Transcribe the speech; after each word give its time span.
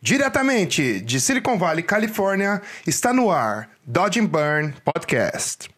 Diretamente 0.00 1.00
de 1.00 1.20
Silicon 1.20 1.58
Valley, 1.58 1.82
Califórnia, 1.82 2.62
está 2.86 3.12
no 3.12 3.32
ar 3.32 3.68
Dodge 3.84 4.20
and 4.20 4.26
Burn 4.26 4.72
Podcast. 4.84 5.68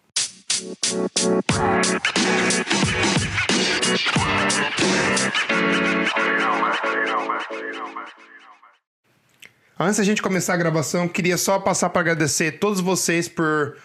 Antes 9.78 9.96
da 9.96 10.04
gente 10.04 10.20
começar 10.20 10.52
a 10.52 10.58
gravação, 10.58 11.08
queria 11.08 11.38
só 11.38 11.58
passar 11.58 11.88
para 11.88 12.02
agradecer 12.02 12.58
todos 12.58 12.80
vocês 12.80 13.26
por, 13.26 13.78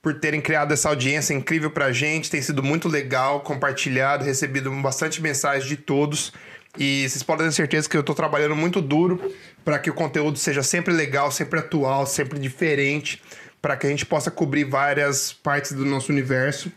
por 0.00 0.18
terem 0.18 0.40
criado 0.40 0.72
essa 0.72 0.88
audiência 0.88 1.34
incrível 1.34 1.70
para 1.70 1.86
a 1.86 1.92
gente. 1.92 2.30
Tem 2.30 2.40
sido 2.40 2.62
muito 2.62 2.88
legal, 2.88 3.40
compartilhado, 3.40 4.24
recebido 4.24 4.70
bastante 4.80 5.20
mensagens 5.20 5.68
de 5.68 5.76
todos. 5.76 6.32
E 6.78 7.08
vocês 7.08 7.22
podem 7.22 7.46
ter 7.46 7.52
certeza 7.52 7.88
que 7.88 7.96
eu 7.96 8.00
estou 8.00 8.14
trabalhando 8.14 8.56
muito 8.56 8.80
duro 8.80 9.32
para 9.64 9.78
que 9.78 9.90
o 9.90 9.94
conteúdo 9.94 10.38
seja 10.38 10.62
sempre 10.62 10.92
legal, 10.92 11.30
sempre 11.30 11.58
atual, 11.58 12.06
sempre 12.06 12.38
diferente, 12.38 13.22
para 13.60 13.76
que 13.76 13.86
a 13.86 13.90
gente 13.90 14.06
possa 14.06 14.30
cobrir 14.30 14.64
várias 14.64 15.32
partes 15.32 15.72
do 15.72 15.84
nosso 15.84 16.10
universo. 16.10 16.72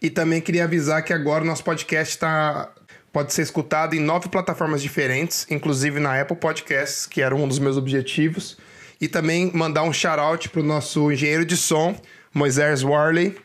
E 0.00 0.08
também 0.08 0.40
queria 0.40 0.64
avisar 0.64 1.02
que 1.02 1.12
agora 1.12 1.42
o 1.42 1.46
nosso 1.46 1.64
podcast 1.64 2.14
está 2.14 2.70
pode 3.12 3.34
ser 3.34 3.42
escutado 3.42 3.94
em 3.94 4.00
nove 4.00 4.28
plataformas 4.28 4.80
diferentes, 4.80 5.44
inclusive 5.50 5.98
na 5.98 6.20
Apple 6.20 6.36
Podcasts, 6.36 7.06
que 7.06 7.20
era 7.20 7.34
um 7.34 7.48
dos 7.48 7.58
meus 7.58 7.76
objetivos. 7.76 8.56
E 9.00 9.08
também 9.08 9.50
mandar 9.52 9.82
um 9.82 9.92
shout-out 9.92 10.48
para 10.48 10.60
o 10.60 10.64
nosso 10.64 11.10
engenheiro 11.10 11.44
de 11.44 11.56
som, 11.56 12.00
Moisés 12.32 12.84
Warley, 12.84 13.36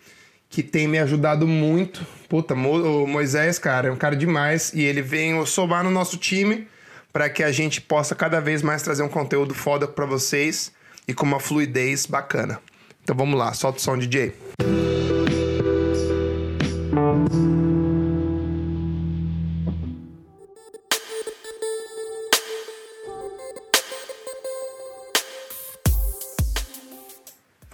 que 0.55 0.63
tem 0.63 0.87
me 0.87 0.97
ajudado 0.97 1.45
muito. 1.45 2.07
Puta, 2.29 2.53
o 2.53 3.05
Moisés, 3.05 3.59
cara, 3.59 3.89
é 3.89 3.91
um 3.91 3.97
cara 3.97 4.15
demais. 4.15 4.71
E 4.73 4.83
ele 4.83 5.01
vem 5.01 5.45
somar 5.45 5.83
no 5.83 5.91
nosso 5.91 6.15
time 6.15 6.65
para 7.11 7.29
que 7.29 7.43
a 7.43 7.51
gente 7.51 7.81
possa 7.81 8.15
cada 8.15 8.39
vez 8.39 8.61
mais 8.61 8.81
trazer 8.81 9.03
um 9.03 9.09
conteúdo 9.09 9.53
foda 9.53 9.85
para 9.85 10.05
vocês 10.05 10.71
e 11.05 11.13
com 11.13 11.25
uma 11.25 11.41
fluidez 11.41 12.05
bacana. 12.05 12.61
Então 13.03 13.13
vamos 13.17 13.37
lá, 13.37 13.53
solta 13.53 13.79
o 13.79 13.81
som, 13.81 13.97
DJ. 13.97 14.33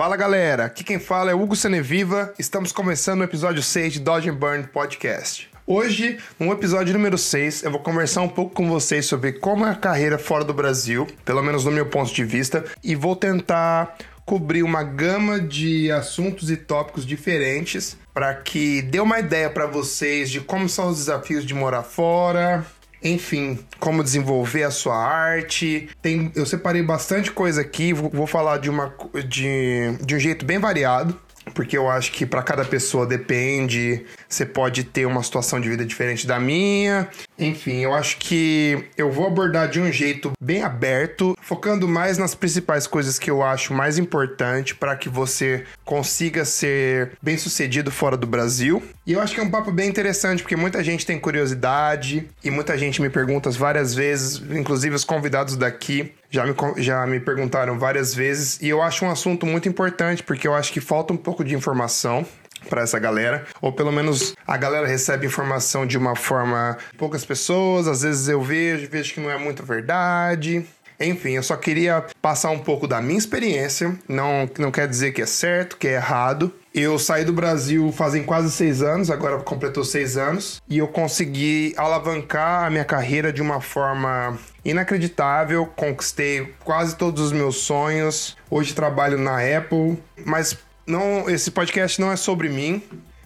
Fala 0.02 0.17
galera, 0.17 0.66
aqui 0.66 0.83
quem 0.83 0.97
fala 0.97 1.30
é 1.30 1.35
Hugo 1.35 1.55
Seneviva. 1.55 2.33
Estamos 2.39 2.71
começando 2.71 3.21
o 3.21 3.23
episódio 3.23 3.61
6 3.61 3.94
de 3.94 3.99
Dodge 3.99 4.31
and 4.31 4.33
Burn 4.33 4.63
Podcast. 4.63 5.47
Hoje, 5.67 6.17
no 6.39 6.52
episódio 6.52 6.91
número 6.91 7.19
6, 7.19 7.61
eu 7.61 7.69
vou 7.69 7.80
conversar 7.80 8.23
um 8.23 8.27
pouco 8.27 8.55
com 8.55 8.67
vocês 8.67 9.05
sobre 9.05 9.33
como 9.33 9.63
é 9.63 9.69
a 9.69 9.75
carreira 9.75 10.17
fora 10.17 10.44
do 10.44 10.55
Brasil, 10.55 11.05
pelo 11.23 11.44
menos 11.44 11.66
no 11.66 11.72
meu 11.72 11.85
ponto 11.85 12.11
de 12.11 12.23
vista, 12.23 12.66
e 12.83 12.95
vou 12.95 13.16
tentar 13.16 13.95
cobrir 14.25 14.63
uma 14.63 14.81
gama 14.81 15.39
de 15.39 15.91
assuntos 15.91 16.49
e 16.49 16.57
tópicos 16.57 17.05
diferentes 17.05 17.95
para 18.11 18.33
que 18.33 18.81
dê 18.81 18.99
uma 18.99 19.19
ideia 19.19 19.52
para 19.52 19.67
vocês 19.67 20.31
de 20.31 20.41
como 20.41 20.67
são 20.67 20.89
os 20.89 20.97
desafios 20.97 21.45
de 21.45 21.53
morar 21.53 21.83
fora, 21.83 22.66
enfim, 23.03 23.59
como 23.80 24.03
desenvolver 24.03 24.63
a 24.63 24.71
sua 24.71 24.95
arte. 24.95 25.89
Tem, 26.02 26.31
eu 26.35 26.45
separei 26.45 26.83
bastante 26.83 27.31
coisa 27.31 27.61
aqui, 27.61 27.94
vou, 27.94 28.09
vou 28.09 28.27
falar 28.27 28.57
de, 28.57 28.69
uma, 28.69 28.94
de, 29.27 29.97
de 30.05 30.16
um 30.16 30.19
jeito 30.19 30.45
bem 30.45 30.59
variado 30.59 31.19
porque 31.53 31.77
eu 31.77 31.89
acho 31.89 32.11
que 32.11 32.25
para 32.25 32.44
cada 32.44 32.63
pessoa 32.63 33.05
depende. 33.05 34.05
Você 34.32 34.46
pode 34.46 34.86
ter 34.86 35.06
uma 35.06 35.22
situação 35.22 35.60
de 35.60 35.68
vida 35.68 35.86
diferente 35.86 36.26
da 36.26 36.40
minha. 36.40 37.10
Enfim, 37.38 37.80
eu 37.80 37.94
acho 37.94 38.18
que 38.18 38.86
eu 38.98 39.12
vou 39.12 39.28
abordar 39.28 39.68
de 39.68 39.80
um 39.82 39.92
jeito 39.92 40.32
bem 40.40 40.64
aberto, 40.64 41.36
focando 41.42 41.86
mais 41.88 42.18
nas 42.18 42.34
principais 42.34 42.88
coisas 42.88 43.20
que 43.20 43.30
eu 43.30 43.44
acho 43.44 43.74
mais 43.74 43.98
importante 43.98 44.74
para 44.74 44.96
que 44.96 45.09
você 45.09 45.66
consiga 45.84 46.46
ser 46.46 47.12
bem 47.22 47.38
sucedido 47.38 47.92
fora 47.92 48.16
do 48.16 48.26
Brasil. 48.26 48.82
E 49.06 49.12
eu 49.12 49.20
acho 49.20 49.34
que 49.34 49.41
é 49.41 49.44
um 49.44 49.52
papo 49.52 49.72
bem 49.72 49.90
interessante, 49.90 50.44
porque 50.44 50.56
muita 50.56 50.81
gente 50.81 51.06
tem 51.06 51.20
curiosidade 51.20 52.30
e 52.41 52.50
muita 52.50 52.78
gente 52.78 53.02
me 53.02 53.09
pergunta 53.09 53.50
várias 53.52 53.94
vezes, 53.94 54.41
inclusive 54.50 54.96
os 54.96 55.03
convidados 55.03 55.58
daqui 55.58 56.14
já 56.30 56.46
me, 56.46 56.56
já 56.78 57.06
me 57.06 57.20
perguntaram 57.20 57.78
várias 57.78 58.16
vezes 58.16 58.58
e 58.62 58.70
eu 58.70 58.81
acho 58.81 59.03
um 59.03 59.09
assunto 59.09 59.46
muito 59.46 59.68
importante 59.68 60.24
porque 60.24 60.47
eu 60.47 60.53
acho 60.53 60.72
que 60.72 60.80
falta 60.80 61.12
um 61.12 61.18
pouco 61.18 61.44
de 61.44 61.53
informação 61.53 62.25
para 62.69 62.81
essa 62.81 62.99
galera, 62.99 63.45
ou 63.61 63.72
pelo 63.72 63.91
menos 63.91 64.35
a 64.47 64.57
galera 64.57 64.88
recebe 64.88 65.25
informação 65.25 65.85
de 65.85 65.97
uma 65.97 66.16
forma 66.16 66.77
poucas 66.97 67.25
pessoas, 67.25 67.88
às 67.88 68.01
vezes 68.01 68.27
eu 68.27 68.41
vejo, 68.41 68.89
vejo 68.89 69.13
que 69.13 69.19
não 69.19 69.29
é 69.29 69.38
muita 69.38 69.63
verdade. 69.63 70.66
Enfim, 70.99 71.31
eu 71.31 71.44
só 71.44 71.55
queria 71.55 72.05
passar 72.22 72.51
um 72.51 72.59
pouco 72.59 72.88
da 72.88 73.01
minha 73.01 73.17
experiência, 73.17 73.97
não, 74.07 74.47
não 74.59 74.69
quer 74.69 74.88
dizer 74.88 75.11
que 75.11 75.22
é 75.22 75.25
certo, 75.25 75.77
que 75.77 75.88
é 75.88 75.94
errado. 75.94 76.53
Eu 76.73 76.97
saí 76.99 77.25
do 77.25 77.33
Brasil 77.33 77.91
fazem 77.91 78.23
quase 78.23 78.51
seis 78.51 78.81
anos, 78.81 79.09
agora 79.09 79.38
completou 79.39 79.83
seis 79.83 80.16
anos, 80.16 80.61
e 80.69 80.78
eu 80.78 80.88
consegui 80.88 81.73
alavancar 81.75 82.66
a 82.66 82.69
minha 82.69 82.85
carreira 82.85 83.33
de 83.33 83.41
uma 83.41 83.59
forma 83.59 84.38
inacreditável. 84.63 85.66
Conquistei 85.75 86.53
quase 86.63 86.95
todos 86.95 87.22
os 87.23 87.31
meus 87.31 87.57
sonhos. 87.57 88.38
Hoje 88.49 88.73
trabalho 88.73 89.17
na 89.17 89.38
Apple, 89.57 89.97
mas 90.23 90.55
não, 90.91 91.29
esse 91.29 91.50
podcast 91.50 92.00
não 92.00 92.12
é 92.12 92.16
sobre 92.16 92.50
mim. 92.50 92.84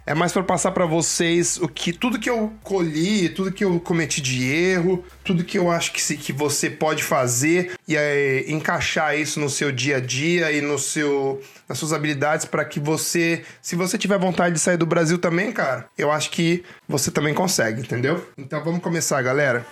É 0.08 0.14
mais 0.14 0.32
para 0.32 0.44
passar 0.44 0.72
para 0.72 0.86
vocês 0.86 1.58
o 1.58 1.68
que 1.68 1.92
tudo 1.92 2.20
que 2.20 2.30
eu 2.30 2.54
colhi, 2.62 3.28
tudo 3.30 3.52
que 3.52 3.66
eu 3.66 3.80
cometi 3.80 4.22
de 4.22 4.46
erro, 4.46 5.04
tudo 5.24 5.44
que 5.44 5.58
eu 5.58 5.72
acho 5.72 5.92
que, 5.92 6.00
se, 6.00 6.16
que 6.16 6.32
você 6.32 6.70
pode 6.70 7.04
fazer 7.04 7.72
e 7.88 7.98
é, 7.98 8.46
encaixar 8.48 9.18
isso 9.18 9.40
no 9.40 9.50
seu 9.50 9.72
dia 9.72 9.98
a 9.98 10.00
dia 10.00 10.52
e 10.52 10.62
no 10.62 10.78
seu 10.78 11.42
nas 11.68 11.80
suas 11.80 11.92
habilidades 11.92 12.46
para 12.46 12.64
que 12.64 12.80
você, 12.80 13.44
se 13.64 13.76
você 13.76 13.98
tiver 13.98 14.20
vontade 14.20 14.54
de 14.54 14.62
sair 14.62 14.78
do 14.78 14.86
Brasil 14.86 15.18
também, 15.18 15.52
cara, 15.52 15.88
eu 15.98 16.12
acho 16.12 16.30
que 16.30 16.64
você 16.88 17.10
também 17.10 17.34
consegue, 17.34 17.82
entendeu? 17.82 18.24
Então 18.38 18.64
vamos 18.64 18.84
começar, 18.84 19.20
galera. 19.24 19.66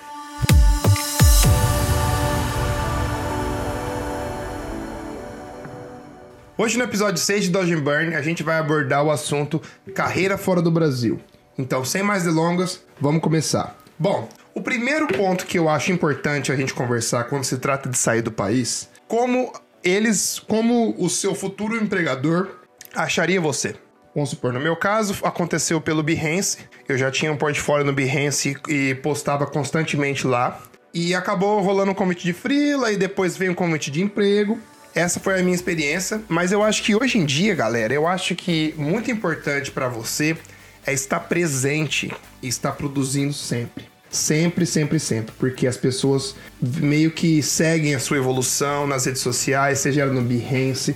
Hoje 6.56 6.78
no 6.78 6.84
episódio 6.84 7.18
6 7.18 7.46
de 7.46 7.50
Dodge 7.50 7.75
Burn 7.78 8.14
a 8.14 8.22
gente 8.22 8.44
vai 8.44 8.59
abordar 8.59 9.03
o 9.03 9.09
assunto 9.09 9.59
carreira 9.96 10.38
fora 10.38 10.62
do 10.62 10.69
Brasil. 10.69 11.19
Então, 11.58 11.84
sem 11.84 12.03
mais 12.03 12.25
delongas, 12.25 12.84
vamos 13.02 13.24
começar. 13.24 13.75
Bom, 13.97 14.30
o 14.53 14.62
primeiro 14.62 15.08
ponto 15.08 15.47
que 15.47 15.58
eu 15.58 15.68
acho 15.68 15.92
importante 15.92 16.52
a 16.52 16.56
gente 16.56 16.72
conversar 16.72 17.24
quando 17.24 17.44
se 17.44 17.58
trata 17.58 17.90
de 17.90 17.97
sair 17.97 18.22
do 18.22 18.31
país, 18.31 18.88
como 19.08 19.52
eles, 19.84 20.38
como 20.47 20.94
o 21.00 21.09
seu 21.09 21.34
futuro 21.34 21.75
empregador 21.75 22.59
acharia 22.96 23.42
você. 23.42 23.75
Vamos 24.13 24.30
supor, 24.30 24.53
no 24.53 24.59
meu 24.59 24.75
caso, 24.75 25.16
aconteceu 25.24 25.81
pelo 25.81 26.03
Behance. 26.03 26.59
Eu 26.88 27.00
já 27.00 27.09
tinha 27.09 27.31
um 27.31 27.38
portfólio 27.38 27.84
no 27.84 27.94
Behance 27.94 28.56
e 28.69 28.94
postava 29.02 29.47
constantemente 29.47 30.28
lá. 30.28 30.62
E 30.94 31.16
acabou 31.16 31.59
rolando 31.62 31.92
um 31.92 31.96
convite 31.96 32.24
de 32.24 32.31
freela 32.31 32.92
e 32.92 32.97
depois 32.97 33.36
veio 33.36 33.53
um 33.53 33.56
convite 33.56 33.90
de 33.90 34.03
emprego. 34.03 34.59
Essa 34.96 35.20
foi 35.20 35.40
a 35.40 35.44
minha 35.44 35.56
experiência, 35.56 36.22
mas 36.30 36.52
eu 36.52 36.62
acho 36.62 36.84
que 36.84 36.96
hoje 36.96 37.18
em 37.18 37.26
dia, 37.26 37.56
galera, 37.56 37.94
eu 37.94 38.06
acho 38.08 38.36
que 38.36 38.76
muito 38.78 39.09
importante 39.09 39.72
para 39.72 39.88
você 39.88 40.38
é 40.86 40.94
estar 40.94 41.20
presente 41.22 42.12
e 42.42 42.48
estar 42.48 42.74
produzindo 42.74 43.34
sempre. 43.34 43.86
Sempre, 44.12 44.68
sempre, 44.68 45.00
sempre. 45.00 45.34
Porque 45.40 45.66
as 45.66 45.78
pessoas 45.78 46.36
meio 46.62 47.09
que 47.09 47.42
seguem 47.42 47.96
a 47.96 48.00
sua 48.00 48.18
evolução 48.18 48.86
nas 48.86 49.06
redes 49.06 49.22
sociais, 49.22 49.80
seja 49.80 50.02
ela 50.02 50.14
no 50.14 50.22
Behance, 50.22 50.96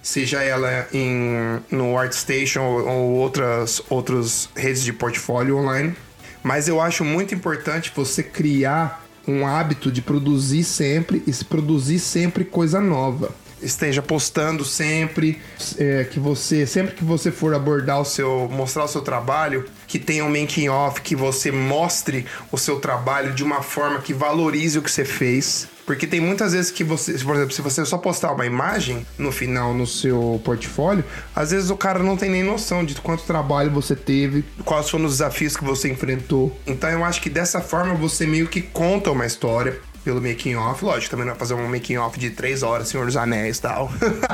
seja 0.00 0.40
ela 0.44 0.86
em, 0.92 1.60
no 1.68 1.98
ArtStation 1.98 2.60
ou, 2.60 2.86
ou 2.86 3.10
outras, 3.14 3.82
outras 3.90 4.48
redes 4.54 4.84
de 4.84 4.92
portfólio 4.92 5.56
online. 5.56 5.96
Mas 6.44 6.68
eu 6.68 6.80
acho 6.80 7.04
muito 7.04 7.34
importante 7.34 7.92
você 7.94 8.22
criar 8.22 9.01
um 9.26 9.46
hábito 9.46 9.90
de 9.90 10.02
produzir 10.02 10.64
sempre 10.64 11.22
e 11.26 11.32
se 11.32 11.44
produzir 11.44 11.98
sempre 11.98 12.44
coisa 12.44 12.80
nova. 12.80 13.30
Esteja 13.60 14.02
postando 14.02 14.64
sempre, 14.64 15.40
é, 15.78 16.02
que 16.04 16.18
você, 16.18 16.66
sempre 16.66 16.96
que 16.96 17.04
você 17.04 17.30
for 17.30 17.54
abordar 17.54 18.00
o 18.00 18.04
seu, 18.04 18.48
mostrar 18.50 18.84
o 18.84 18.88
seu 18.88 19.02
trabalho, 19.02 19.64
que 19.86 20.00
tenha 20.00 20.24
um 20.24 20.28
making 20.28 20.68
off, 20.68 21.00
que 21.00 21.14
você 21.14 21.52
mostre 21.52 22.26
o 22.50 22.58
seu 22.58 22.80
trabalho 22.80 23.32
de 23.32 23.44
uma 23.44 23.62
forma 23.62 24.00
que 24.00 24.12
valorize 24.12 24.78
o 24.78 24.82
que 24.82 24.90
você 24.90 25.04
fez. 25.04 25.68
Porque 25.86 26.06
tem 26.06 26.20
muitas 26.20 26.52
vezes 26.52 26.70
que 26.70 26.84
você, 26.84 27.12
por 27.18 27.34
exemplo, 27.34 27.52
se 27.52 27.62
você 27.62 27.84
só 27.84 27.98
postar 27.98 28.32
uma 28.32 28.46
imagem 28.46 29.06
no 29.18 29.32
final 29.32 29.74
no 29.74 29.86
seu 29.86 30.40
portfólio, 30.44 31.04
às 31.34 31.50
vezes 31.50 31.70
o 31.70 31.76
cara 31.76 32.00
não 32.00 32.16
tem 32.16 32.30
nem 32.30 32.42
noção 32.42 32.84
de 32.84 32.94
quanto 32.96 33.24
trabalho 33.24 33.70
você 33.70 33.96
teve, 33.96 34.44
quais 34.64 34.88
foram 34.88 35.06
os 35.06 35.12
desafios 35.12 35.56
que 35.56 35.64
você 35.64 35.90
enfrentou. 35.90 36.56
Então 36.66 36.88
eu 36.90 37.04
acho 37.04 37.20
que 37.20 37.30
dessa 37.30 37.60
forma 37.60 37.94
você 37.94 38.26
meio 38.26 38.46
que 38.46 38.62
conta 38.62 39.10
uma 39.10 39.26
história 39.26 39.80
pelo 40.04 40.20
making 40.20 40.56
off. 40.56 40.84
Lógico, 40.84 41.10
também 41.10 41.26
não 41.26 41.32
vai 41.32 41.38
fazer 41.38 41.54
um 41.54 41.68
making 41.68 41.96
off 41.96 42.18
de 42.18 42.30
três 42.30 42.62
horas, 42.62 42.88
Senhor 42.88 43.06
dos 43.06 43.16
Anéis 43.16 43.58
e 43.58 43.62
tal. 43.62 43.90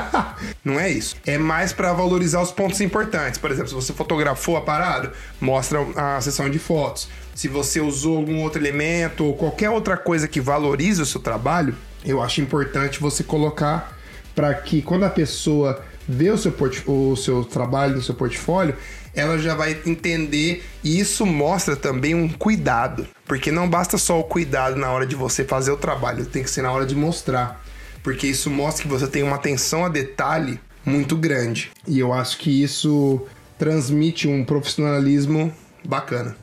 não 0.63 0.79
é 0.79 0.89
isso. 0.89 1.15
É 1.25 1.37
mais 1.37 1.73
para 1.73 1.93
valorizar 1.93 2.41
os 2.41 2.51
pontos 2.51 2.81
importantes. 2.81 3.39
Por 3.39 3.51
exemplo, 3.51 3.69
se 3.69 3.75
você 3.75 3.93
fotografou 3.93 4.57
a 4.57 4.61
parada, 4.61 5.13
mostra 5.39 5.79
a 5.95 6.21
sessão 6.21 6.49
de 6.49 6.59
fotos. 6.59 7.09
Se 7.39 7.47
você 7.47 7.79
usou 7.79 8.17
algum 8.17 8.41
outro 8.41 8.61
elemento 8.61 9.23
ou 9.23 9.33
qualquer 9.33 9.69
outra 9.69 9.95
coisa 9.95 10.27
que 10.27 10.41
valorize 10.41 11.01
o 11.01 11.05
seu 11.05 11.21
trabalho, 11.21 11.73
Eu 12.03 12.21
acho 12.21 12.41
importante 12.41 12.99
você 12.99 13.23
colocar 13.23 13.97
para 14.35 14.53
que 14.53 14.81
quando 14.81 15.05
a 15.05 15.09
pessoa 15.09 15.81
vê 16.05 16.31
o 16.31 16.37
seu, 16.37 16.53
o 16.85 17.15
seu 17.15 17.45
trabalho 17.45 17.95
no 17.95 18.01
seu 18.01 18.13
portfólio, 18.13 18.75
ela 19.15 19.37
já 19.37 19.55
vai 19.55 19.79
entender 19.85 20.65
e 20.83 20.99
isso 20.99 21.25
mostra 21.25 21.77
também 21.77 22.13
um 22.13 22.27
cuidado, 22.27 23.07
porque 23.25 23.53
não 23.53 23.69
basta 23.69 23.97
só 23.97 24.19
o 24.19 24.23
cuidado 24.25 24.75
na 24.75 24.91
hora 24.91 25.05
de 25.05 25.15
você 25.15 25.45
fazer 25.45 25.71
o 25.71 25.77
trabalho, 25.77 26.25
tem 26.25 26.43
que 26.43 26.51
ser 26.51 26.61
na 26.61 26.73
hora 26.73 26.85
de 26.85 26.95
mostrar, 26.95 27.63
porque 28.03 28.27
isso 28.27 28.49
mostra 28.49 28.83
que 28.83 28.89
você 28.89 29.07
tem 29.07 29.23
uma 29.23 29.37
atenção 29.37 29.85
a 29.85 29.89
detalhe 29.89 30.59
muito 30.85 31.15
grande. 31.15 31.71
E 31.87 31.99
eu 31.99 32.11
acho 32.11 32.37
que 32.37 32.61
isso 32.61 33.25
transmite 33.57 34.27
um 34.27 34.43
profissionalismo 34.43 35.53
bacana. 35.85 36.35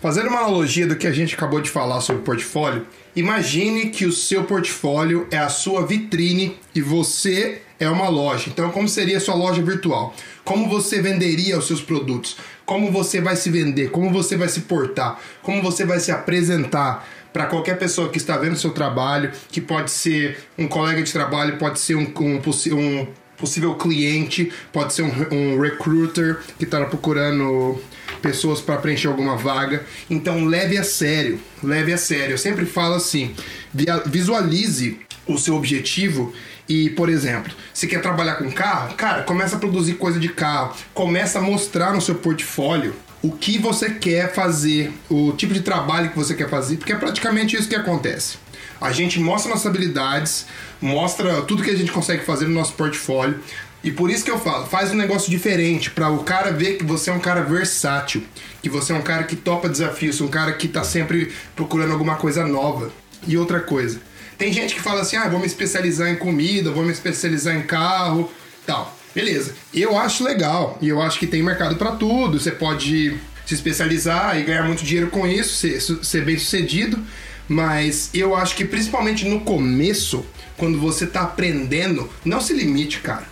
Fazendo 0.00 0.28
uma 0.28 0.38
analogia 0.38 0.86
do 0.86 0.94
que 0.94 1.08
a 1.08 1.12
gente 1.12 1.34
acabou 1.34 1.60
de 1.60 1.68
falar 1.68 2.00
sobre 2.00 2.22
portfólio, 2.22 2.86
imagine 3.16 3.90
que 3.90 4.06
o 4.06 4.12
seu 4.12 4.44
portfólio 4.44 5.26
é 5.28 5.38
a 5.38 5.48
sua 5.48 5.84
vitrine 5.84 6.56
e 6.72 6.80
você 6.80 7.62
é 7.80 7.88
uma 7.90 8.08
loja. 8.08 8.44
Então, 8.48 8.70
como 8.70 8.88
seria 8.88 9.16
a 9.16 9.20
sua 9.20 9.34
loja 9.34 9.60
virtual? 9.60 10.14
Como 10.44 10.68
você 10.68 11.02
venderia 11.02 11.58
os 11.58 11.66
seus 11.66 11.80
produtos? 11.80 12.36
Como 12.64 12.92
você 12.92 13.20
vai 13.20 13.34
se 13.34 13.50
vender? 13.50 13.90
Como 13.90 14.12
você 14.12 14.36
vai 14.36 14.48
se 14.48 14.60
portar? 14.60 15.18
Como 15.42 15.60
você 15.60 15.84
vai 15.84 15.98
se 15.98 16.12
apresentar 16.12 17.04
para 17.32 17.46
qualquer 17.46 17.76
pessoa 17.76 18.08
que 18.08 18.18
está 18.18 18.36
vendo 18.36 18.56
seu 18.56 18.70
trabalho, 18.70 19.32
que 19.50 19.60
pode 19.60 19.90
ser 19.90 20.38
um 20.56 20.68
colega 20.68 21.02
de 21.02 21.12
trabalho, 21.12 21.58
pode 21.58 21.80
ser 21.80 21.96
um, 21.96 22.06
um, 22.20 22.40
um 22.76 23.06
possível 23.36 23.74
cliente, 23.74 24.52
pode 24.72 24.94
ser 24.94 25.02
um, 25.02 25.12
um 25.32 25.60
recruiter 25.60 26.38
que 26.56 26.64
está 26.64 26.84
procurando 26.84 27.80
pessoas 28.20 28.60
para 28.60 28.76
preencher 28.76 29.08
alguma 29.08 29.36
vaga. 29.36 29.84
Então 30.08 30.44
leve 30.44 30.76
a 30.76 30.84
sério, 30.84 31.40
leve 31.62 31.92
a 31.92 31.98
sério. 31.98 32.34
Eu 32.34 32.38
sempre 32.38 32.66
falo 32.66 32.94
assim: 32.94 33.34
visualize 34.06 34.98
o 35.26 35.38
seu 35.38 35.54
objetivo 35.54 36.32
e, 36.68 36.90
por 36.90 37.08
exemplo, 37.08 37.52
se 37.72 37.86
quer 37.86 38.02
trabalhar 38.02 38.36
com 38.36 38.50
carro, 38.50 38.94
cara, 38.94 39.22
começa 39.22 39.56
a 39.56 39.58
produzir 39.58 39.94
coisa 39.94 40.18
de 40.18 40.28
carro, 40.28 40.74
começa 40.92 41.38
a 41.38 41.42
mostrar 41.42 41.92
no 41.92 42.00
seu 42.00 42.16
portfólio 42.16 42.94
o 43.22 43.32
que 43.32 43.58
você 43.58 43.90
quer 43.90 44.32
fazer, 44.32 44.92
o 45.08 45.32
tipo 45.32 45.52
de 45.52 45.60
trabalho 45.60 46.10
que 46.10 46.16
você 46.16 46.34
quer 46.34 46.48
fazer, 46.48 46.76
porque 46.76 46.92
é 46.92 46.96
praticamente 46.96 47.56
isso 47.56 47.68
que 47.68 47.74
acontece. 47.74 48.38
A 48.80 48.92
gente 48.92 49.18
mostra 49.18 49.50
nossas 49.50 49.66
habilidades, 49.66 50.46
mostra 50.80 51.42
tudo 51.42 51.64
que 51.64 51.70
a 51.70 51.76
gente 51.76 51.90
consegue 51.90 52.24
fazer 52.24 52.46
no 52.46 52.54
nosso 52.54 52.74
portfólio. 52.74 53.40
E 53.82 53.92
por 53.92 54.10
isso 54.10 54.24
que 54.24 54.30
eu 54.30 54.38
falo, 54.38 54.66
faz 54.66 54.90
um 54.90 54.96
negócio 54.96 55.30
diferente 55.30 55.90
para 55.90 56.10
o 56.10 56.24
cara 56.24 56.50
ver 56.50 56.76
que 56.76 56.84
você 56.84 57.10
é 57.10 57.12
um 57.12 57.20
cara 57.20 57.42
versátil, 57.42 58.22
que 58.60 58.68
você 58.68 58.92
é 58.92 58.96
um 58.96 59.02
cara 59.02 59.22
que 59.22 59.36
topa 59.36 59.68
desafios, 59.68 60.20
um 60.20 60.28
cara 60.28 60.52
que 60.52 60.66
tá 60.66 60.82
sempre 60.82 61.32
procurando 61.54 61.92
alguma 61.92 62.16
coisa 62.16 62.44
nova. 62.46 62.90
E 63.26 63.36
outra 63.36 63.60
coisa, 63.60 64.00
tem 64.36 64.52
gente 64.52 64.74
que 64.74 64.80
fala 64.80 65.02
assim: 65.02 65.16
"Ah, 65.16 65.28
vou 65.28 65.38
me 65.38 65.46
especializar 65.46 66.08
em 66.08 66.16
comida, 66.16 66.70
vou 66.70 66.84
me 66.84 66.92
especializar 66.92 67.54
em 67.56 67.62
carro", 67.62 68.30
tal. 68.66 68.96
Beleza. 69.14 69.54
Eu 69.72 69.98
acho 69.98 70.22
legal 70.22 70.78
e 70.80 70.88
eu 70.88 71.00
acho 71.00 71.18
que 71.18 71.26
tem 71.26 71.42
mercado 71.42 71.76
para 71.76 71.92
tudo. 71.92 72.38
Você 72.38 72.52
pode 72.52 73.16
se 73.46 73.54
especializar 73.54 74.38
e 74.38 74.44
ganhar 74.44 74.64
muito 74.64 74.84
dinheiro 74.84 75.10
com 75.10 75.26
isso, 75.26 75.54
ser, 75.56 75.80
ser 75.80 76.24
bem 76.24 76.38
sucedido. 76.38 76.98
Mas 77.48 78.10
eu 78.12 78.36
acho 78.36 78.54
que 78.54 78.64
principalmente 78.64 79.24
no 79.26 79.40
começo, 79.40 80.24
quando 80.56 80.78
você 80.78 81.06
tá 81.06 81.22
aprendendo, 81.22 82.08
não 82.24 82.40
se 82.40 82.52
limite, 82.52 83.00
cara. 83.00 83.26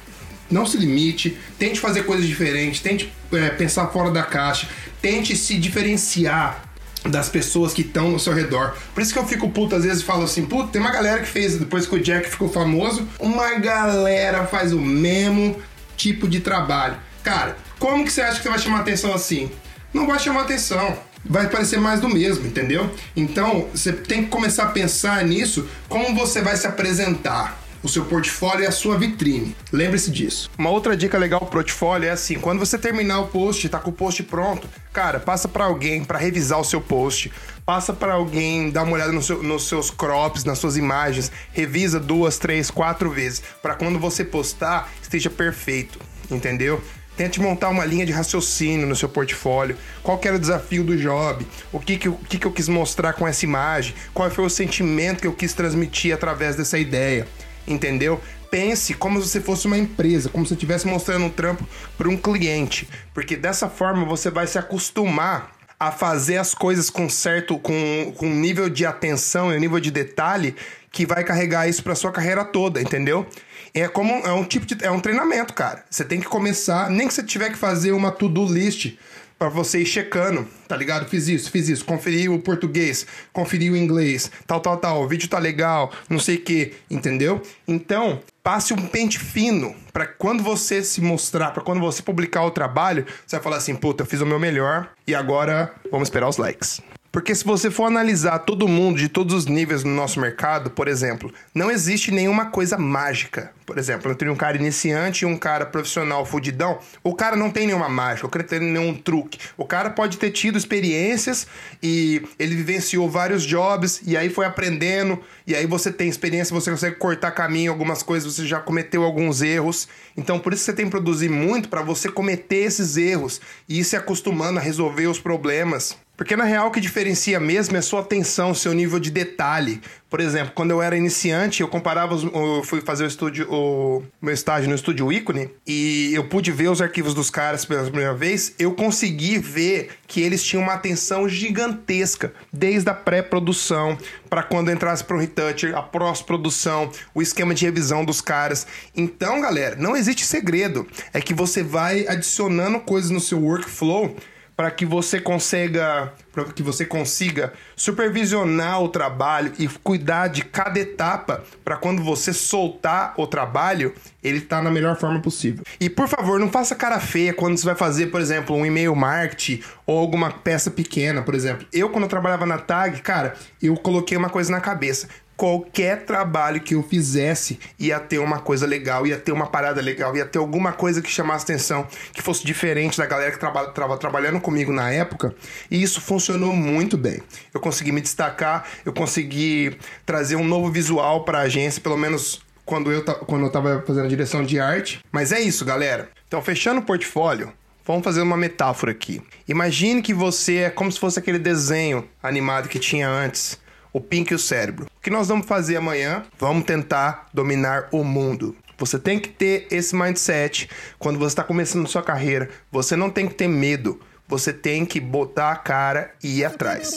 Não 0.50 0.66
se 0.66 0.76
limite, 0.76 1.36
tente 1.58 1.80
fazer 1.80 2.04
coisas 2.04 2.26
diferentes, 2.26 2.80
tente 2.80 3.12
é, 3.32 3.50
pensar 3.50 3.88
fora 3.88 4.10
da 4.10 4.22
caixa, 4.22 4.68
tente 5.00 5.36
se 5.36 5.58
diferenciar 5.58 6.64
das 7.04 7.28
pessoas 7.28 7.72
que 7.72 7.82
estão 7.82 8.10
no 8.10 8.18
seu 8.18 8.32
redor. 8.32 8.76
Por 8.94 9.02
isso 9.02 9.12
que 9.12 9.18
eu 9.18 9.26
fico 9.26 9.48
puto, 9.50 9.76
às 9.76 9.84
vezes 9.84 10.02
falo 10.02 10.24
assim, 10.24 10.44
puto, 10.44 10.68
tem 10.68 10.80
uma 10.80 10.90
galera 10.90 11.20
que 11.20 11.28
fez, 11.28 11.56
depois 11.56 11.86
que 11.86 11.94
o 11.94 12.00
Jack 12.00 12.28
ficou 12.28 12.48
famoso, 12.48 13.06
uma 13.18 13.54
galera 13.54 14.46
faz 14.46 14.72
o 14.72 14.80
mesmo 14.80 15.56
tipo 15.96 16.28
de 16.28 16.40
trabalho. 16.40 16.96
Cara, 17.22 17.56
como 17.78 18.04
que 18.04 18.12
você 18.12 18.22
acha 18.22 18.36
que 18.36 18.42
você 18.42 18.48
vai 18.48 18.58
chamar 18.58 18.80
atenção 18.80 19.14
assim? 19.14 19.50
Não 19.92 20.06
vai 20.06 20.18
chamar 20.18 20.42
atenção 20.42 20.96
vai 21.28 21.48
parecer 21.48 21.80
mais 21.80 22.00
do 22.00 22.08
mesmo, 22.08 22.46
entendeu? 22.46 22.90
Então, 23.14 23.68
você 23.72 23.92
tem 23.92 24.24
que 24.24 24.30
começar 24.30 24.64
a 24.64 24.68
pensar 24.68 25.24
nisso, 25.24 25.68
como 25.88 26.14
você 26.14 26.40
vai 26.40 26.56
se 26.56 26.66
apresentar. 26.66 27.60
O 27.86 27.88
seu 27.88 28.04
portfólio 28.04 28.64
é 28.64 28.66
a 28.66 28.72
sua 28.72 28.98
vitrine. 28.98 29.54
Lembre-se 29.70 30.10
disso. 30.10 30.50
Uma 30.58 30.70
outra 30.70 30.96
dica 30.96 31.16
legal 31.16 31.38
pro 31.38 31.50
portfólio 31.50 32.08
é 32.08 32.10
assim: 32.10 32.34
quando 32.34 32.58
você 32.58 32.76
terminar 32.76 33.20
o 33.20 33.28
post, 33.28 33.68
tá 33.68 33.78
com 33.78 33.90
o 33.90 33.92
post 33.92 34.24
pronto, 34.24 34.68
cara, 34.92 35.20
passa 35.20 35.46
para 35.46 35.66
alguém 35.66 36.02
para 36.02 36.18
revisar 36.18 36.58
o 36.58 36.64
seu 36.64 36.80
post. 36.80 37.30
Passa 37.64 37.92
para 37.92 38.14
alguém 38.14 38.70
dar 38.70 38.82
uma 38.82 38.94
olhada 38.94 39.12
no 39.12 39.22
seu, 39.22 39.40
nos 39.40 39.68
seus 39.68 39.88
crops, 39.88 40.42
nas 40.42 40.58
suas 40.58 40.76
imagens, 40.76 41.30
revisa 41.52 42.00
duas, 42.00 42.38
três, 42.38 42.72
quatro 42.72 43.08
vezes, 43.08 43.40
para 43.62 43.76
quando 43.76 44.00
você 44.00 44.24
postar 44.24 44.92
esteja 45.00 45.30
perfeito, 45.30 46.00
entendeu? 46.28 46.82
Tente 47.16 47.40
montar 47.40 47.68
uma 47.68 47.84
linha 47.84 48.04
de 48.04 48.10
raciocínio 48.10 48.84
no 48.84 48.96
seu 48.96 49.08
portfólio. 49.08 49.76
Qual 50.02 50.20
era 50.24 50.34
o 50.34 50.40
desafio 50.40 50.82
do 50.82 50.96
job? 50.96 51.46
O 51.72 51.78
que, 51.78 51.96
que, 51.96 52.08
o 52.08 52.16
que, 52.16 52.36
que 52.36 52.46
eu 52.48 52.52
quis 52.52 52.68
mostrar 52.68 53.12
com 53.12 53.28
essa 53.28 53.44
imagem? 53.44 53.94
Qual 54.12 54.28
foi 54.28 54.44
o 54.44 54.50
sentimento 54.50 55.20
que 55.20 55.26
eu 55.28 55.32
quis 55.32 55.52
transmitir 55.52 56.12
através 56.12 56.56
dessa 56.56 56.76
ideia? 56.76 57.28
Entendeu? 57.66 58.20
Pense 58.50 58.94
como 58.94 59.20
se 59.20 59.28
você 59.28 59.40
fosse 59.40 59.66
uma 59.66 59.76
empresa, 59.76 60.28
como 60.28 60.46
se 60.46 60.54
estivesse 60.54 60.86
mostrando 60.86 61.24
um 61.24 61.30
trampo 61.30 61.66
para 61.98 62.08
um 62.08 62.16
cliente. 62.16 62.88
Porque 63.12 63.36
dessa 63.36 63.68
forma 63.68 64.04
você 64.04 64.30
vai 64.30 64.46
se 64.46 64.58
acostumar 64.58 65.56
a 65.78 65.90
fazer 65.90 66.38
as 66.38 66.54
coisas 66.54 66.88
com 66.88 67.08
certo, 67.08 67.58
com, 67.58 68.12
com 68.16 68.26
nível 68.26 68.70
de 68.70 68.86
atenção 68.86 69.52
e 69.52 69.60
nível 69.60 69.78
de 69.78 69.90
detalhe 69.90 70.54
que 70.90 71.04
vai 71.04 71.22
carregar 71.22 71.68
isso 71.68 71.82
para 71.82 71.94
sua 71.94 72.10
carreira 72.10 72.44
toda, 72.44 72.80
entendeu? 72.80 73.26
É 73.74 73.86
como 73.86 74.10
é 74.10 74.32
um 74.32 74.44
tipo 74.44 74.64
de 74.64 74.82
é 74.82 74.90
um 74.90 75.00
treinamento, 75.00 75.52
cara. 75.52 75.84
Você 75.90 76.02
tem 76.02 76.18
que 76.18 76.26
começar, 76.26 76.88
nem 76.88 77.06
que 77.06 77.12
você 77.12 77.22
tiver 77.22 77.50
que 77.50 77.58
fazer 77.58 77.92
uma 77.92 78.10
to-do 78.10 78.46
list 78.46 78.94
para 79.38 79.48
você 79.48 79.80
ir 79.80 79.86
checando, 79.86 80.46
tá 80.66 80.76
ligado? 80.76 81.08
Fiz 81.08 81.28
isso, 81.28 81.50
fiz 81.50 81.68
isso, 81.68 81.84
conferi 81.84 82.28
o 82.28 82.38
português, 82.38 83.06
conferi 83.32 83.70
o 83.70 83.76
inglês, 83.76 84.30
tal, 84.46 84.60
tal, 84.60 84.76
tal, 84.78 85.02
o 85.02 85.08
vídeo 85.08 85.28
tá 85.28 85.38
legal, 85.38 85.92
não 86.08 86.18
sei 86.18 86.36
o 86.36 86.40
que, 86.40 86.74
entendeu? 86.90 87.42
Então, 87.68 88.20
passe 88.42 88.72
um 88.72 88.88
pente 88.88 89.18
fino 89.18 89.74
para 89.92 90.06
quando 90.06 90.42
você 90.42 90.82
se 90.82 91.00
mostrar, 91.00 91.50
para 91.50 91.62
quando 91.62 91.80
você 91.80 92.02
publicar 92.02 92.44
o 92.44 92.50
trabalho, 92.50 93.04
você 93.26 93.36
vai 93.36 93.42
falar 93.42 93.56
assim, 93.56 93.74
puta, 93.74 94.02
eu 94.02 94.06
fiz 94.06 94.20
o 94.20 94.26
meu 94.26 94.38
melhor 94.38 94.90
e 95.06 95.14
agora 95.14 95.72
vamos 95.90 96.06
esperar 96.06 96.28
os 96.28 96.36
likes. 96.36 96.80
Porque 97.16 97.34
se 97.34 97.46
você 97.46 97.70
for 97.70 97.84
analisar 97.84 98.40
todo 98.40 98.68
mundo 98.68 98.98
de 98.98 99.08
todos 99.08 99.34
os 99.34 99.46
níveis 99.46 99.82
no 99.82 99.90
nosso 99.90 100.20
mercado, 100.20 100.68
por 100.68 100.86
exemplo, 100.86 101.32
não 101.54 101.70
existe 101.70 102.10
nenhuma 102.10 102.50
coisa 102.50 102.76
mágica. 102.76 103.52
Por 103.64 103.78
exemplo, 103.78 104.12
entre 104.12 104.28
um 104.28 104.36
cara 104.36 104.58
iniciante 104.58 105.24
e 105.24 105.26
um 105.26 105.38
cara 105.38 105.64
profissional 105.64 106.26
fudidão, 106.26 106.78
o 107.02 107.14
cara 107.14 107.34
não 107.34 107.50
tem 107.50 107.66
nenhuma 107.66 107.88
mágica, 107.88 108.26
o 108.26 108.30
cara 108.30 108.42
não 108.42 108.48
tem 108.50 108.60
nenhum 108.60 108.92
truque. 108.94 109.38
O 109.56 109.64
cara 109.64 109.88
pode 109.88 110.18
ter 110.18 110.30
tido 110.30 110.58
experiências 110.58 111.46
e 111.82 112.22
ele 112.38 112.54
vivenciou 112.54 113.08
vários 113.08 113.44
jobs 113.44 114.02
e 114.06 114.14
aí 114.14 114.28
foi 114.28 114.44
aprendendo, 114.44 115.18
e 115.46 115.54
aí 115.54 115.66
você 115.66 115.90
tem 115.90 116.10
experiência, 116.10 116.54
você 116.54 116.70
consegue 116.70 116.96
cortar 116.96 117.30
caminho, 117.30 117.72
algumas 117.72 118.02
coisas 118.02 118.36
você 118.36 118.46
já 118.46 118.60
cometeu 118.60 119.02
alguns 119.02 119.40
erros. 119.40 119.88
Então, 120.18 120.38
por 120.38 120.52
isso 120.52 120.64
você 120.64 120.72
tem 120.74 120.84
que 120.84 120.90
produzir 120.90 121.30
muito 121.30 121.70
para 121.70 121.80
você 121.80 122.10
cometer 122.10 122.56
esses 122.56 122.98
erros 122.98 123.40
e 123.66 123.80
ir 123.80 123.84
se 123.84 123.96
acostumando 123.96 124.58
a 124.58 124.62
resolver 124.62 125.06
os 125.06 125.18
problemas. 125.18 125.96
Porque 126.16 126.34
na 126.34 126.44
real 126.44 126.68
o 126.68 126.70
que 126.70 126.80
diferencia 126.80 127.38
mesmo 127.38 127.76
é 127.76 127.82
sua 127.82 128.00
atenção, 128.00 128.54
seu 128.54 128.72
nível 128.72 128.98
de 128.98 129.10
detalhe. 129.10 129.80
Por 130.08 130.20
exemplo, 130.20 130.52
quando 130.54 130.70
eu 130.70 130.80
era 130.80 130.96
iniciante, 130.96 131.60
eu 131.60 131.68
comparava, 131.68 132.14
os, 132.14 132.22
eu 132.22 132.62
fui 132.64 132.80
fazer 132.80 133.04
o 133.04 133.06
estúdio, 133.06 133.46
o 133.52 134.02
meu 134.22 134.32
estágio 134.32 134.68
no 134.68 134.74
estúdio 134.74 135.12
ícone 135.12 135.50
e 135.66 136.12
eu 136.14 136.24
pude 136.24 136.50
ver 136.52 136.68
os 136.68 136.80
arquivos 136.80 137.12
dos 137.12 137.28
caras 137.28 137.64
pela 137.64 137.82
primeira 137.82 138.14
vez. 138.14 138.54
Eu 138.58 138.72
consegui 138.72 139.36
ver 139.38 139.90
que 140.06 140.22
eles 140.22 140.42
tinham 140.42 140.62
uma 140.62 140.74
atenção 140.74 141.28
gigantesca, 141.28 142.32
desde 142.50 142.88
a 142.88 142.94
pré-produção 142.94 143.98
para 144.30 144.42
quando 144.42 144.70
entrasse 144.70 145.04
para 145.04 145.16
o 145.16 145.20
retoucher, 145.20 145.76
a 145.76 145.82
pós-produção, 145.82 146.90
o 147.14 147.20
esquema 147.20 147.54
de 147.54 147.64
revisão 147.66 148.04
dos 148.04 148.22
caras. 148.22 148.66
Então, 148.96 149.40
galera, 149.40 149.76
não 149.76 149.96
existe 149.96 150.24
segredo. 150.24 150.86
É 151.12 151.20
que 151.20 151.34
você 151.34 151.62
vai 151.62 152.06
adicionando 152.08 152.80
coisas 152.80 153.10
no 153.10 153.20
seu 153.20 153.38
workflow 153.38 154.16
para 154.56 154.70
que 154.70 154.86
você 154.86 155.20
consiga 155.20 156.12
para 156.32 156.44
que 156.44 156.62
você 156.62 156.84
consiga 156.84 157.52
supervisionar 157.74 158.82
o 158.82 158.88
trabalho 158.88 159.52
e 159.58 159.66
cuidar 159.68 160.28
de 160.28 160.44
cada 160.44 160.78
etapa 160.78 161.42
para 161.64 161.76
quando 161.76 162.02
você 162.02 162.30
soltar 162.32 163.14
o 163.16 163.26
trabalho, 163.26 163.94
ele 164.22 164.42
tá 164.42 164.60
na 164.60 164.70
melhor 164.70 164.96
forma 164.96 165.20
possível. 165.20 165.64
E 165.80 165.88
por 165.88 166.08
favor, 166.08 166.38
não 166.38 166.50
faça 166.50 166.74
cara 166.74 167.00
feia 167.00 167.32
quando 167.32 167.56
você 167.56 167.64
vai 167.64 167.74
fazer, 167.74 168.08
por 168.08 168.20
exemplo, 168.20 168.54
um 168.54 168.66
e-mail 168.66 168.94
marketing 168.94 169.62
ou 169.86 169.98
alguma 169.98 170.30
peça 170.30 170.70
pequena, 170.70 171.22
por 171.22 171.34
exemplo. 171.34 171.66
Eu 171.72 171.88
quando 171.88 172.04
eu 172.04 172.10
trabalhava 172.10 172.44
na 172.44 172.58
Tag, 172.58 173.00
cara, 173.00 173.34
eu 173.62 173.74
coloquei 173.76 174.16
uma 174.16 174.28
coisa 174.28 174.50
na 174.50 174.60
cabeça. 174.60 175.08
Qualquer 175.36 176.04
trabalho 176.04 176.60
que 176.60 176.74
eu 176.74 176.82
fizesse 176.82 177.58
ia 177.78 178.00
ter 178.00 178.18
uma 178.18 178.38
coisa 178.38 178.66
legal, 178.66 179.06
ia 179.06 179.18
ter 179.18 179.32
uma 179.32 179.46
parada 179.46 179.80
legal, 179.80 180.16
ia 180.16 180.24
ter 180.24 180.38
alguma 180.38 180.72
coisa 180.72 181.02
que 181.02 181.10
chamasse 181.10 181.44
atenção, 181.44 181.86
que 182.12 182.22
fosse 182.22 182.44
diferente 182.44 182.96
da 182.96 183.06
galera 183.06 183.30
que 183.30 183.36
estava 183.36 183.66
traba, 183.68 183.98
trabalhando 183.98 184.40
comigo 184.40 184.72
na 184.72 184.90
época. 184.90 185.34
E 185.70 185.82
isso 185.82 186.00
funcionou 186.00 186.54
muito 186.54 186.96
bem. 186.96 187.22
Eu 187.52 187.60
consegui 187.60 187.92
me 187.92 188.00
destacar, 188.00 188.66
eu 188.84 188.92
consegui 188.92 189.76
trazer 190.06 190.36
um 190.36 190.44
novo 190.44 190.70
visual 190.70 191.24
para 191.24 191.38
a 191.38 191.42
agência, 191.42 191.82
pelo 191.82 191.96
menos 191.96 192.40
quando 192.64 192.90
eu, 192.90 193.04
quando 193.04 193.44
eu 193.44 193.52
tava 193.52 193.84
fazendo 193.86 194.08
direção 194.08 194.42
de 194.42 194.58
arte. 194.58 195.00
Mas 195.12 195.32
é 195.32 195.40
isso, 195.40 195.64
galera. 195.64 196.08
Então, 196.26 196.40
fechando 196.40 196.80
o 196.80 196.84
portfólio, 196.84 197.52
Vamos 197.88 198.02
fazer 198.02 198.20
uma 198.20 198.36
metáfora 198.36 198.90
aqui. 198.90 199.22
Imagine 199.46 200.02
que 200.02 200.12
você 200.12 200.56
é 200.56 200.70
como 200.70 200.90
se 200.90 200.98
fosse 200.98 201.20
aquele 201.20 201.38
desenho 201.38 202.04
animado 202.20 202.68
que 202.68 202.80
tinha 202.80 203.08
antes 203.08 203.60
o 203.96 204.00
Pink 204.00 204.30
e 204.30 204.34
o 204.34 204.38
cérebro. 204.38 204.84
O 204.84 205.00
que 205.00 205.08
nós 205.08 205.28
vamos 205.28 205.46
fazer 205.46 205.76
amanhã? 205.76 206.22
Vamos 206.38 206.66
tentar 206.66 207.30
dominar 207.32 207.88
o 207.90 208.04
mundo. 208.04 208.54
Você 208.76 208.98
tem 208.98 209.18
que 209.18 209.30
ter 209.30 209.66
esse 209.70 209.96
mindset 209.96 210.68
quando 210.98 211.18
você 211.18 211.28
está 211.28 211.42
começando 211.42 211.88
sua 211.88 212.02
carreira. 212.02 212.50
Você 212.70 212.94
não 212.94 213.08
tem 213.08 213.26
que 213.26 213.34
ter 213.34 213.48
medo. 213.48 213.98
Você 214.28 214.52
tem 214.52 214.84
que 214.84 215.00
botar 215.00 215.50
a 215.50 215.56
cara 215.56 216.12
e 216.22 216.40
ir 216.40 216.44
atrás. 216.44 216.94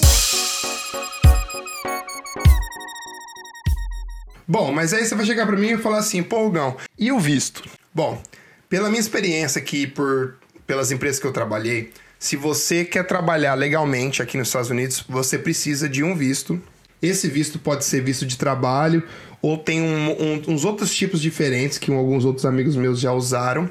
Bom, 4.46 4.74
mas 4.74 4.94
aí 4.94 5.06
você 5.06 5.16
vai 5.16 5.26
chegar 5.26 5.46
para 5.46 5.56
mim 5.56 5.70
e 5.70 5.78
falar 5.78 6.00
assim, 6.00 6.22
pô, 6.22 6.50
Gão, 6.50 6.76
e 6.98 7.14
o 7.14 7.20
visto? 7.20 7.64
Bom, 7.94 8.22
pela 8.68 8.90
minha 8.90 9.00
experiência 9.00 9.62
aqui 9.62 9.88
por 9.88 10.36
pelas 10.68 10.92
empresas 10.92 11.18
que 11.18 11.26
eu 11.26 11.32
trabalhei, 11.32 11.94
se 12.20 12.36
você 12.36 12.84
quer 12.84 13.08
trabalhar 13.08 13.54
legalmente 13.54 14.22
aqui 14.22 14.38
nos 14.38 14.50
Estados 14.50 14.70
Unidos, 14.70 15.06
você 15.08 15.40
precisa 15.40 15.88
de 15.88 16.04
um 16.04 16.14
visto 16.14 16.62
esse 17.02 17.28
visto 17.28 17.60
pode 17.60 17.86
ser 17.86 18.02
visto 18.02 18.26
de 18.26 18.38
trabalho 18.38 19.04
ou 19.42 19.58
tem 19.58 19.82
um, 19.82 20.12
um, 20.12 20.42
uns 20.54 20.66
outros 20.66 20.94
tipos 20.94 21.22
diferentes 21.22 21.78
que 21.78 21.92
alguns 21.92 22.26
outros 22.26 22.46
amigos 22.46 22.76
meus 22.76 23.00
já 23.00 23.14
usaram. 23.14 23.70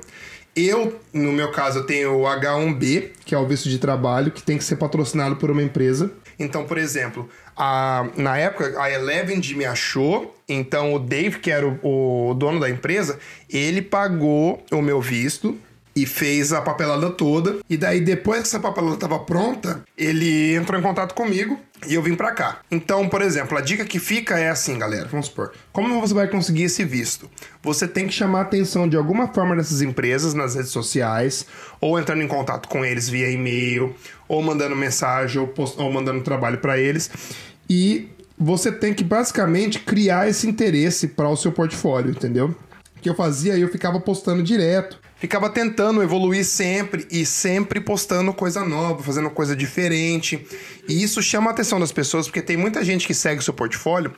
Eu, 0.56 0.98
no 1.12 1.30
meu 1.32 1.52
caso, 1.52 1.80
eu 1.80 1.86
tenho 1.86 2.16
o 2.16 2.22
H1B, 2.22 3.10
que 3.24 3.34
é 3.34 3.38
o 3.38 3.46
visto 3.46 3.68
de 3.68 3.78
trabalho, 3.78 4.32
que 4.32 4.42
tem 4.42 4.58
que 4.58 4.64
ser 4.64 4.76
patrocinado 4.76 5.36
por 5.36 5.50
uma 5.50 5.62
empresa. 5.62 6.10
Então, 6.38 6.64
por 6.64 6.78
exemplo, 6.78 7.28
a, 7.56 8.08
na 8.16 8.36
época 8.38 8.80
a 8.80 8.90
Eleven 8.90 9.40
me 9.54 9.64
achou, 9.64 10.36
então 10.48 10.94
o 10.94 10.98
Dave, 10.98 11.38
que 11.38 11.50
era 11.50 11.66
o, 11.66 12.30
o 12.30 12.34
dono 12.34 12.60
da 12.60 12.70
empresa, 12.70 13.18
ele 13.48 13.82
pagou 13.82 14.64
o 14.72 14.80
meu 14.80 15.00
visto 15.00 15.56
e 15.94 16.06
fez 16.06 16.52
a 16.52 16.62
papelada 16.62 17.10
toda. 17.10 17.58
E 17.68 17.76
daí, 17.76 18.00
depois 18.00 18.40
que 18.40 18.46
essa 18.46 18.60
papelada 18.60 18.94
estava 18.94 19.18
pronta, 19.18 19.82
ele 19.96 20.54
entrou 20.54 20.78
em 20.78 20.82
contato 20.82 21.14
comigo 21.14 21.58
e 21.86 21.94
eu 21.94 22.02
vim 22.02 22.14
para 22.14 22.32
cá. 22.32 22.60
Então, 22.70 23.08
por 23.08 23.22
exemplo, 23.22 23.56
a 23.56 23.60
dica 23.60 23.84
que 23.84 23.98
fica 23.98 24.38
é 24.38 24.48
assim, 24.48 24.78
galera. 24.78 25.08
Vamos 25.08 25.26
supor, 25.26 25.52
como 25.72 26.00
você 26.00 26.12
vai 26.12 26.26
conseguir 26.28 26.64
esse 26.64 26.84
visto? 26.84 27.30
Você 27.62 27.86
tem 27.86 28.06
que 28.06 28.12
chamar 28.12 28.40
a 28.40 28.42
atenção 28.42 28.88
de 28.88 28.96
alguma 28.96 29.28
forma 29.28 29.54
dessas 29.54 29.80
empresas 29.80 30.34
nas 30.34 30.54
redes 30.54 30.70
sociais, 30.70 31.46
ou 31.80 31.98
entrando 31.98 32.22
em 32.22 32.28
contato 32.28 32.68
com 32.68 32.84
eles 32.84 33.08
via 33.08 33.30
e-mail, 33.30 33.94
ou 34.26 34.42
mandando 34.42 34.74
mensagem, 34.74 35.40
ou, 35.40 35.48
post... 35.48 35.80
ou 35.80 35.92
mandando 35.92 36.22
trabalho 36.22 36.58
para 36.58 36.78
eles. 36.78 37.10
E 37.70 38.08
você 38.36 38.72
tem 38.72 38.92
que 38.92 39.04
basicamente 39.04 39.80
criar 39.80 40.28
esse 40.28 40.48
interesse 40.48 41.08
para 41.08 41.28
o 41.28 41.36
seu 41.36 41.52
portfólio, 41.52 42.10
entendeu? 42.10 42.54
Que 43.00 43.08
eu 43.08 43.14
fazia, 43.14 43.56
eu 43.56 43.68
ficava 43.68 44.00
postando 44.00 44.42
direto 44.42 44.98
ficava 45.18 45.50
tentando 45.50 46.02
evoluir 46.02 46.44
sempre 46.44 47.06
e 47.10 47.26
sempre 47.26 47.80
postando 47.80 48.32
coisa 48.32 48.64
nova, 48.64 49.02
fazendo 49.02 49.30
coisa 49.30 49.54
diferente. 49.54 50.46
E 50.88 51.02
isso 51.02 51.22
chama 51.22 51.50
a 51.50 51.52
atenção 51.52 51.78
das 51.78 51.92
pessoas, 51.92 52.26
porque 52.26 52.42
tem 52.42 52.56
muita 52.56 52.84
gente 52.84 53.06
que 53.06 53.14
segue 53.14 53.40
o 53.40 53.44
seu 53.44 53.54
portfólio 53.54 54.12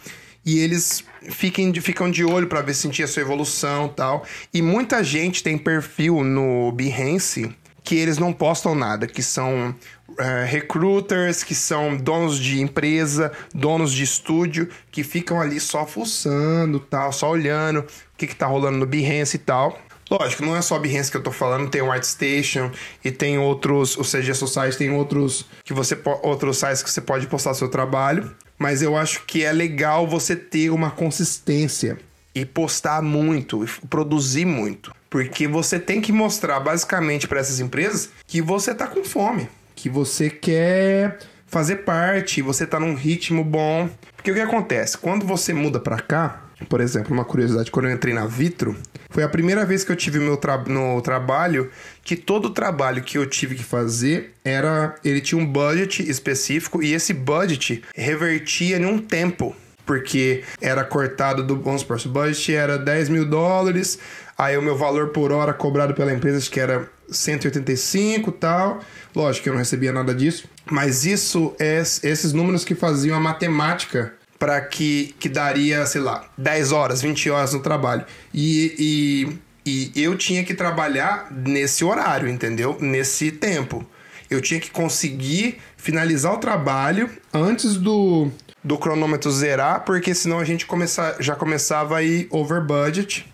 e 0.45 0.59
eles 0.59 1.05
fiquem, 1.31 1.73
ficam 1.75 2.11
de 2.11 2.25
olho 2.25 2.47
para 2.47 2.63
ver 2.63 2.75
se 2.75 2.83
sentir 2.83 3.03
a 3.03 3.09
sua 3.09 3.23
evolução 3.23 3.89
tal. 3.89 4.25
E 4.53 4.63
muita 4.63 5.03
gente 5.03 5.43
tem 5.43 5.59
perfil 5.59 6.23
no 6.23 6.73
Behance 6.73 7.55
que 7.83 7.97
eles 7.97 8.19
não 8.19 8.33
postam 8.33 8.75
nada, 8.75 9.07
que 9.07 9.23
são 9.23 9.75
uh, 10.11 10.47
recruiters, 10.47 11.43
que 11.43 11.55
são 11.55 11.97
donos 11.97 12.39
de 12.39 12.61
empresa, 12.61 13.33
donos 13.55 13.93
de 13.93 14.05
estúdio, 14.05 14.69
que 14.93 15.03
ficam 15.03 15.41
ali 15.41 15.59
só 15.59 15.87
fuçando, 15.87 16.79
tal, 16.79 17.13
só 17.13 17.31
olhando 17.31 17.81
o 17.81 17.87
que, 18.17 18.27
que 18.27 18.37
tá 18.37 18.47
rolando 18.47 18.79
no 18.79 18.87
Behance 18.87 19.37
e 19.37 19.41
tal. 19.41 19.79
Lógico, 20.11 20.45
não 20.45 20.57
é 20.57 20.63
só 20.63 20.75
a 20.75 20.79
Behance 20.81 21.11
que 21.11 21.17
eu 21.17 21.23
tô 21.23 21.31
falando, 21.31 21.71
tem 21.71 21.81
o 21.81 21.93
ArtStation 21.93 22.73
e 23.05 23.13
tem 23.13 23.39
outros, 23.39 23.97
o 23.97 24.03
CG 24.03 24.35
Society 24.35 24.77
tem 24.77 24.91
outros 24.91 25.47
que 25.65 25.73
você 25.73 25.97
outros 26.23 26.59
sites 26.59 26.83
que 26.83 26.91
você 26.91 27.01
pode 27.01 27.29
postar 27.29 27.55
seu 27.55 27.69
trabalho, 27.69 28.35
mas 28.59 28.83
eu 28.83 28.97
acho 28.97 29.25
que 29.25 29.45
é 29.45 29.53
legal 29.53 30.09
você 30.09 30.35
ter 30.35 30.71
uma 30.71 30.91
consistência 30.91 31.97
e 32.35 32.45
postar 32.45 33.01
muito, 33.03 33.65
e 33.65 33.69
produzir 33.87 34.45
muito, 34.45 34.93
porque 35.09 35.47
você 35.47 35.79
tem 35.79 36.01
que 36.01 36.11
mostrar 36.11 36.59
basicamente 36.59 37.29
para 37.29 37.39
essas 37.39 37.61
empresas 37.61 38.11
que 38.27 38.43
você 38.43 38.75
tá 38.75 38.89
com 38.89 39.05
fome, 39.05 39.49
que 39.77 39.89
você 39.89 40.29
quer 40.29 41.19
fazer 41.47 41.77
parte, 41.77 42.43
você 42.43 42.67
tá 42.67 42.79
num 42.79 42.95
ritmo 42.95 43.43
bom. 43.43 43.89
Porque 44.17 44.31
o 44.31 44.35
que 44.35 44.41
acontece? 44.41 44.97
Quando 44.97 45.27
você 45.27 45.53
muda 45.53 45.81
para 45.81 45.99
cá, 45.99 46.45
por 46.69 46.81
exemplo, 46.81 47.13
uma 47.13 47.25
curiosidade, 47.25 47.71
quando 47.71 47.87
eu 47.87 47.93
entrei 47.93 48.15
na 48.15 48.27
Vitro, 48.27 48.77
foi 49.11 49.23
a 49.23 49.29
primeira 49.29 49.65
vez 49.65 49.83
que 49.83 49.91
eu 49.91 49.97
tive 49.97 50.19
meu 50.19 50.37
tra 50.37 50.59
no 50.59 51.01
trabalho 51.01 51.71
que 52.05 52.17
todo 52.17 52.47
o 52.47 52.51
trabalho 52.51 53.03
que 53.03 53.19
eu 53.19 53.27
tive 53.27 53.55
que 53.55 53.65
fazer 53.65 54.35
era. 54.45 54.95
Ele 55.05 55.21
tinha 55.21 55.41
um 55.41 55.47
budget 55.47 56.09
específico 56.09 56.83
e 56.83 56.93
esse 56.93 57.13
budget 57.13 57.83
revertia 57.95 58.77
em 58.77 58.85
um 58.85 58.99
tempo. 58.99 59.55
Porque 59.85 60.45
era 60.61 60.85
cortado 60.85 61.43
do. 61.43 61.61
Vamos 61.61 61.81
supor, 61.81 61.99
o 62.05 62.09
budget 62.09 62.55
era 62.55 62.79
10 62.79 63.09
mil 63.09 63.25
dólares, 63.25 63.99
aí 64.39 64.57
o 64.57 64.63
meu 64.63 64.77
valor 64.77 65.09
por 65.09 65.33
hora 65.33 65.53
cobrado 65.53 65.95
pela 65.95 66.13
empresa 66.13 66.39
acho 66.39 66.51
que 66.51 66.61
era 66.61 66.89
185 67.11 68.31
e 68.31 68.33
tal. 68.35 68.81
Lógico 69.15 69.45
que 69.45 69.49
eu 69.49 69.55
não 69.55 69.59
recebia 69.59 69.93
nada 69.93 70.15
disso. 70.15 70.49
Mas 70.71 71.05
isso 71.05 71.53
é 71.59 71.81
esses 71.81 72.33
números 72.33 72.65
que 72.65 72.77
faziam 72.77 73.17
a 73.17 73.21
matemática 73.21 74.15
para 74.41 74.59
que, 74.63 75.15
que 75.21 75.29
daria, 75.29 75.85
sei 75.85 76.01
lá, 76.01 76.25
10 76.39 76.73
horas, 76.73 77.03
20 77.03 77.29
horas 77.29 77.53
no 77.53 77.61
trabalho. 77.61 78.07
E, 78.33 79.39
e, 79.67 79.93
e 79.95 80.03
eu 80.03 80.17
tinha 80.17 80.43
que 80.43 80.55
trabalhar 80.55 81.31
nesse 81.31 81.85
horário, 81.85 82.27
entendeu? 82.27 82.79
Nesse 82.81 83.31
tempo. 83.31 83.87
Eu 84.31 84.41
tinha 84.41 84.59
que 84.59 84.71
conseguir 84.71 85.59
finalizar 85.77 86.33
o 86.33 86.39
trabalho 86.39 87.11
antes 87.35 87.77
do, 87.77 88.31
do 88.65 88.79
cronômetro 88.79 89.31
zerar, 89.31 89.85
porque 89.85 90.15
senão 90.15 90.39
a 90.39 90.45
gente 90.45 90.65
começa, 90.65 91.17
já 91.21 91.37
começava 91.37 91.99
a 91.99 92.03
ir 92.03 92.27
over 92.31 92.63
budget 92.63 93.31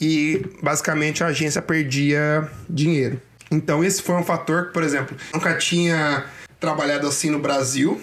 e 0.00 0.42
basicamente 0.62 1.22
a 1.22 1.26
agência 1.26 1.60
perdia 1.60 2.50
dinheiro. 2.66 3.20
Então 3.50 3.84
esse 3.84 4.00
foi 4.00 4.14
um 4.14 4.24
fator 4.24 4.68
que, 4.68 4.72
por 4.72 4.82
exemplo, 4.82 5.14
nunca 5.34 5.54
tinha 5.58 6.24
trabalhado 6.58 7.06
assim 7.06 7.28
no 7.28 7.38
Brasil. 7.38 8.00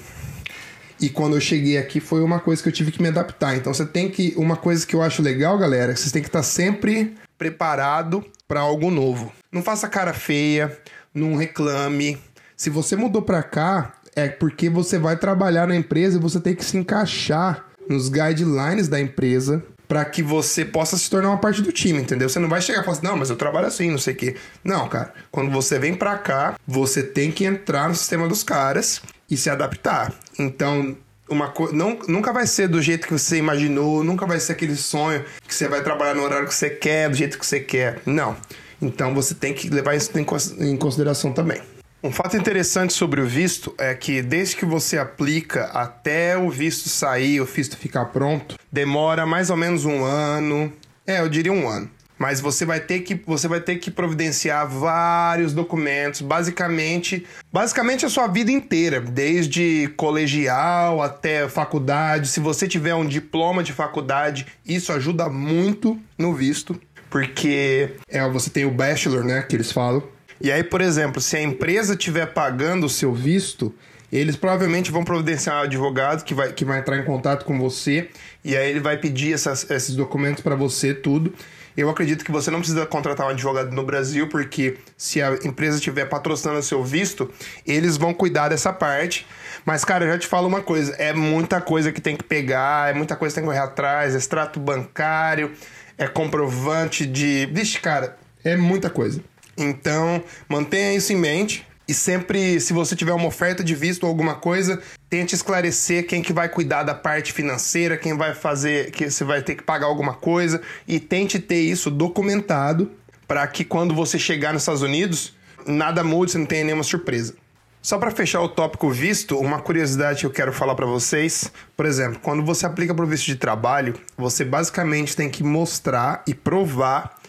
E 1.03 1.09
quando 1.09 1.35
eu 1.35 1.41
cheguei 1.41 1.77
aqui 1.77 1.99
foi 1.99 2.21
uma 2.21 2.39
coisa 2.39 2.63
que 2.63 2.69
eu 2.69 2.71
tive 2.71 2.89
que 2.89 3.01
me 3.01 3.09
adaptar. 3.09 3.57
Então 3.57 3.73
você 3.73 3.85
tem 3.85 4.09
que. 4.09 4.33
Uma 4.37 4.55
coisa 4.55 4.87
que 4.87 4.95
eu 4.95 5.01
acho 5.01 5.21
legal, 5.21 5.57
galera, 5.57 5.91
é 5.91 5.93
que 5.93 5.99
vocês 5.99 6.13
têm 6.13 6.21
que 6.21 6.29
estar 6.29 6.43
sempre 6.43 7.13
preparado 7.37 8.23
para 8.47 8.61
algo 8.61 8.89
novo. 8.89 9.33
Não 9.51 9.61
faça 9.61 9.89
cara 9.89 10.13
feia, 10.13 10.79
não 11.13 11.35
reclame. 11.35 12.17
Se 12.55 12.69
você 12.69 12.95
mudou 12.95 13.21
para 13.21 13.43
cá, 13.43 13.95
é 14.15 14.29
porque 14.29 14.69
você 14.69 14.97
vai 14.97 15.17
trabalhar 15.17 15.67
na 15.67 15.75
empresa 15.75 16.17
e 16.17 16.21
você 16.21 16.39
tem 16.39 16.55
que 16.55 16.63
se 16.63 16.77
encaixar 16.77 17.65
nos 17.89 18.07
guidelines 18.07 18.87
da 18.87 18.97
empresa 18.97 19.61
para 19.89 20.05
que 20.05 20.23
você 20.23 20.63
possa 20.63 20.97
se 20.97 21.09
tornar 21.09 21.29
uma 21.29 21.37
parte 21.37 21.61
do 21.61 21.71
time, 21.71 21.99
entendeu? 21.99 22.29
Você 22.29 22.39
não 22.39 22.47
vai 22.47 22.61
chegar 22.61 22.79
e 22.79 22.83
falar 22.85 22.97
assim, 22.97 23.05
não, 23.05 23.17
mas 23.17 23.29
eu 23.29 23.35
trabalho 23.35 23.67
assim, 23.67 23.91
não 23.91 23.97
sei 23.97 24.13
o 24.13 24.17
quê. 24.17 24.35
Não, 24.63 24.87
cara. 24.87 25.13
Quando 25.29 25.51
você 25.51 25.77
vem 25.77 25.93
para 25.93 26.17
cá, 26.17 26.55
você 26.65 27.03
tem 27.03 27.29
que 27.29 27.43
entrar 27.43 27.89
no 27.89 27.95
sistema 27.95 28.27
dos 28.27 28.41
caras 28.41 29.01
e 29.29 29.37
se 29.37 29.49
adaptar. 29.49 30.13
Então, 30.37 30.95
uma 31.29 31.49
coisa 31.49 31.73
não, 31.73 31.97
nunca 32.07 32.31
vai 32.31 32.45
ser 32.45 32.67
do 32.67 32.81
jeito 32.81 33.07
que 33.07 33.13
você 33.13 33.37
imaginou, 33.37 34.03
nunca 34.03 34.25
vai 34.25 34.39
ser 34.39 34.53
aquele 34.53 34.75
sonho 34.75 35.23
que 35.47 35.53
você 35.53 35.67
vai 35.67 35.81
trabalhar 35.83 36.13
no 36.13 36.23
horário 36.23 36.47
que 36.47 36.55
você 36.55 36.69
quer, 36.69 37.09
do 37.09 37.15
jeito 37.15 37.39
que 37.39 37.45
você 37.45 37.59
quer. 37.59 38.01
Não. 38.05 38.35
Então 38.81 39.13
você 39.13 39.33
tem 39.33 39.53
que 39.53 39.69
levar 39.69 39.95
isso 39.95 40.11
em 40.17 40.77
consideração 40.77 41.31
também. 41.31 41.61
Um 42.03 42.11
fato 42.11 42.35
interessante 42.35 42.91
sobre 42.91 43.21
o 43.21 43.25
visto 43.25 43.73
é 43.77 43.95
que 43.95 44.21
desde 44.21 44.57
que 44.57 44.65
você 44.65 44.97
aplica 44.97 45.65
até 45.67 46.37
o 46.37 46.49
visto 46.49 46.89
sair, 46.89 47.39
o 47.39 47.45
visto 47.45 47.77
ficar 47.77 48.05
pronto, 48.05 48.57
demora 48.69 49.25
mais 49.25 49.49
ou 49.49 49.55
menos 49.55 49.85
um 49.85 50.03
ano. 50.03 50.71
É, 51.07 51.21
eu 51.21 51.29
diria 51.29 51.53
um 51.53 51.67
ano 51.67 51.89
mas 52.23 52.39
você 52.39 52.63
vai 52.63 52.79
ter 52.79 53.01
que 53.01 53.21
você 53.27 53.49
vai 53.49 53.59
ter 53.59 53.75
que 53.75 53.91
providenciar 53.91 54.65
vários 54.65 55.51
documentos, 55.51 56.21
basicamente, 56.21 57.25
basicamente 57.51 58.05
a 58.05 58.09
sua 58.09 58.27
vida 58.27 58.49
inteira, 58.49 59.01
desde 59.01 59.89
colegial 59.97 61.01
até 61.01 61.49
faculdade. 61.49 62.29
Se 62.29 62.39
você 62.39 62.65
tiver 62.65 62.95
um 62.95 63.05
diploma 63.05 63.61
de 63.61 63.73
faculdade, 63.73 64.47
isso 64.65 64.93
ajuda 64.93 65.27
muito 65.27 65.99
no 66.17 66.33
visto, 66.33 66.79
porque 67.09 67.89
é, 68.07 68.25
você 68.29 68.49
tem 68.49 68.63
o 68.63 68.71
bachelor, 68.71 69.25
né, 69.25 69.41
que 69.41 69.57
eles 69.57 69.73
falam. 69.73 70.01
E 70.39 70.49
aí, 70.49 70.63
por 70.63 70.79
exemplo, 70.79 71.19
se 71.19 71.35
a 71.35 71.41
empresa 71.41 71.93
estiver 71.93 72.27
pagando 72.27 72.85
o 72.85 72.89
seu 72.89 73.13
visto, 73.13 73.75
Eles 74.13 74.35
provavelmente 74.35 74.91
vão 74.91 75.03
providenciar 75.03 75.55
um 75.55 75.63
advogado 75.63 76.23
que 76.23 76.35
vai, 76.35 76.53
que 76.53 76.63
vai 76.63 76.79
entrar 76.79 76.99
em 76.99 77.03
contato 77.03 77.45
com 77.45 77.57
você 77.57 78.09
e 78.43 78.55
aí 78.55 78.69
ele 78.69 78.79
vai 78.79 78.95
pedir 78.95 79.33
essas, 79.33 79.67
esses 79.71 79.95
documentos 79.95 80.43
para 80.43 80.55
você, 80.55 80.93
tudo. 80.93 81.33
Eu 81.75 81.89
acredito 81.89 82.23
que 82.23 82.31
você 82.31 82.51
não 82.51 82.59
precisa 82.59 82.85
contratar 82.85 83.25
um 83.27 83.29
advogado 83.29 83.71
no 83.71 83.83
Brasil, 83.83 84.27
porque 84.29 84.77
se 84.95 85.21
a 85.21 85.33
empresa 85.43 85.77
estiver 85.77 86.05
patrocinando 86.05 86.59
o 86.59 86.63
seu 86.63 86.83
visto, 86.83 87.29
eles 87.65 87.97
vão 87.97 88.13
cuidar 88.13 88.49
dessa 88.49 88.71
parte. 88.71 89.25
Mas, 89.65 89.83
cara, 89.83 90.05
eu 90.05 90.11
já 90.11 90.19
te 90.19 90.27
falo 90.27 90.47
uma 90.47 90.61
coisa: 90.61 90.93
é 90.93 91.13
muita 91.13 91.59
coisa 91.59 91.91
que 91.91 92.01
tem 92.01 92.15
que 92.15 92.23
pegar, 92.23 92.91
é 92.91 92.93
muita 92.93 93.15
coisa 93.15 93.33
que 93.33 93.41
tem 93.41 93.43
que 93.43 93.55
correr 93.55 93.65
atrás, 93.65 94.13
extrato 94.13 94.59
bancário, 94.59 95.51
é 95.97 96.07
comprovante 96.07 97.05
de. 97.05 97.47
Vixe, 97.51 97.79
cara, 97.79 98.17
é 98.43 98.55
muita 98.55 98.89
coisa. 98.89 99.21
Então, 99.57 100.23
mantenha 100.47 100.93
isso 100.93 101.13
em 101.13 101.15
mente. 101.15 101.65
E 101.93 101.95
sempre, 101.95 102.59
se 102.59 102.73
você 102.73 102.95
tiver 102.95 103.13
uma 103.13 103.27
oferta 103.27 103.63
de 103.63 103.75
visto 103.75 104.05
ou 104.05 104.09
alguma 104.09 104.33
coisa, 104.33 104.81
tente 105.11 105.35
esclarecer 105.35 106.07
quem 106.07 106.23
que 106.23 106.33
vai 106.33 106.49
cuidar 106.49 106.81
da 106.81 106.95
parte 106.95 107.31
financeira, 107.31 107.95
quem 107.95 108.17
vai 108.17 108.33
fazer, 108.33 108.89
que 108.89 109.11
você 109.11 109.23
vai 109.23 109.43
ter 109.43 109.53
que 109.53 109.61
pagar 109.61 109.85
alguma 109.85 110.15
coisa 110.15 110.59
e 110.87 110.99
tente 110.99 111.37
ter 111.37 111.61
isso 111.61 111.91
documentado 111.91 112.89
para 113.27 113.45
que 113.45 113.63
quando 113.63 113.93
você 113.93 114.17
chegar 114.17 114.53
nos 114.53 114.63
Estados 114.63 114.81
Unidos, 114.81 115.35
nada 115.67 116.03
mude, 116.03 116.31
você 116.31 116.39
não 116.39 116.47
tenha 116.47 116.63
nenhuma 116.63 116.81
surpresa. 116.83 117.35
Só 117.79 117.99
para 117.99 118.09
fechar 118.09 118.41
o 118.41 118.49
tópico 118.49 118.89
visto, 118.89 119.37
uma 119.37 119.61
curiosidade 119.61 120.21
que 120.21 120.25
eu 120.25 120.31
quero 120.31 120.51
falar 120.51 120.73
para 120.73 120.87
vocês, 120.87 121.51
por 121.77 121.85
exemplo, 121.85 122.19
quando 122.23 122.43
você 122.43 122.65
aplica 122.65 122.95
para 122.95 123.05
o 123.05 123.07
visto 123.07 123.27
de 123.27 123.35
trabalho, 123.35 123.93
você 124.17 124.43
basicamente 124.43 125.15
tem 125.15 125.29
que 125.29 125.43
mostrar 125.43 126.23
e 126.25 126.33
provar 126.33 127.19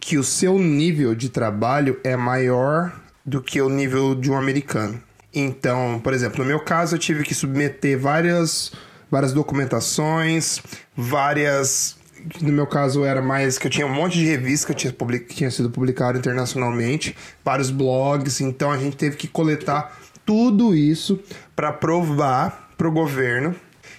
que 0.00 0.18
o 0.18 0.24
seu 0.24 0.58
nível 0.58 1.14
de 1.14 1.28
trabalho 1.28 2.00
é 2.02 2.16
maior 2.16 2.92
do 3.28 3.42
que 3.42 3.60
o 3.60 3.68
nível 3.68 4.14
de 4.14 4.30
um 4.30 4.36
americano. 4.36 5.00
Então, 5.34 6.00
por 6.02 6.14
exemplo, 6.14 6.42
no 6.42 6.44
meu 6.46 6.60
caso, 6.60 6.96
eu 6.96 6.98
tive 6.98 7.22
que 7.22 7.34
submeter 7.34 7.98
várias, 7.98 8.72
várias 9.10 9.32
documentações, 9.32 10.60
várias. 10.96 11.96
No 12.40 12.52
meu 12.52 12.66
caso, 12.66 13.04
era 13.04 13.22
mais 13.22 13.58
que 13.58 13.66
eu 13.66 13.70
tinha 13.70 13.86
um 13.86 13.92
monte 13.92 14.18
de 14.18 14.24
revistas 14.24 14.64
que, 14.64 14.74
tinha, 14.74 14.92
public, 14.92 15.26
que 15.26 15.36
tinha 15.36 15.50
sido 15.50 15.70
publicado 15.70 16.18
internacionalmente, 16.18 17.14
vários 17.44 17.70
blogs, 17.70 18.40
então 18.40 18.72
a 18.72 18.78
gente 18.78 18.96
teve 18.96 19.16
que 19.16 19.28
coletar 19.28 19.96
tudo 20.26 20.74
isso 20.74 21.20
para 21.54 21.72
provar 21.72 22.70
para 22.76 22.88
o 22.88 22.92
governo 22.92 23.54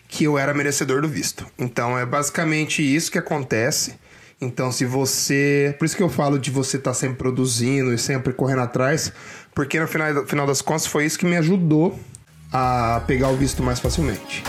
que 0.07 0.23
eu 0.23 0.37
era 0.37 0.53
merecedor 0.53 1.01
do 1.01 1.07
visto. 1.07 1.45
Então, 1.57 1.97
é 1.97 2.05
basicamente 2.05 2.83
isso 2.83 3.11
que 3.11 3.17
acontece. 3.17 3.95
Então, 4.41 4.71
se 4.71 4.85
você. 4.85 5.75
Por 5.77 5.85
isso 5.85 5.97
que 5.97 6.03
eu 6.03 6.09
falo 6.09 6.39
de 6.39 6.49
você 6.49 6.77
estar 6.77 6.91
tá 6.91 6.93
sempre 6.93 7.17
produzindo 7.17 7.93
e 7.93 7.97
sempre 7.97 8.31
correndo 8.31 8.61
atrás, 8.61 9.11
porque 9.53 9.77
no 9.79 9.87
final, 9.87 10.13
no 10.13 10.27
final 10.27 10.47
das 10.47 10.61
contas 10.61 10.87
foi 10.87 11.05
isso 11.05 11.19
que 11.19 11.25
me 11.25 11.35
ajudou 11.35 11.99
a 12.51 13.03
pegar 13.05 13.29
o 13.29 13.35
visto 13.35 13.61
mais 13.61 13.79
facilmente. 13.79 14.43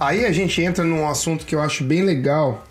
Aí 0.00 0.24
a 0.24 0.32
gente 0.32 0.60
entra 0.62 0.82
num 0.82 1.06
assunto 1.06 1.44
que 1.44 1.54
eu 1.54 1.60
acho 1.60 1.84
bem 1.84 2.02
legal, 2.02 2.64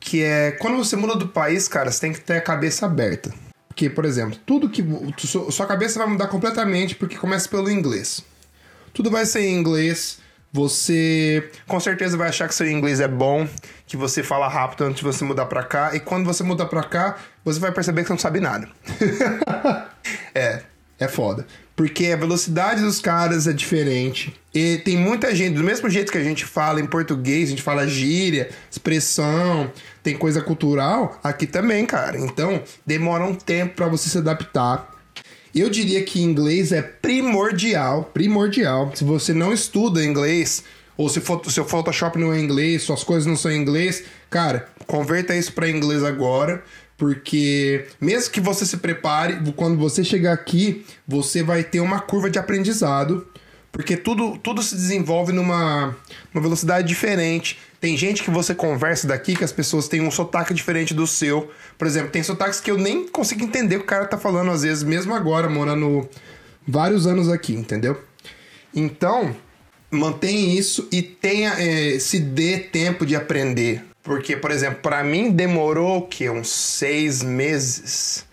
que 0.00 0.22
é 0.22 0.50
quando 0.50 0.76
você 0.76 0.96
muda 0.96 1.14
do 1.14 1.28
país, 1.28 1.68
cara, 1.68 1.92
você 1.92 2.00
tem 2.00 2.12
que 2.12 2.20
ter 2.20 2.34
a 2.34 2.40
cabeça 2.40 2.86
aberta. 2.86 3.32
Porque, 3.68 3.88
por 3.88 4.04
exemplo, 4.04 4.36
tudo 4.44 4.68
que. 4.68 4.84
Sua 5.50 5.66
cabeça 5.66 5.98
vai 5.98 6.08
mudar 6.08 6.26
completamente 6.26 6.96
porque 6.96 7.16
começa 7.16 7.48
pelo 7.48 7.70
inglês. 7.70 8.24
Tudo 8.96 9.10
vai 9.10 9.26
ser 9.26 9.42
em 9.42 9.54
inglês. 9.54 10.18
Você 10.50 11.50
com 11.66 11.78
certeza 11.78 12.16
vai 12.16 12.30
achar 12.30 12.48
que 12.48 12.54
seu 12.54 12.66
inglês 12.66 12.98
é 12.98 13.06
bom, 13.06 13.46
que 13.86 13.94
você 13.94 14.22
fala 14.22 14.48
rápido 14.48 14.84
antes 14.84 15.00
de 15.00 15.04
você 15.04 15.22
mudar 15.22 15.44
para 15.44 15.62
cá, 15.62 15.94
e 15.94 16.00
quando 16.00 16.24
você 16.24 16.42
mudar 16.42 16.64
para 16.64 16.82
cá, 16.82 17.18
você 17.44 17.60
vai 17.60 17.70
perceber 17.70 18.00
que 18.00 18.06
você 18.06 18.14
não 18.14 18.18
sabe 18.18 18.40
nada. 18.40 18.66
é, 20.34 20.62
é 20.98 21.08
foda. 21.08 21.46
Porque 21.76 22.06
a 22.06 22.16
velocidade 22.16 22.80
dos 22.80 22.98
caras 22.98 23.46
é 23.46 23.52
diferente. 23.52 24.34
E 24.54 24.78
tem 24.78 24.96
muita 24.96 25.34
gente, 25.34 25.56
do 25.56 25.62
mesmo 25.62 25.90
jeito 25.90 26.10
que 26.10 26.16
a 26.16 26.24
gente 26.24 26.46
fala 26.46 26.80
em 26.80 26.86
português, 26.86 27.48
a 27.48 27.50
gente 27.50 27.62
fala 27.62 27.86
gíria, 27.86 28.48
expressão, 28.70 29.70
tem 30.02 30.16
coisa 30.16 30.40
cultural, 30.40 31.20
aqui 31.22 31.46
também, 31.46 31.84
cara. 31.84 32.18
Então, 32.18 32.62
demora 32.86 33.24
um 33.24 33.34
tempo 33.34 33.74
para 33.74 33.88
você 33.88 34.08
se 34.08 34.16
adaptar. 34.16 34.95
Eu 35.56 35.70
diria 35.70 36.04
que 36.04 36.20
inglês 36.20 36.70
é 36.70 36.82
primordial, 36.82 38.10
primordial. 38.12 38.92
Se 38.94 39.02
você 39.02 39.32
não 39.32 39.54
estuda 39.54 40.04
inglês, 40.04 40.62
ou 40.98 41.08
se 41.08 41.18
o 41.18 41.50
seu 41.50 41.64
Photoshop 41.64 42.18
não 42.18 42.30
é 42.30 42.38
inglês, 42.38 42.82
suas 42.82 43.02
coisas 43.02 43.24
não 43.24 43.38
são 43.38 43.50
em 43.50 43.56
inglês, 43.56 44.04
cara, 44.28 44.68
converta 44.86 45.34
isso 45.34 45.54
para 45.54 45.70
inglês 45.70 46.04
agora, 46.04 46.62
porque 46.98 47.86
mesmo 47.98 48.32
que 48.32 48.40
você 48.40 48.66
se 48.66 48.76
prepare, 48.76 49.40
quando 49.56 49.78
você 49.78 50.04
chegar 50.04 50.34
aqui, 50.34 50.84
você 51.08 51.42
vai 51.42 51.64
ter 51.64 51.80
uma 51.80 52.00
curva 52.00 52.28
de 52.28 52.38
aprendizado, 52.38 53.26
porque 53.72 53.96
tudo, 53.96 54.36
tudo 54.36 54.62
se 54.62 54.74
desenvolve 54.74 55.32
numa 55.32 55.96
uma 56.34 56.42
velocidade 56.42 56.86
diferente. 56.86 57.58
Tem 57.80 57.96
gente 57.96 58.22
que 58.22 58.30
você 58.30 58.54
conversa 58.54 59.06
daqui 59.06 59.36
que 59.36 59.44
as 59.44 59.52
pessoas 59.52 59.88
têm 59.88 60.00
um 60.00 60.10
sotaque 60.10 60.54
diferente 60.54 60.94
do 60.94 61.06
seu. 61.06 61.50
Por 61.76 61.86
exemplo, 61.86 62.10
tem 62.10 62.22
sotaques 62.22 62.60
que 62.60 62.70
eu 62.70 62.78
nem 62.78 63.06
consigo 63.06 63.44
entender 63.44 63.76
o 63.76 63.80
que 63.80 63.84
o 63.84 63.88
cara 63.88 64.06
tá 64.06 64.16
falando, 64.16 64.50
às 64.50 64.62
vezes, 64.62 64.82
mesmo 64.82 65.14
agora, 65.14 65.48
morando 65.48 66.08
vários 66.66 67.06
anos 67.06 67.28
aqui, 67.28 67.54
entendeu? 67.54 68.02
Então, 68.74 69.36
mantenha 69.90 70.58
isso 70.58 70.88
e 70.90 71.02
tenha, 71.02 71.50
é, 71.58 71.98
se 71.98 72.18
dê 72.18 72.58
tempo 72.58 73.04
de 73.04 73.14
aprender. 73.14 73.84
Porque, 74.02 74.36
por 74.36 74.50
exemplo, 74.50 74.80
para 74.80 75.02
mim 75.04 75.30
demorou 75.30 75.98
o 75.98 76.02
quê? 76.06 76.30
Uns 76.30 76.48
seis 76.48 77.22
meses. 77.22 78.24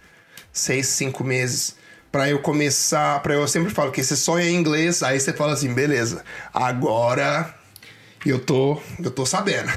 Seis, 0.51 0.87
cinco 0.87 1.23
meses 1.23 1.75
para 2.13 2.29
eu 2.29 2.37
começar, 2.37 3.23
para 3.23 3.33
eu 3.33 3.47
sempre 3.47 3.73
falo 3.73 3.91
que 3.91 4.03
você 4.03 4.15
sonha 4.15 4.47
em 4.47 4.55
inglês, 4.55 5.01
aí 5.01 5.19
você 5.19 5.33
fala 5.33 5.53
assim, 5.53 5.73
beleza, 5.73 6.23
agora 6.53 7.51
e 8.25 8.29
eu 8.29 8.39
tô, 8.39 8.79
eu 9.03 9.11
tô 9.11 9.25
sabendo. 9.25 9.69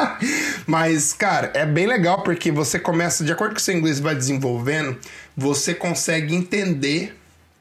Mas, 0.66 1.12
cara, 1.12 1.50
é 1.54 1.66
bem 1.66 1.86
legal 1.86 2.22
porque 2.22 2.50
você 2.50 2.78
começa, 2.78 3.24
de 3.24 3.32
acordo 3.32 3.52
com 3.52 3.58
o 3.58 3.62
seu 3.62 3.74
inglês 3.74 4.00
vai 4.00 4.14
desenvolvendo, 4.14 4.96
você 5.36 5.74
consegue 5.74 6.34
entender 6.34 7.16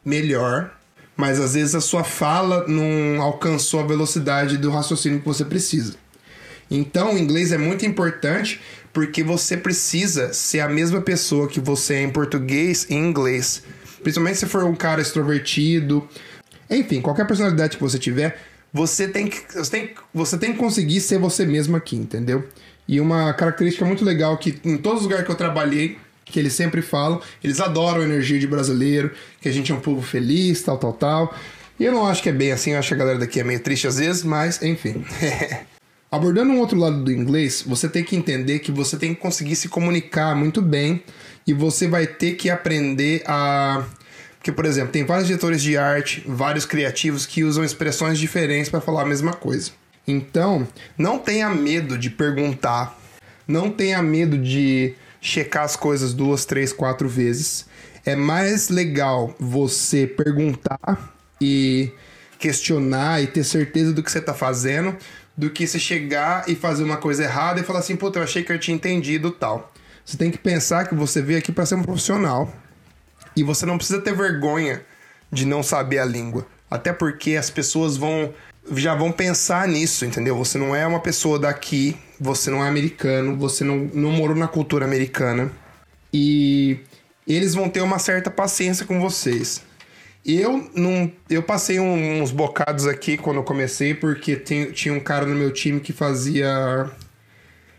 melhor, 0.05 0.71
mas 1.15 1.39
às 1.39 1.53
vezes 1.53 1.75
a 1.75 1.81
sua 1.81 2.03
fala 2.03 2.65
não 2.67 3.21
alcançou 3.21 3.79
a 3.79 3.85
velocidade 3.85 4.57
do 4.57 4.71
raciocínio 4.71 5.19
que 5.19 5.25
você 5.25 5.45
precisa. 5.45 5.95
Então, 6.69 7.13
o 7.13 7.17
inglês 7.17 7.51
é 7.51 7.57
muito 7.57 7.85
importante 7.85 8.61
porque 8.93 9.23
você 9.23 9.57
precisa 9.57 10.33
ser 10.33 10.61
a 10.61 10.69
mesma 10.69 11.01
pessoa 11.01 11.47
que 11.47 11.59
você 11.59 11.95
é 11.95 12.01
em 12.03 12.09
português 12.09 12.87
e 12.89 12.95
inglês. 12.95 13.63
Principalmente 14.01 14.39
se 14.39 14.45
for 14.45 14.63
um 14.63 14.75
cara 14.75 15.01
extrovertido. 15.01 16.07
Enfim, 16.69 17.01
qualquer 17.01 17.27
personalidade 17.27 17.75
que 17.75 17.83
você 17.83 17.99
tiver, 17.99 18.39
você 18.73 19.07
tem 19.07 19.27
que, 19.27 19.41
você 19.53 19.71
tem, 19.71 19.89
você 20.13 20.37
tem 20.37 20.53
que 20.53 20.57
conseguir 20.57 21.01
ser 21.01 21.17
você 21.17 21.45
mesmo 21.45 21.75
aqui, 21.75 21.95
entendeu? 21.95 22.47
E 22.87 22.99
uma 22.99 23.33
característica 23.33 23.85
muito 23.85 24.03
legal 24.03 24.37
que 24.37 24.59
em 24.63 24.77
todos 24.77 24.99
os 24.99 25.03
lugares 25.03 25.25
que 25.25 25.31
eu 25.31 25.35
trabalhei, 25.35 25.97
que 26.25 26.39
eles 26.39 26.53
sempre 26.53 26.81
falam, 26.81 27.21
eles 27.43 27.59
adoram 27.59 28.01
a 28.01 28.03
energia 28.03 28.39
de 28.39 28.47
brasileiro, 28.47 29.11
que 29.41 29.49
a 29.49 29.51
gente 29.51 29.71
é 29.71 29.75
um 29.75 29.79
povo 29.79 30.01
feliz, 30.01 30.61
tal, 30.61 30.77
tal, 30.77 30.93
tal. 30.93 31.35
E 31.79 31.85
eu 31.85 31.91
não 31.91 32.05
acho 32.05 32.23
que 32.23 32.29
é 32.29 32.33
bem 32.33 32.51
assim, 32.51 32.71
eu 32.71 32.79
acho 32.79 32.89
que 32.89 32.93
a 32.93 32.97
galera 32.97 33.19
daqui 33.19 33.39
é 33.39 33.43
meio 33.43 33.59
triste 33.59 33.87
às 33.87 33.97
vezes, 33.97 34.23
mas 34.23 34.61
enfim. 34.61 35.03
Abordando 36.11 36.51
um 36.51 36.59
outro 36.59 36.77
lado 36.77 37.03
do 37.03 37.11
inglês, 37.11 37.63
você 37.65 37.87
tem 37.87 38.03
que 38.03 38.15
entender 38.15 38.59
que 38.59 38.71
você 38.71 38.97
tem 38.97 39.13
que 39.15 39.21
conseguir 39.21 39.55
se 39.55 39.69
comunicar 39.69 40.35
muito 40.35 40.61
bem 40.61 41.01
e 41.47 41.53
você 41.53 41.87
vai 41.87 42.05
ter 42.05 42.33
que 42.33 42.49
aprender 42.49 43.23
a 43.25 43.85
porque, 44.41 44.51
por 44.51 44.65
exemplo, 44.65 44.91
tem 44.91 45.05
vários 45.05 45.27
diretores 45.27 45.61
de 45.61 45.77
arte, 45.77 46.23
vários 46.25 46.65
criativos 46.65 47.27
que 47.27 47.43
usam 47.43 47.63
expressões 47.63 48.17
diferentes 48.17 48.69
para 48.71 48.81
falar 48.81 49.03
a 49.03 49.05
mesma 49.05 49.33
coisa. 49.33 49.69
Então, 50.07 50.67
não 50.97 51.19
tenha 51.19 51.47
medo 51.47 51.95
de 51.95 52.09
perguntar, 52.09 52.99
não 53.47 53.69
tenha 53.69 54.01
medo 54.01 54.39
de 54.39 54.95
checar 55.21 55.63
as 55.63 55.75
coisas 55.75 56.11
duas, 56.11 56.43
três, 56.43 56.73
quatro 56.73 57.07
vezes. 57.07 57.67
É 58.03 58.15
mais 58.15 58.69
legal 58.69 59.35
você 59.39 60.07
perguntar 60.07 61.13
e 61.39 61.91
questionar 62.39 63.21
e 63.21 63.27
ter 63.27 63.43
certeza 63.43 63.93
do 63.93 64.01
que 64.01 64.11
você 64.11 64.17
está 64.17 64.33
fazendo 64.33 64.97
do 65.37 65.49
que 65.49 65.65
você 65.65 65.79
chegar 65.79 66.43
e 66.47 66.55
fazer 66.55 66.83
uma 66.83 66.97
coisa 66.97 67.23
errada 67.23 67.59
e 67.59 67.63
falar 67.63 67.79
assim, 67.79 67.95
puta, 67.95 68.19
eu 68.19 68.23
achei 68.23 68.43
que 68.43 68.51
eu 68.51 68.59
tinha 68.59 68.75
entendido 68.75 69.31
tal. 69.31 69.71
Você 70.03 70.17
tem 70.17 70.29
que 70.29 70.37
pensar 70.37 70.87
que 70.87 70.95
você 70.95 71.21
veio 71.21 71.39
aqui 71.39 71.51
para 71.51 71.65
ser 71.65 71.75
um 71.75 71.83
profissional. 71.83 72.51
E 73.35 73.43
você 73.43 73.65
não 73.65 73.77
precisa 73.77 74.01
ter 74.01 74.15
vergonha 74.15 74.81
de 75.31 75.45
não 75.45 75.63
saber 75.63 75.99
a 75.99 76.05
língua. 76.05 76.45
Até 76.69 76.91
porque 76.91 77.35
as 77.35 77.49
pessoas 77.49 77.97
vão 77.97 78.33
já 78.75 78.93
vão 78.93 79.11
pensar 79.11 79.67
nisso, 79.67 80.05
entendeu? 80.05 80.37
Você 80.37 80.57
não 80.57 80.75
é 80.75 80.85
uma 80.85 80.99
pessoa 80.99 81.39
daqui, 81.39 81.97
você 82.19 82.51
não 82.51 82.63
é 82.63 82.67
americano, 82.67 83.35
você 83.35 83.63
não, 83.63 83.89
não 83.93 84.11
morou 84.11 84.35
na 84.35 84.47
cultura 84.47 84.85
americana. 84.85 85.51
E 86.13 86.79
eles 87.27 87.55
vão 87.55 87.69
ter 87.69 87.81
uma 87.81 87.97
certa 87.97 88.29
paciência 88.29 88.85
com 88.85 88.99
vocês. 88.99 89.63
Eu 90.23 90.69
não, 90.75 91.11
eu 91.29 91.41
passei 91.41 91.79
uns 91.79 92.31
bocados 92.31 92.85
aqui 92.85 93.17
quando 93.17 93.37
eu 93.37 93.43
comecei 93.43 93.95
porque 93.95 94.35
tem, 94.35 94.71
tinha 94.71 94.93
um 94.93 94.99
cara 94.99 95.25
no 95.25 95.33
meu 95.33 95.51
time 95.51 95.79
que 95.79 95.91
fazia 95.91 96.91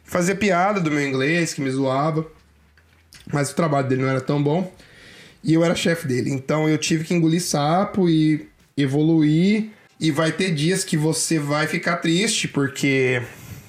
fazia 0.03 0.35
piada 0.35 0.81
do 0.81 0.91
meu 0.91 1.07
inglês, 1.07 1.55
que 1.55 1.61
me 1.61 1.71
zoava. 1.71 2.27
mas 3.33 3.51
o 3.51 3.55
trabalho 3.55 3.89
dele 3.89 4.03
não 4.03 4.09
era 4.09 4.21
tão 4.21 4.43
bom 4.43 4.71
e 5.43 5.55
eu 5.55 5.65
era 5.65 5.75
chefe 5.75 6.07
dele. 6.07 6.31
Então 6.31 6.69
eu 6.69 6.79
tive 6.79 7.05
que 7.05 7.15
engolir 7.15 7.43
sapo 7.43 8.09
e 8.09 8.49
evoluir. 8.77 9.71
E 10.01 10.11
vai 10.11 10.33
ter 10.33 10.53
dias 10.53 10.83
que 10.83 10.97
você 10.97 11.39
vai 11.39 11.67
ficar 11.69 11.99
triste 11.99 12.49
porque 12.49 13.23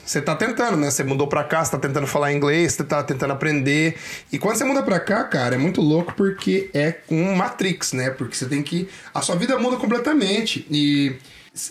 você 0.05 0.21
tá 0.21 0.35
tentando, 0.35 0.75
né? 0.77 0.91
Você 0.91 1.03
mudou 1.03 1.27
pra 1.27 1.43
cá, 1.43 1.63
você 1.63 1.71
tá 1.71 1.77
tentando 1.79 2.07
falar 2.07 2.33
inglês, 2.33 2.73
você 2.73 2.83
tá 2.83 3.03
tentando 3.03 3.31
aprender. 3.31 3.95
E 4.31 4.37
quando 4.37 4.57
você 4.57 4.63
muda 4.63 4.83
pra 4.83 4.99
cá, 4.99 5.23
cara, 5.23 5.55
é 5.55 5.57
muito 5.57 5.81
louco 5.81 6.13
porque 6.15 6.69
é 6.73 6.95
um 7.09 7.35
Matrix, 7.35 7.93
né? 7.93 8.09
Porque 8.09 8.35
você 8.35 8.45
tem 8.47 8.61
que. 8.61 8.89
A 9.13 9.21
sua 9.21 9.35
vida 9.35 9.57
muda 9.57 9.77
completamente. 9.77 10.65
E 10.69 11.15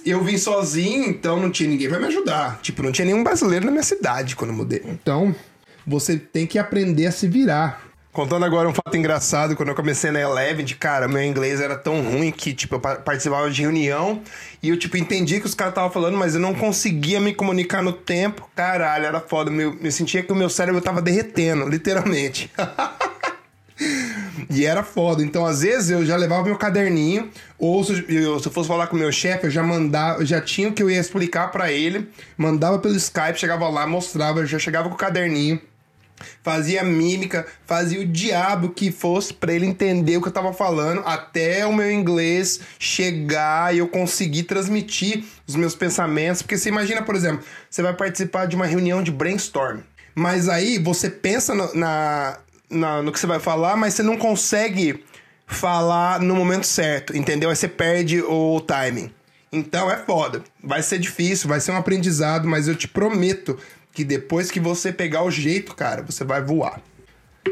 eu 0.06 0.22
vim 0.24 0.38
sozinho, 0.38 1.08
então 1.08 1.40
não 1.40 1.50
tinha 1.50 1.68
ninguém 1.68 1.88
pra 1.88 1.98
me 1.98 2.06
ajudar. 2.06 2.60
Tipo, 2.62 2.82
não 2.82 2.92
tinha 2.92 3.04
nenhum 3.04 3.22
brasileiro 3.22 3.66
na 3.66 3.70
minha 3.70 3.82
cidade 3.82 4.34
quando 4.34 4.50
eu 4.50 4.56
mudei. 4.56 4.80
Então, 4.84 5.34
você 5.86 6.16
tem 6.16 6.46
que 6.46 6.58
aprender 6.58 7.06
a 7.06 7.12
se 7.12 7.26
virar. 7.26 7.91
Contando 8.12 8.44
agora 8.44 8.68
um 8.68 8.74
fato 8.74 8.94
engraçado, 8.94 9.56
quando 9.56 9.70
eu 9.70 9.74
comecei 9.74 10.10
na 10.10 10.20
Eleven, 10.20 10.66
de 10.66 10.74
cara, 10.74 11.08
meu 11.08 11.24
inglês 11.24 11.62
era 11.62 11.74
tão 11.78 12.02
ruim 12.02 12.30
que, 12.30 12.52
tipo, 12.52 12.74
eu 12.74 12.78
participava 12.78 13.50
de 13.50 13.62
reunião 13.62 14.20
e 14.62 14.68
eu, 14.68 14.76
tipo, 14.76 14.98
entendi 14.98 15.40
que 15.40 15.46
os 15.46 15.54
caras 15.54 15.72
estavam 15.72 15.90
falando, 15.90 16.18
mas 16.18 16.34
eu 16.34 16.40
não 16.40 16.54
conseguia 16.54 17.18
me 17.18 17.32
comunicar 17.32 17.82
no 17.82 17.90
tempo. 17.90 18.50
Caralho, 18.54 19.06
era 19.06 19.18
foda. 19.18 19.50
Eu, 19.50 19.78
eu 19.80 19.90
sentia 19.90 20.22
que 20.22 20.30
o 20.30 20.36
meu 20.36 20.50
cérebro 20.50 20.82
tava 20.82 21.00
derretendo, 21.00 21.66
literalmente. 21.66 22.50
e 24.50 24.66
era 24.66 24.82
foda. 24.82 25.22
Então, 25.22 25.46
às 25.46 25.62
vezes, 25.62 25.88
eu 25.88 26.04
já 26.04 26.14
levava 26.14 26.44
meu 26.44 26.58
caderninho, 26.58 27.30
ou 27.58 27.82
se 27.82 28.04
eu, 28.10 28.38
se 28.38 28.46
eu 28.46 28.52
fosse 28.52 28.68
falar 28.68 28.88
com 28.88 28.96
o 28.96 28.98
meu 28.98 29.10
chefe, 29.10 29.46
eu 29.46 29.50
já 29.50 29.62
mandava, 29.62 30.22
já 30.22 30.38
tinha 30.38 30.68
o 30.68 30.72
que 30.74 30.82
eu 30.82 30.90
ia 30.90 31.00
explicar 31.00 31.50
para 31.50 31.72
ele, 31.72 32.10
mandava 32.36 32.78
pelo 32.78 32.94
Skype, 32.94 33.40
chegava 33.40 33.66
lá, 33.70 33.86
mostrava, 33.86 34.44
já 34.44 34.58
chegava 34.58 34.90
com 34.90 34.96
o 34.96 34.98
caderninho 34.98 35.58
fazia 36.42 36.82
mímica, 36.82 37.46
fazia 37.66 38.00
o 38.00 38.06
diabo 38.06 38.70
que 38.70 38.90
fosse 38.90 39.32
para 39.34 39.52
ele 39.52 39.66
entender 39.66 40.16
o 40.16 40.22
que 40.22 40.28
eu 40.28 40.32
tava 40.32 40.52
falando, 40.52 41.02
até 41.04 41.66
o 41.66 41.74
meu 41.74 41.90
inglês 41.90 42.60
chegar 42.78 43.74
e 43.74 43.78
eu 43.78 43.88
conseguir 43.88 44.44
transmitir 44.44 45.24
os 45.46 45.56
meus 45.56 45.74
pensamentos. 45.74 46.42
Porque 46.42 46.58
você 46.58 46.68
imagina, 46.68 47.02
por 47.02 47.14
exemplo, 47.14 47.44
você 47.68 47.82
vai 47.82 47.94
participar 47.94 48.46
de 48.46 48.56
uma 48.56 48.66
reunião 48.66 49.02
de 49.02 49.10
brainstorm, 49.10 49.80
mas 50.14 50.48
aí 50.48 50.78
você 50.78 51.08
pensa 51.10 51.54
no, 51.54 51.74
na, 51.74 52.38
na, 52.70 53.02
no 53.02 53.12
que 53.12 53.18
você 53.18 53.26
vai 53.26 53.40
falar, 53.40 53.76
mas 53.76 53.94
você 53.94 54.02
não 54.02 54.16
consegue 54.16 55.04
falar 55.46 56.20
no 56.20 56.34
momento 56.34 56.66
certo, 56.66 57.16
entendeu? 57.16 57.50
Aí 57.50 57.56
você 57.56 57.68
perde 57.68 58.22
o 58.22 58.60
timing. 58.60 59.12
Então 59.52 59.90
é 59.90 59.98
foda. 59.98 60.42
Vai 60.64 60.82
ser 60.82 60.98
difícil, 60.98 61.48
vai 61.48 61.60
ser 61.60 61.72
um 61.72 61.76
aprendizado, 61.76 62.48
mas 62.48 62.66
eu 62.66 62.74
te 62.74 62.88
prometo 62.88 63.58
que 63.92 64.04
depois 64.04 64.50
que 64.50 64.60
você 64.60 64.92
pegar 64.92 65.22
o 65.22 65.30
jeito, 65.30 65.74
cara, 65.74 66.02
você 66.02 66.24
vai 66.24 66.42
voar. 66.42 66.80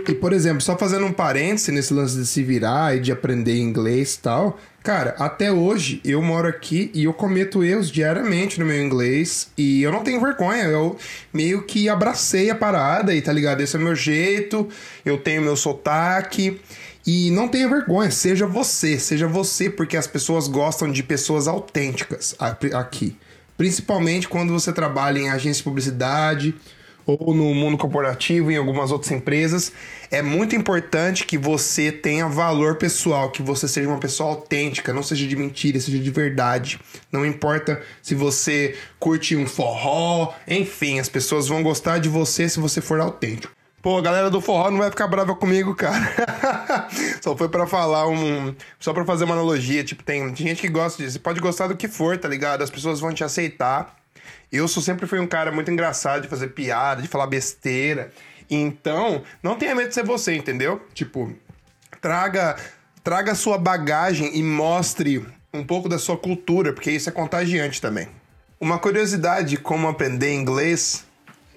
E, 0.08 0.14
por 0.14 0.32
exemplo, 0.32 0.60
só 0.60 0.78
fazendo 0.78 1.04
um 1.04 1.12
parêntese 1.12 1.72
nesse 1.72 1.92
lance 1.92 2.16
de 2.16 2.24
se 2.24 2.42
virar 2.44 2.96
e 2.96 3.00
de 3.00 3.10
aprender 3.10 3.58
inglês 3.58 4.14
e 4.14 4.20
tal, 4.20 4.58
cara, 4.84 5.16
até 5.18 5.50
hoje 5.50 6.00
eu 6.04 6.22
moro 6.22 6.46
aqui 6.46 6.92
e 6.94 7.04
eu 7.04 7.12
cometo 7.12 7.64
erros 7.64 7.90
diariamente 7.90 8.60
no 8.60 8.66
meu 8.66 8.80
inglês 8.80 9.48
e 9.58 9.82
eu 9.82 9.90
não 9.90 10.04
tenho 10.04 10.20
vergonha, 10.20 10.64
eu 10.64 10.96
meio 11.32 11.62
que 11.62 11.88
abracei 11.88 12.50
a 12.50 12.54
parada 12.54 13.12
e 13.14 13.20
tá 13.20 13.32
ligado? 13.32 13.62
Esse 13.62 13.76
é 13.76 13.80
o 13.80 13.82
meu 13.82 13.96
jeito, 13.96 14.68
eu 15.04 15.18
tenho 15.18 15.42
meu 15.42 15.56
sotaque 15.56 16.60
e 17.04 17.30
não 17.32 17.48
tenha 17.48 17.68
vergonha, 17.68 18.12
seja 18.12 18.46
você, 18.46 18.96
seja 18.96 19.26
você, 19.26 19.68
porque 19.68 19.96
as 19.96 20.06
pessoas 20.06 20.46
gostam 20.46 20.90
de 20.90 21.02
pessoas 21.02 21.48
autênticas 21.48 22.36
aqui. 22.72 23.16
Principalmente 23.60 24.26
quando 24.26 24.54
você 24.54 24.72
trabalha 24.72 25.18
em 25.18 25.28
agência 25.28 25.58
de 25.58 25.64
publicidade 25.64 26.54
ou 27.04 27.34
no 27.34 27.52
mundo 27.52 27.76
corporativo, 27.76 28.50
em 28.50 28.56
algumas 28.56 28.90
outras 28.90 29.12
empresas, 29.12 29.70
é 30.10 30.22
muito 30.22 30.56
importante 30.56 31.26
que 31.26 31.36
você 31.36 31.92
tenha 31.92 32.26
valor 32.26 32.76
pessoal, 32.76 33.30
que 33.30 33.42
você 33.42 33.68
seja 33.68 33.86
uma 33.86 33.98
pessoa 33.98 34.30
autêntica, 34.30 34.94
não 34.94 35.02
seja 35.02 35.26
de 35.26 35.36
mentira, 35.36 35.78
seja 35.78 35.98
de 35.98 36.10
verdade. 36.10 36.80
Não 37.12 37.26
importa 37.26 37.82
se 38.00 38.14
você 38.14 38.78
curte 38.98 39.36
um 39.36 39.46
forró, 39.46 40.32
enfim, 40.48 40.98
as 40.98 41.10
pessoas 41.10 41.46
vão 41.46 41.62
gostar 41.62 41.98
de 41.98 42.08
você 42.08 42.48
se 42.48 42.58
você 42.58 42.80
for 42.80 42.98
autêntico. 42.98 43.59
Pô, 43.82 43.96
a 43.96 44.02
galera 44.02 44.28
do 44.28 44.42
forró 44.42 44.70
não 44.70 44.78
vai 44.78 44.90
ficar 44.90 45.06
brava 45.06 45.34
comigo, 45.34 45.74
cara. 45.74 46.14
só 47.22 47.34
foi 47.34 47.48
para 47.48 47.66
falar 47.66 48.06
um. 48.08 48.54
Só 48.78 48.92
para 48.92 49.06
fazer 49.06 49.24
uma 49.24 49.34
analogia. 49.34 49.82
Tipo, 49.82 50.02
tem, 50.02 50.22
tem 50.34 50.48
gente 50.48 50.60
que 50.60 50.68
gosta 50.68 51.02
disso. 51.02 51.14
Você 51.14 51.18
pode 51.18 51.40
gostar 51.40 51.66
do 51.66 51.76
que 51.76 51.88
for, 51.88 52.18
tá 52.18 52.28
ligado? 52.28 52.62
As 52.62 52.70
pessoas 52.70 53.00
vão 53.00 53.12
te 53.12 53.24
aceitar. 53.24 53.96
Eu 54.52 54.68
sou, 54.68 54.82
sempre 54.82 55.06
fui 55.06 55.18
um 55.18 55.26
cara 55.26 55.50
muito 55.50 55.70
engraçado 55.70 56.22
de 56.22 56.28
fazer 56.28 56.48
piada, 56.48 57.00
de 57.00 57.08
falar 57.08 57.26
besteira. 57.26 58.12
Então, 58.50 59.22
não 59.42 59.56
tenha 59.56 59.74
medo 59.74 59.88
de 59.88 59.94
ser 59.94 60.04
você, 60.04 60.34
entendeu? 60.34 60.84
Tipo, 60.92 61.32
traga, 62.02 62.56
traga 63.02 63.34
sua 63.34 63.56
bagagem 63.56 64.36
e 64.36 64.42
mostre 64.42 65.24
um 65.54 65.64
pouco 65.64 65.88
da 65.88 65.98
sua 65.98 66.18
cultura, 66.18 66.72
porque 66.72 66.90
isso 66.90 67.08
é 67.08 67.12
contagiante 67.12 67.80
também. 67.80 68.08
Uma 68.60 68.78
curiosidade 68.78 69.56
como 69.56 69.88
aprender 69.88 70.34
inglês 70.34 71.06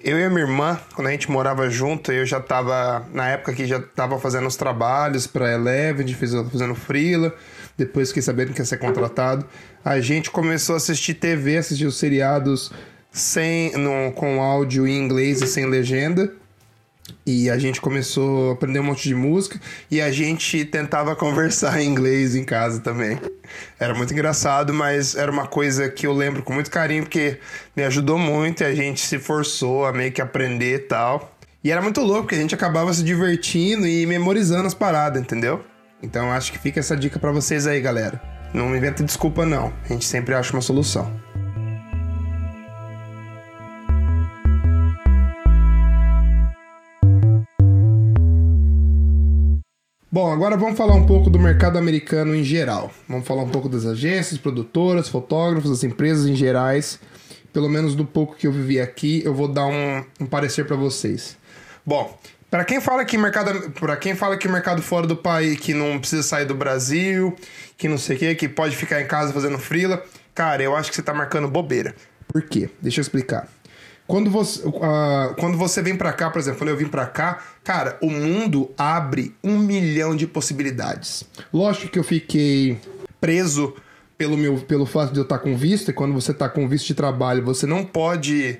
eu 0.04 0.18
e 0.18 0.24
a 0.24 0.28
minha 0.28 0.42
irmã, 0.42 0.78
quando 0.94 1.08
a 1.08 1.10
gente 1.10 1.30
morava 1.30 1.68
junto, 1.70 2.12
eu 2.12 2.26
já 2.26 2.38
tava, 2.38 3.06
na 3.10 3.30
época 3.30 3.54
que 3.54 3.66
já 3.66 3.80
tava 3.80 4.18
fazendo 4.20 4.46
os 4.46 4.54
trabalhos 4.54 5.26
pra 5.26 5.50
Eleven, 5.50 6.06
fazendo 6.52 6.74
freela, 6.74 7.34
depois 7.76 8.08
fiquei 8.08 8.22
sabendo 8.22 8.52
que 8.52 8.60
ia 8.60 8.66
ser 8.66 8.76
contratado. 8.76 9.46
A 9.82 9.98
gente 10.00 10.30
começou 10.30 10.74
a 10.74 10.76
assistir 10.76 11.14
TV, 11.14 11.56
assistir 11.56 11.86
os 11.86 11.96
seriados 11.96 12.70
sem, 13.10 13.72
no, 13.78 14.12
com 14.12 14.42
áudio 14.42 14.86
em 14.86 14.98
inglês 14.98 15.40
e 15.40 15.46
sem 15.46 15.64
legenda. 15.64 16.30
E 17.26 17.48
a 17.48 17.56
gente 17.56 17.80
começou 17.80 18.50
a 18.50 18.52
aprender 18.52 18.80
um 18.80 18.84
monte 18.84 19.08
de 19.08 19.14
música 19.14 19.58
e 19.90 20.00
a 20.00 20.10
gente 20.12 20.64
tentava 20.64 21.16
conversar 21.16 21.80
em 21.80 21.88
inglês 21.88 22.34
em 22.34 22.44
casa 22.44 22.80
também. 22.80 23.18
Era 23.78 23.94
muito 23.94 24.12
engraçado, 24.12 24.74
mas 24.74 25.14
era 25.14 25.30
uma 25.30 25.46
coisa 25.46 25.88
que 25.88 26.06
eu 26.06 26.12
lembro 26.12 26.42
com 26.42 26.52
muito 26.52 26.70
carinho 26.70 27.04
porque 27.04 27.38
me 27.74 27.82
ajudou 27.84 28.18
muito 28.18 28.62
e 28.62 28.66
a 28.66 28.74
gente 28.74 29.00
se 29.00 29.18
forçou 29.18 29.86
a 29.86 29.92
meio 29.92 30.12
que 30.12 30.20
aprender 30.20 30.74
e 30.74 30.78
tal. 30.80 31.34
E 31.62 31.70
era 31.70 31.80
muito 31.80 32.02
louco 32.02 32.24
porque 32.24 32.34
a 32.34 32.38
gente 32.38 32.54
acabava 32.54 32.92
se 32.92 33.02
divertindo 33.02 33.86
e 33.86 34.04
memorizando 34.04 34.66
as 34.66 34.74
paradas, 34.74 35.20
entendeu? 35.20 35.64
Então 36.02 36.30
acho 36.30 36.52
que 36.52 36.58
fica 36.58 36.80
essa 36.80 36.94
dica 36.94 37.18
para 37.18 37.32
vocês 37.32 37.66
aí, 37.66 37.80
galera. 37.80 38.20
Não 38.52 38.76
inventa 38.76 39.02
desculpa 39.02 39.46
não. 39.46 39.72
A 39.84 39.88
gente 39.88 40.04
sempre 40.04 40.34
acha 40.34 40.52
uma 40.52 40.60
solução. 40.60 41.23
Bom, 50.14 50.32
agora 50.32 50.56
vamos 50.56 50.78
falar 50.78 50.94
um 50.94 51.04
pouco 51.04 51.28
do 51.28 51.40
mercado 51.40 51.76
americano 51.76 52.36
em 52.36 52.44
geral. 52.44 52.88
Vamos 53.08 53.26
falar 53.26 53.42
um 53.42 53.48
pouco 53.48 53.68
das 53.68 53.84
agências, 53.84 54.38
produtoras, 54.38 55.08
fotógrafos, 55.08 55.68
das 55.68 55.82
empresas 55.82 56.24
em 56.26 56.36
gerais. 56.36 57.00
Pelo 57.52 57.68
menos 57.68 57.96
do 57.96 58.04
pouco 58.04 58.36
que 58.36 58.46
eu 58.46 58.52
vivi 58.52 58.80
aqui, 58.80 59.22
eu 59.24 59.34
vou 59.34 59.48
dar 59.48 59.66
um, 59.66 60.04
um 60.20 60.24
parecer 60.24 60.66
para 60.66 60.76
vocês. 60.76 61.36
Bom, 61.84 62.16
para 62.48 62.64
quem 62.64 62.80
fala 62.80 63.04
que 63.04 63.18
mercado, 63.18 63.72
para 63.72 63.96
quem 63.96 64.14
fala 64.14 64.36
que 64.36 64.46
mercado 64.46 64.80
fora 64.82 65.04
do 65.04 65.16
país, 65.16 65.58
que 65.58 65.74
não 65.74 65.98
precisa 65.98 66.22
sair 66.22 66.44
do 66.44 66.54
Brasil, 66.54 67.34
que 67.76 67.88
não 67.88 67.98
sei 67.98 68.14
o 68.14 68.18
que, 68.20 68.34
que 68.36 68.48
pode 68.48 68.76
ficar 68.76 69.02
em 69.02 69.08
casa 69.08 69.32
fazendo 69.32 69.58
frila, 69.58 70.00
cara, 70.32 70.62
eu 70.62 70.76
acho 70.76 70.90
que 70.90 70.94
você 70.94 71.02
tá 71.02 71.12
marcando 71.12 71.48
bobeira. 71.48 71.92
Por 72.28 72.40
quê? 72.42 72.70
Deixa 72.80 73.00
eu 73.00 73.02
explicar. 73.02 73.48
Quando 74.06 74.30
você, 74.30 74.60
uh, 74.68 75.34
quando 75.40 75.56
você 75.56 75.82
vem 75.82 75.96
para 75.96 76.12
cá, 76.12 76.30
por 76.30 76.38
exemplo, 76.38 76.58
quando 76.58 76.68
eu 76.68 76.76
vim 76.76 76.86
para 76.86 77.06
cá, 77.06 77.42
cara, 77.64 77.98
o 78.02 78.10
mundo 78.10 78.70
abre 78.76 79.34
um 79.42 79.58
milhão 79.58 80.14
de 80.14 80.26
possibilidades. 80.26 81.24
Lógico 81.52 81.90
que 81.90 81.98
eu 81.98 82.04
fiquei 82.04 82.78
preso 83.18 83.74
pelo, 84.18 84.36
meu, 84.36 84.58
pelo 84.58 84.84
fato 84.84 85.12
de 85.12 85.18
eu 85.18 85.24
estar 85.24 85.38
com 85.38 85.56
visto, 85.56 85.90
e 85.90 85.94
quando 85.94 86.12
você 86.12 86.30
está 86.30 86.48
com 86.48 86.68
visto 86.68 86.86
de 86.86 86.94
trabalho, 86.94 87.42
você 87.42 87.66
não 87.66 87.84
pode 87.84 88.58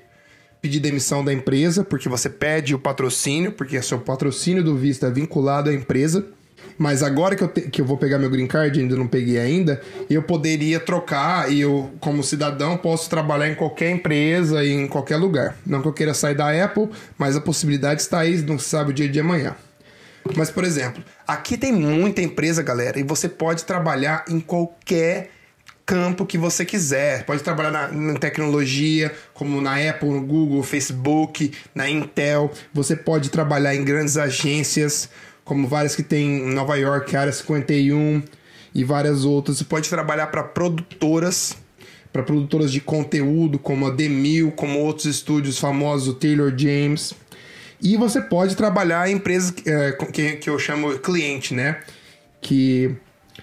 pedir 0.60 0.80
demissão 0.80 1.22
da 1.22 1.32
empresa, 1.32 1.84
porque 1.84 2.08
você 2.08 2.30
pede 2.30 2.74
o 2.74 2.78
patrocínio, 2.78 3.52
porque 3.52 3.76
o 3.76 3.82
seu 3.82 4.00
patrocínio 4.00 4.64
do 4.64 4.74
visto 4.74 5.04
é 5.04 5.10
vinculado 5.10 5.68
à 5.68 5.74
empresa. 5.74 6.26
Mas 6.79 7.03
agora 7.03 7.37
que 7.37 7.42
eu, 7.42 7.48
te, 7.48 7.62
que 7.62 7.81
eu 7.81 7.85
vou 7.85 7.96
pegar 7.96 8.18
meu 8.18 8.31
green 8.31 8.46
card, 8.46 8.81
ainda 8.81 8.96
não 8.96 9.07
peguei 9.07 9.38
ainda, 9.38 9.81
eu 10.11 10.22
poderia 10.22 10.81
trocar 10.81 11.50
e 11.50 11.61
eu, 11.61 11.90
como 12.00 12.22
cidadão, 12.22 12.77
posso 12.77 13.09
trabalhar 13.09 13.48
em 13.48 13.55
qualquer 13.55 13.90
empresa 13.90 14.64
e 14.64 14.72
em 14.72 14.87
qualquer 14.87 15.16
lugar. 15.16 15.57
Não 15.66 15.81
que 15.81 15.88
eu 15.88 15.92
queira 15.92 16.14
sair 16.14 16.35
da 16.35 16.64
Apple, 16.64 16.88
mas 17.16 17.37
a 17.37 17.40
possibilidade 17.40 18.03
está 18.03 18.20
aí, 18.20 18.37
não 18.42 18.59
se 18.59 18.68
sabe 18.68 18.90
o 18.90 18.94
dia 18.94 19.09
de 19.09 19.20
amanhã. 19.20 19.55
Mas, 20.37 20.50
por 20.50 20.64
exemplo, 20.64 21.03
aqui 21.27 21.57
tem 21.57 21.72
muita 21.72 22.22
empresa, 22.22 22.62
galera, 22.62 22.98
e 22.98 23.03
você 23.03 23.29
pode 23.29 23.64
trabalhar 23.64 24.24
em 24.29 24.40
qualquer 24.40 25.31
campo 25.85 26.24
que 26.24 26.38
você 26.38 26.64
quiser. 26.64 27.24
Pode 27.24 27.42
trabalhar 27.42 27.70
na, 27.70 27.88
na, 27.88 28.18
tecnologia, 28.18 29.14
como 29.33 29.61
na 29.61 29.77
Apple, 29.77 30.09
no 30.09 30.22
Google, 30.22 30.62
Facebook, 30.62 31.53
na 31.74 31.88
Intel. 31.88 32.50
Você 32.72 32.96
pode 32.96 33.31
trabalhar 33.31 33.74
em 33.74 33.85
grandes 33.85 34.16
agências 34.16 35.11
como 35.44 35.68
várias 35.68 35.94
que 35.94 36.02
tem 36.02 36.38
em 36.38 36.54
Nova 36.54 36.76
York, 36.76 37.14
Área 37.14 37.33
51 37.33 38.22
e 38.74 38.83
várias 38.83 39.24
outras. 39.24 39.59
Você 39.59 39.64
pode 39.64 39.88
trabalhar 39.88 40.28
para 40.28 40.42
produtoras, 40.42 41.57
para 42.12 42.22
produtoras 42.22 42.72
de 42.72 42.80
conteúdo, 42.80 43.59
como 43.59 43.87
a 43.87 43.90
Demil, 43.90 44.52
como 44.52 44.78
outros 44.80 45.07
estúdios 45.07 45.59
famosos, 45.59 46.09
o 46.09 46.14
Taylor 46.14 46.52
James. 46.57 47.12
E 47.80 47.96
você 47.96 48.20
pode 48.20 48.57
trabalhar 48.57 49.11
em 49.11 49.16
empresas 49.16 49.52
é, 49.66 49.92
que, 49.92 50.37
que 50.37 50.48
eu 50.48 50.59
chamo 50.59 50.98
cliente, 50.98 51.54
né? 51.54 51.80
Que, 52.40 52.94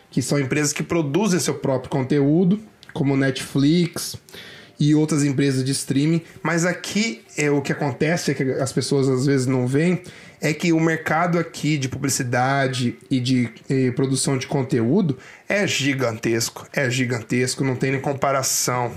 que 0.10 0.22
são 0.22 0.40
empresas 0.40 0.74
que 0.74 0.82
produzem 0.82 1.40
seu 1.40 1.54
próprio 1.56 1.90
conteúdo, 1.90 2.60
como 2.94 3.16
Netflix 3.16 4.18
e 4.80 4.96
outras 4.96 5.24
empresas 5.24 5.64
de 5.64 5.72
streaming. 5.72 6.22
Mas 6.42 6.66
aqui 6.66 7.22
é 7.38 7.52
o 7.52 7.62
que 7.62 7.72
acontece, 7.72 8.32
é 8.32 8.34
que 8.34 8.44
as 8.44 8.74
pessoas 8.74 9.08
às 9.08 9.28
vezes 9.28 9.46
não 9.46 9.68
veem, 9.68 10.02
é 10.42 10.54
que 10.54 10.74
o 10.74 10.80
mercado 10.80 11.38
aqui 11.38 11.78
de 11.78 11.88
publicidade 11.88 12.98
e 13.10 13.20
de 13.20 13.50
e 13.70 13.92
produção 13.92 14.38
de 14.38 14.48
conteúdo 14.48 15.18
é 15.48 15.68
gigantesco. 15.68 16.68
É 16.74 16.90
gigantesco, 16.90 17.64
não 17.64 17.76
tem 17.76 17.92
nem 17.92 18.02
comparação 18.02 18.92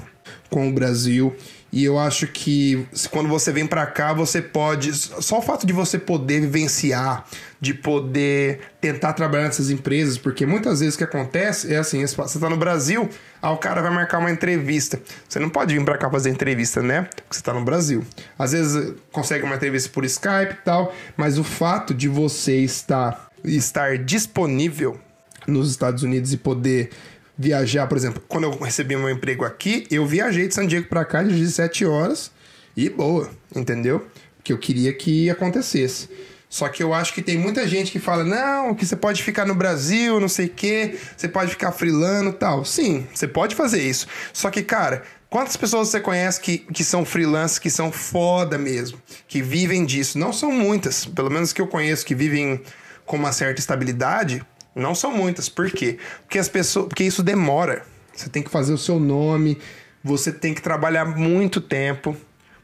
com 0.49 0.69
o 0.69 0.73
Brasil. 0.73 1.37
E 1.75 1.83
eu 1.83 1.99
acho 1.99 2.29
que 2.29 2.87
quando 3.11 3.29
você 3.29 3.51
vem 3.51 3.67
para 3.67 3.85
cá, 3.85 4.13
você 4.13 4.41
pode. 4.41 4.93
Só 4.93 5.39
o 5.39 5.43
fato 5.43 5.67
de 5.67 5.73
você 5.73 5.99
poder 5.99 6.43
vivenciar, 6.43 7.25
de 7.61 7.75
poder 7.75 8.61
tentar 8.81 9.13
trabalhar 9.13 9.47
nessas 9.47 9.71
empresas, 9.71 10.17
porque 10.17 10.47
muitas 10.47 10.79
vezes 10.79 10.95
o 10.95 10.99
que 10.99 11.03
acontece 11.03 11.75
é 11.75 11.77
assim: 11.77 12.07
você 12.07 12.39
tá 12.39 12.49
no 12.49 12.57
Brasil, 12.57 13.11
aí 13.43 13.53
o 13.53 13.57
cara 13.57 13.83
vai 13.83 13.91
marcar 13.91 14.21
uma 14.21 14.31
entrevista. 14.31 15.01
Você 15.29 15.41
não 15.41 15.51
pode 15.51 15.77
vir 15.77 15.85
para 15.85 15.99
cá 15.99 16.09
fazer 16.09 16.31
entrevista, 16.31 16.81
né? 16.81 17.09
Porque 17.13 17.35
você 17.35 17.43
tá 17.43 17.53
no 17.53 17.65
Brasil. 17.65 18.07
Às 18.39 18.53
vezes 18.53 18.95
consegue 19.11 19.45
uma 19.45 19.57
entrevista 19.57 19.91
por 19.93 20.05
Skype 20.05 20.53
e 20.53 20.65
tal, 20.65 20.95
mas 21.17 21.41
o 21.41 21.43
fato 21.43 21.93
de 21.93 22.07
você 22.07 22.59
estar, 22.59 23.33
estar 23.43 23.99
disponível 23.99 24.97
nos 25.45 25.71
Estados 25.71 26.05
Unidos 26.05 26.33
e 26.33 26.37
poder 26.37 26.91
viajar, 27.37 27.87
por 27.87 27.97
exemplo, 27.97 28.23
quando 28.29 28.45
eu 28.45 28.59
recebi 28.59 28.97
meu 28.97 29.11
emprego 29.11 29.45
aqui, 29.45 29.87
eu 29.91 30.07
viajei 30.07 30.49
de 30.49 30.55
San 30.55 30.67
Diego 30.67 30.89
para 30.89 31.05
cá 31.05 31.23
de 31.23 31.31
17 31.31 31.85
horas 31.85 32.31
e 32.77 32.89
boa, 32.89 33.31
entendeu? 33.55 34.07
Que 34.43 34.53
eu 34.53 34.59
queria 34.59 34.93
que 34.93 35.29
acontecesse. 35.31 36.09
Só 36.55 36.69
que 36.69 36.83
eu 36.83 36.95
acho 36.95 37.13
que 37.13 37.21
tem 37.21 37.37
muita 37.37 37.67
gente 37.67 37.91
que 37.91 37.99
fala: 37.99 38.23
não, 38.23 38.77
que 38.77 38.87
você 38.87 38.95
pode 38.95 39.23
ficar 39.25 39.45
no 39.45 39.57
Brasil, 39.57 40.21
não 40.21 40.29
sei 40.29 40.47
o 40.47 40.51
quê, 40.51 40.97
você 41.17 41.27
pode 41.27 41.51
ficar 41.51 41.73
freelando 41.73 42.33
tal. 42.33 42.65
Sim, 42.65 43.09
você 43.13 43.27
pode 43.27 43.57
fazer 43.57 43.83
isso. 43.83 44.07
Só 44.33 44.51
que, 44.51 44.63
cara, 44.63 45.03
quantas 45.29 45.57
pessoas 45.57 45.89
você 45.89 45.99
conhece 45.99 46.41
que, 46.41 46.59
que 46.59 46.85
são 46.85 47.05
freelancers, 47.05 47.59
que 47.59 47.71
são 47.71 47.91
foda 47.91 48.57
mesmo, 48.57 49.03
que 49.27 49.43
vivem 49.43 49.85
disso? 49.85 50.17
Não 50.17 50.33
são 50.33 50.53
muitas, 50.53 51.05
pelo 51.05 51.29
menos 51.29 51.53
que 51.53 51.61
eu 51.61 51.67
conheço, 51.67 52.07
que 52.07 52.15
vivem 52.15 52.63
com 53.05 53.17
uma 53.17 53.33
certa 53.33 53.61
estabilidade. 53.61 54.41
Não 54.75 54.95
são 54.95 55.13
muitas. 55.13 55.49
Por 55.49 55.71
quê? 55.71 55.99
Porque 56.23 56.39
as 56.39 56.49
pessoas, 56.49 56.87
porque 56.89 57.05
isso 57.05 57.23
demora. 57.23 57.85
Você 58.15 58.29
tem 58.29 58.43
que 58.43 58.51
fazer 58.51 58.73
o 58.73 58.79
seu 58.79 58.99
nome, 58.99 59.59
você 60.03 60.33
tem 60.33 60.55
que 60.55 60.63
trabalhar 60.63 61.05
muito 61.05 61.61
tempo 61.61 62.17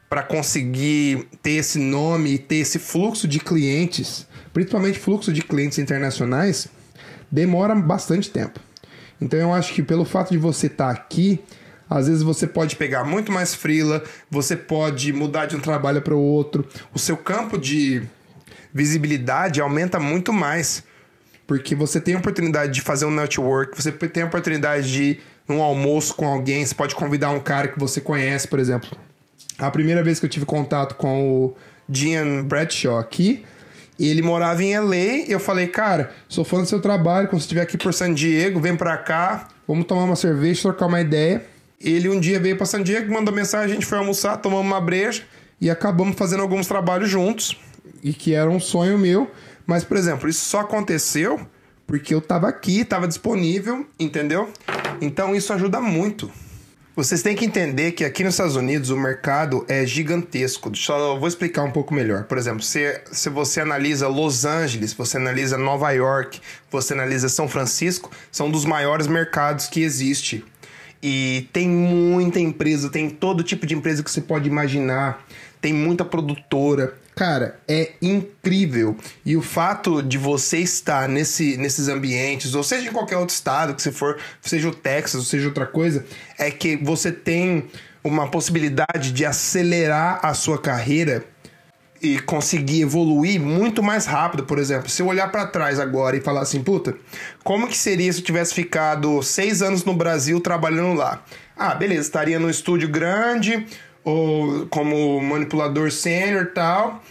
para 0.09 0.23
conseguir 0.23 1.27
ter 1.41 1.51
esse 1.51 1.79
nome 1.79 2.33
e 2.33 2.37
ter 2.37 2.57
esse 2.57 2.77
fluxo 2.77 3.27
de 3.27 3.39
clientes, 3.39 4.27
principalmente 4.53 4.99
fluxo 4.99 5.31
de 5.31 5.41
clientes 5.41 5.77
internacionais, 5.77 6.67
demora 7.31 7.73
bastante 7.75 8.29
tempo. 8.29 8.59
Então 9.21 9.39
eu 9.39 9.53
acho 9.53 9.73
que 9.73 9.81
pelo 9.81 10.03
fato 10.03 10.31
de 10.31 10.37
você 10.37 10.67
estar 10.67 10.87
tá 10.87 10.91
aqui, 10.91 11.39
às 11.89 12.07
vezes 12.07 12.23
você 12.23 12.45
pode 12.45 12.75
pegar 12.75 13.03
muito 13.03 13.31
mais 13.31 13.55
frila, 13.55 14.03
você 14.29 14.55
pode 14.55 15.13
mudar 15.13 15.45
de 15.45 15.55
um 15.55 15.59
trabalho 15.59 16.01
para 16.01 16.15
o 16.15 16.21
outro, 16.21 16.67
o 16.93 16.99
seu 16.99 17.15
campo 17.15 17.57
de 17.57 18.03
visibilidade 18.73 19.61
aumenta 19.61 19.99
muito 19.99 20.33
mais 20.33 20.83
porque 21.51 21.75
você 21.75 21.99
tem 21.99 22.15
a 22.15 22.17
oportunidade 22.17 22.71
de 22.71 22.79
fazer 22.79 23.03
um 23.03 23.11
network, 23.11 23.75
você 23.75 23.91
tem 23.91 24.23
a 24.23 24.25
oportunidade 24.25 24.89
de 24.89 25.03
ir 25.03 25.21
num 25.45 25.61
almoço 25.61 26.15
com 26.15 26.25
alguém, 26.25 26.65
você 26.65 26.73
pode 26.73 26.95
convidar 26.95 27.29
um 27.31 27.41
cara 27.41 27.67
que 27.67 27.77
você 27.77 27.99
conhece, 27.99 28.47
por 28.47 28.57
exemplo. 28.57 28.89
A 29.59 29.69
primeira 29.69 30.01
vez 30.01 30.17
que 30.17 30.25
eu 30.25 30.29
tive 30.29 30.45
contato 30.45 30.95
com 30.95 31.29
o 31.29 31.57
Dean 31.89 32.45
Bradshaw 32.45 32.97
aqui, 32.97 33.43
ele 33.99 34.21
morava 34.21 34.63
em 34.63 34.79
LA, 34.79 35.25
eu 35.27 35.41
falei, 35.41 35.67
cara, 35.67 36.13
sou 36.29 36.45
fã 36.45 36.61
do 36.61 36.65
seu 36.65 36.79
trabalho, 36.79 37.27
quando 37.27 37.41
você 37.41 37.47
estiver 37.47 37.63
aqui 37.63 37.77
por 37.77 37.93
San 37.93 38.13
Diego, 38.13 38.61
vem 38.61 38.77
pra 38.77 38.95
cá, 38.95 39.49
vamos 39.67 39.85
tomar 39.85 40.05
uma 40.05 40.15
cerveja, 40.15 40.61
trocar 40.61 40.85
uma 40.85 41.01
ideia. 41.01 41.45
Ele 41.81 42.07
um 42.07 42.17
dia 42.17 42.39
veio 42.39 42.55
pra 42.55 42.65
San 42.65 42.81
Diego, 42.81 43.11
mandou 43.11 43.35
mensagem, 43.35 43.71
a 43.71 43.73
gente 43.73 43.85
foi 43.85 43.97
almoçar, 43.97 44.37
tomamos 44.37 44.65
uma 44.65 44.79
breja 44.79 45.23
e 45.59 45.69
acabamos 45.69 46.15
fazendo 46.15 46.43
alguns 46.43 46.65
trabalhos 46.65 47.09
juntos, 47.09 47.59
e 48.01 48.13
que 48.13 48.33
era 48.33 48.49
um 48.49 48.59
sonho 48.59 48.97
meu. 48.97 49.29
Mas, 49.71 49.85
por 49.85 49.95
exemplo, 49.95 50.27
isso 50.27 50.43
só 50.43 50.59
aconteceu 50.59 51.39
porque 51.87 52.13
eu 52.13 52.19
estava 52.19 52.49
aqui, 52.49 52.81
estava 52.81 53.07
disponível, 53.07 53.87
entendeu? 53.97 54.51
Então 54.99 55.33
isso 55.33 55.53
ajuda 55.53 55.79
muito. 55.79 56.29
Vocês 56.93 57.21
têm 57.21 57.37
que 57.37 57.45
entender 57.45 57.93
que 57.93 58.03
aqui 58.03 58.21
nos 58.21 58.33
Estados 58.33 58.57
Unidos 58.57 58.89
o 58.89 58.97
mercado 58.97 59.65
é 59.69 59.85
gigantesco. 59.85 60.75
Só 60.75 61.17
vou 61.17 61.25
explicar 61.25 61.63
um 61.63 61.71
pouco 61.71 61.93
melhor. 61.93 62.25
Por 62.25 62.37
exemplo, 62.37 62.61
se, 62.61 63.01
se 63.13 63.29
você 63.29 63.61
analisa 63.61 64.09
Los 64.09 64.43
Angeles, 64.43 64.91
você 64.91 65.15
analisa 65.15 65.57
Nova 65.57 65.89
York, 65.91 66.41
você 66.69 66.91
analisa 66.91 67.29
São 67.29 67.47
Francisco, 67.47 68.11
são 68.29 68.51
dos 68.51 68.65
maiores 68.65 69.07
mercados 69.07 69.67
que 69.67 69.83
existe. 69.83 70.43
E 71.01 71.47
tem 71.53 71.69
muita 71.69 72.41
empresa, 72.41 72.89
tem 72.89 73.09
todo 73.09 73.41
tipo 73.41 73.65
de 73.65 73.73
empresa 73.73 74.03
que 74.03 74.11
você 74.11 74.19
pode 74.19 74.49
imaginar, 74.49 75.25
tem 75.61 75.71
muita 75.71 76.03
produtora, 76.03 76.93
Cara, 77.15 77.59
é 77.67 77.91
incrível. 78.01 78.95
E 79.25 79.35
o 79.35 79.41
fato 79.41 80.01
de 80.01 80.17
você 80.17 80.59
estar 80.59 81.09
nesse, 81.09 81.57
nesses 81.57 81.87
ambientes, 81.87 82.55
ou 82.55 82.63
seja 82.63 82.89
em 82.89 82.93
qualquer 82.93 83.17
outro 83.17 83.35
estado 83.35 83.75
que 83.75 83.81
você 83.81 83.91
for, 83.91 84.17
seja 84.41 84.69
o 84.69 84.73
Texas, 84.73 85.15
ou 85.15 85.25
seja 85.25 85.47
outra 85.47 85.65
coisa, 85.65 86.05
é 86.37 86.49
que 86.49 86.77
você 86.77 87.11
tem 87.11 87.67
uma 88.03 88.29
possibilidade 88.29 89.11
de 89.11 89.25
acelerar 89.25 90.19
a 90.23 90.33
sua 90.33 90.57
carreira 90.57 91.23
e 92.01 92.19
conseguir 92.19 92.81
evoluir 92.81 93.39
muito 93.39 93.83
mais 93.83 94.05
rápido. 94.05 94.43
Por 94.43 94.57
exemplo, 94.57 94.89
se 94.89 95.01
eu 95.01 95.07
olhar 95.07 95.31
para 95.31 95.45
trás 95.45 95.79
agora 95.79 96.17
e 96.17 96.21
falar 96.21 96.41
assim, 96.41 96.63
puta, 96.63 96.95
como 97.43 97.67
que 97.67 97.77
seria 97.77 98.11
se 98.11 98.19
eu 98.19 98.25
tivesse 98.25 98.55
ficado 98.55 99.21
seis 99.21 99.61
anos 99.61 99.85
no 99.85 99.93
Brasil 99.93 100.41
trabalhando 100.41 100.95
lá? 100.95 101.23
Ah, 101.55 101.75
beleza, 101.75 102.01
estaria 102.01 102.39
no 102.39 102.49
estúdio 102.49 102.89
grande, 102.89 103.67
ou 104.03 104.65
como 104.67 105.19
manipulador 105.21 105.91
sênior 105.91 106.51
tal. 106.53 107.03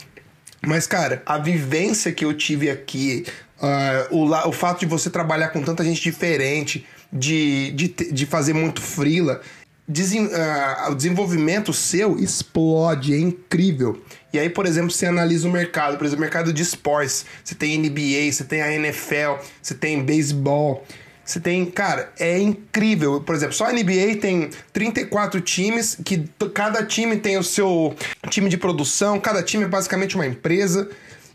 Mas, 0.62 0.86
cara, 0.86 1.22
a 1.24 1.38
vivência 1.38 2.12
que 2.12 2.24
eu 2.24 2.34
tive 2.34 2.68
aqui, 2.68 3.24
uh, 3.60 4.14
o, 4.14 4.48
o 4.48 4.52
fato 4.52 4.80
de 4.80 4.86
você 4.86 5.08
trabalhar 5.08 5.48
com 5.48 5.62
tanta 5.62 5.82
gente 5.82 6.02
diferente, 6.02 6.86
de, 7.12 7.70
de, 7.72 7.88
de 7.88 8.26
fazer 8.26 8.52
muito 8.52 8.80
frila, 8.80 9.40
desen, 9.88 10.26
uh, 10.26 10.90
o 10.90 10.94
desenvolvimento 10.94 11.72
seu 11.72 12.18
explode, 12.18 13.14
é 13.14 13.18
incrível. 13.18 14.02
E 14.32 14.38
aí, 14.38 14.48
por 14.48 14.66
exemplo, 14.66 14.90
você 14.90 15.06
analisa 15.06 15.48
o 15.48 15.50
mercado, 15.50 15.96
por 15.96 16.04
exemplo, 16.04 16.20
o 16.20 16.26
mercado 16.26 16.52
de 16.52 16.62
esportes. 16.62 17.24
Você 17.42 17.54
tem 17.54 17.78
NBA, 17.78 18.30
você 18.30 18.44
tem 18.44 18.62
a 18.62 18.72
NFL, 18.72 19.42
você 19.60 19.74
tem 19.74 20.02
beisebol. 20.02 20.86
Você 21.30 21.38
tem, 21.38 21.64
cara, 21.64 22.12
é 22.18 22.40
incrível. 22.40 23.20
Por 23.20 23.36
exemplo, 23.36 23.54
só 23.54 23.66
a 23.66 23.72
NBA 23.72 24.16
tem 24.20 24.50
34 24.72 25.40
times, 25.40 25.96
que 26.04 26.24
cada 26.52 26.84
time 26.84 27.16
tem 27.18 27.38
o 27.38 27.42
seu 27.44 27.94
time 28.28 28.48
de 28.48 28.56
produção, 28.56 29.20
cada 29.20 29.40
time 29.40 29.62
é 29.62 29.68
basicamente 29.68 30.16
uma 30.16 30.26
empresa. 30.26 30.90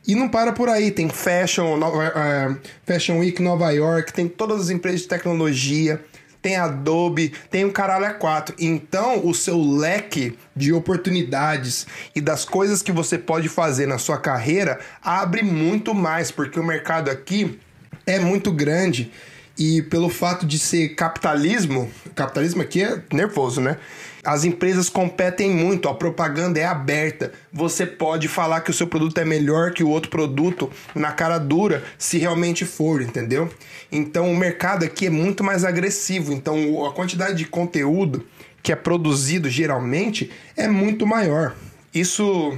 E 0.05 0.13
não 0.13 0.27
para 0.27 0.51
por 0.51 0.67
aí, 0.67 0.91
tem 0.91 1.08
Fashion, 1.08 1.79
uh, 1.79 2.58
Fashion 2.86 3.19
Week 3.19 3.41
Nova 3.41 3.71
York, 3.71 4.12
tem 4.12 4.27
todas 4.27 4.63
as 4.63 4.69
empresas 4.69 5.03
de 5.03 5.08
tecnologia, 5.08 6.03
tem 6.41 6.58
Adobe, 6.58 7.31
tem 7.49 7.63
o 7.63 7.71
caralho 7.71 8.19
A4. 8.19 8.53
Então, 8.60 9.25
o 9.25 9.34
seu 9.34 9.58
leque 9.58 10.38
de 10.53 10.73
oportunidades 10.73 11.88
e 12.13 12.19
das 12.19 12.43
coisas 12.43 12.81
que 12.81 12.91
você 12.91 13.17
pode 13.17 13.47
fazer 13.47 13.86
na 13.86 13.97
sua 13.97 14.17
carreira 14.17 14.77
abre 15.01 15.41
muito 15.41 15.93
mais, 15.95 16.31
porque 16.31 16.60
o 16.60 16.63
mercado 16.65 17.10
aqui 17.10 17.58
é 18.05 18.19
muito 18.19 18.51
grande. 18.51 19.10
E 19.57 19.81
pelo 19.83 20.09
fato 20.09 20.45
de 20.45 20.59
ser 20.59 20.89
capitalismo, 20.95 21.89
capitalismo 22.13 22.61
aqui 22.61 22.83
é 22.83 23.01
nervoso, 23.11 23.61
né? 23.61 23.77
As 24.23 24.43
empresas 24.43 24.89
competem 24.89 25.51
muito, 25.51 25.87
a 25.87 25.93
propaganda 25.93 26.59
é 26.59 26.65
aberta. 26.65 27.31
Você 27.53 27.85
pode 27.85 28.27
falar 28.27 28.61
que 28.61 28.71
o 28.71 28.73
seu 28.73 28.87
produto 28.87 29.17
é 29.19 29.23
melhor 29.23 29.71
que 29.71 29.83
o 29.83 29.89
outro 29.89 30.09
produto 30.09 30.69
na 30.95 31.11
cara 31.11 31.37
dura, 31.37 31.83
se 31.97 32.17
realmente 32.17 32.65
for, 32.65 33.01
entendeu? 33.01 33.49
Então 33.91 34.31
o 34.31 34.35
mercado 34.35 34.83
aqui 34.83 35.05
é 35.05 35.09
muito 35.09 35.43
mais 35.43 35.63
agressivo. 35.63 36.33
Então 36.33 36.85
a 36.85 36.91
quantidade 36.91 37.37
de 37.37 37.45
conteúdo 37.45 38.25
que 38.63 38.71
é 38.71 38.75
produzido 38.75 39.47
geralmente 39.47 40.31
é 40.57 40.67
muito 40.67 41.05
maior. 41.05 41.55
Isso 41.93 42.57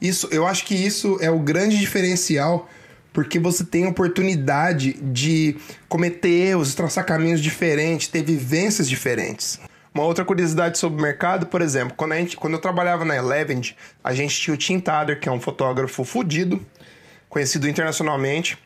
isso, 0.00 0.28
eu 0.30 0.46
acho 0.46 0.64
que 0.64 0.74
isso 0.74 1.18
é 1.20 1.30
o 1.30 1.38
grande 1.38 1.78
diferencial 1.78 2.68
porque 3.12 3.38
você 3.38 3.64
tem 3.64 3.84
a 3.86 3.88
oportunidade 3.88 4.92
de 4.94 5.56
cometer 5.88 6.28
erros, 6.28 6.74
traçar 6.74 7.04
caminhos 7.04 7.40
diferentes, 7.40 8.08
ter 8.08 8.22
vivências 8.22 8.88
diferentes. 8.88 9.58
Uma 9.92 10.04
outra 10.04 10.24
curiosidade 10.24 10.78
sobre 10.78 10.98
o 10.98 11.02
mercado, 11.02 11.46
por 11.46 11.60
exemplo, 11.60 11.94
quando, 11.96 12.14
gente, 12.14 12.36
quando 12.36 12.54
eu 12.54 12.60
trabalhava 12.60 13.04
na 13.04 13.16
Eleven, 13.16 13.60
a 14.04 14.14
gente 14.14 14.38
tinha 14.38 14.54
o 14.54 14.56
Tim 14.56 14.78
Tader, 14.78 15.18
que 15.18 15.28
é 15.28 15.32
um 15.32 15.40
fotógrafo 15.40 16.04
fudido, 16.04 16.64
conhecido 17.28 17.68
internacionalmente, 17.68 18.56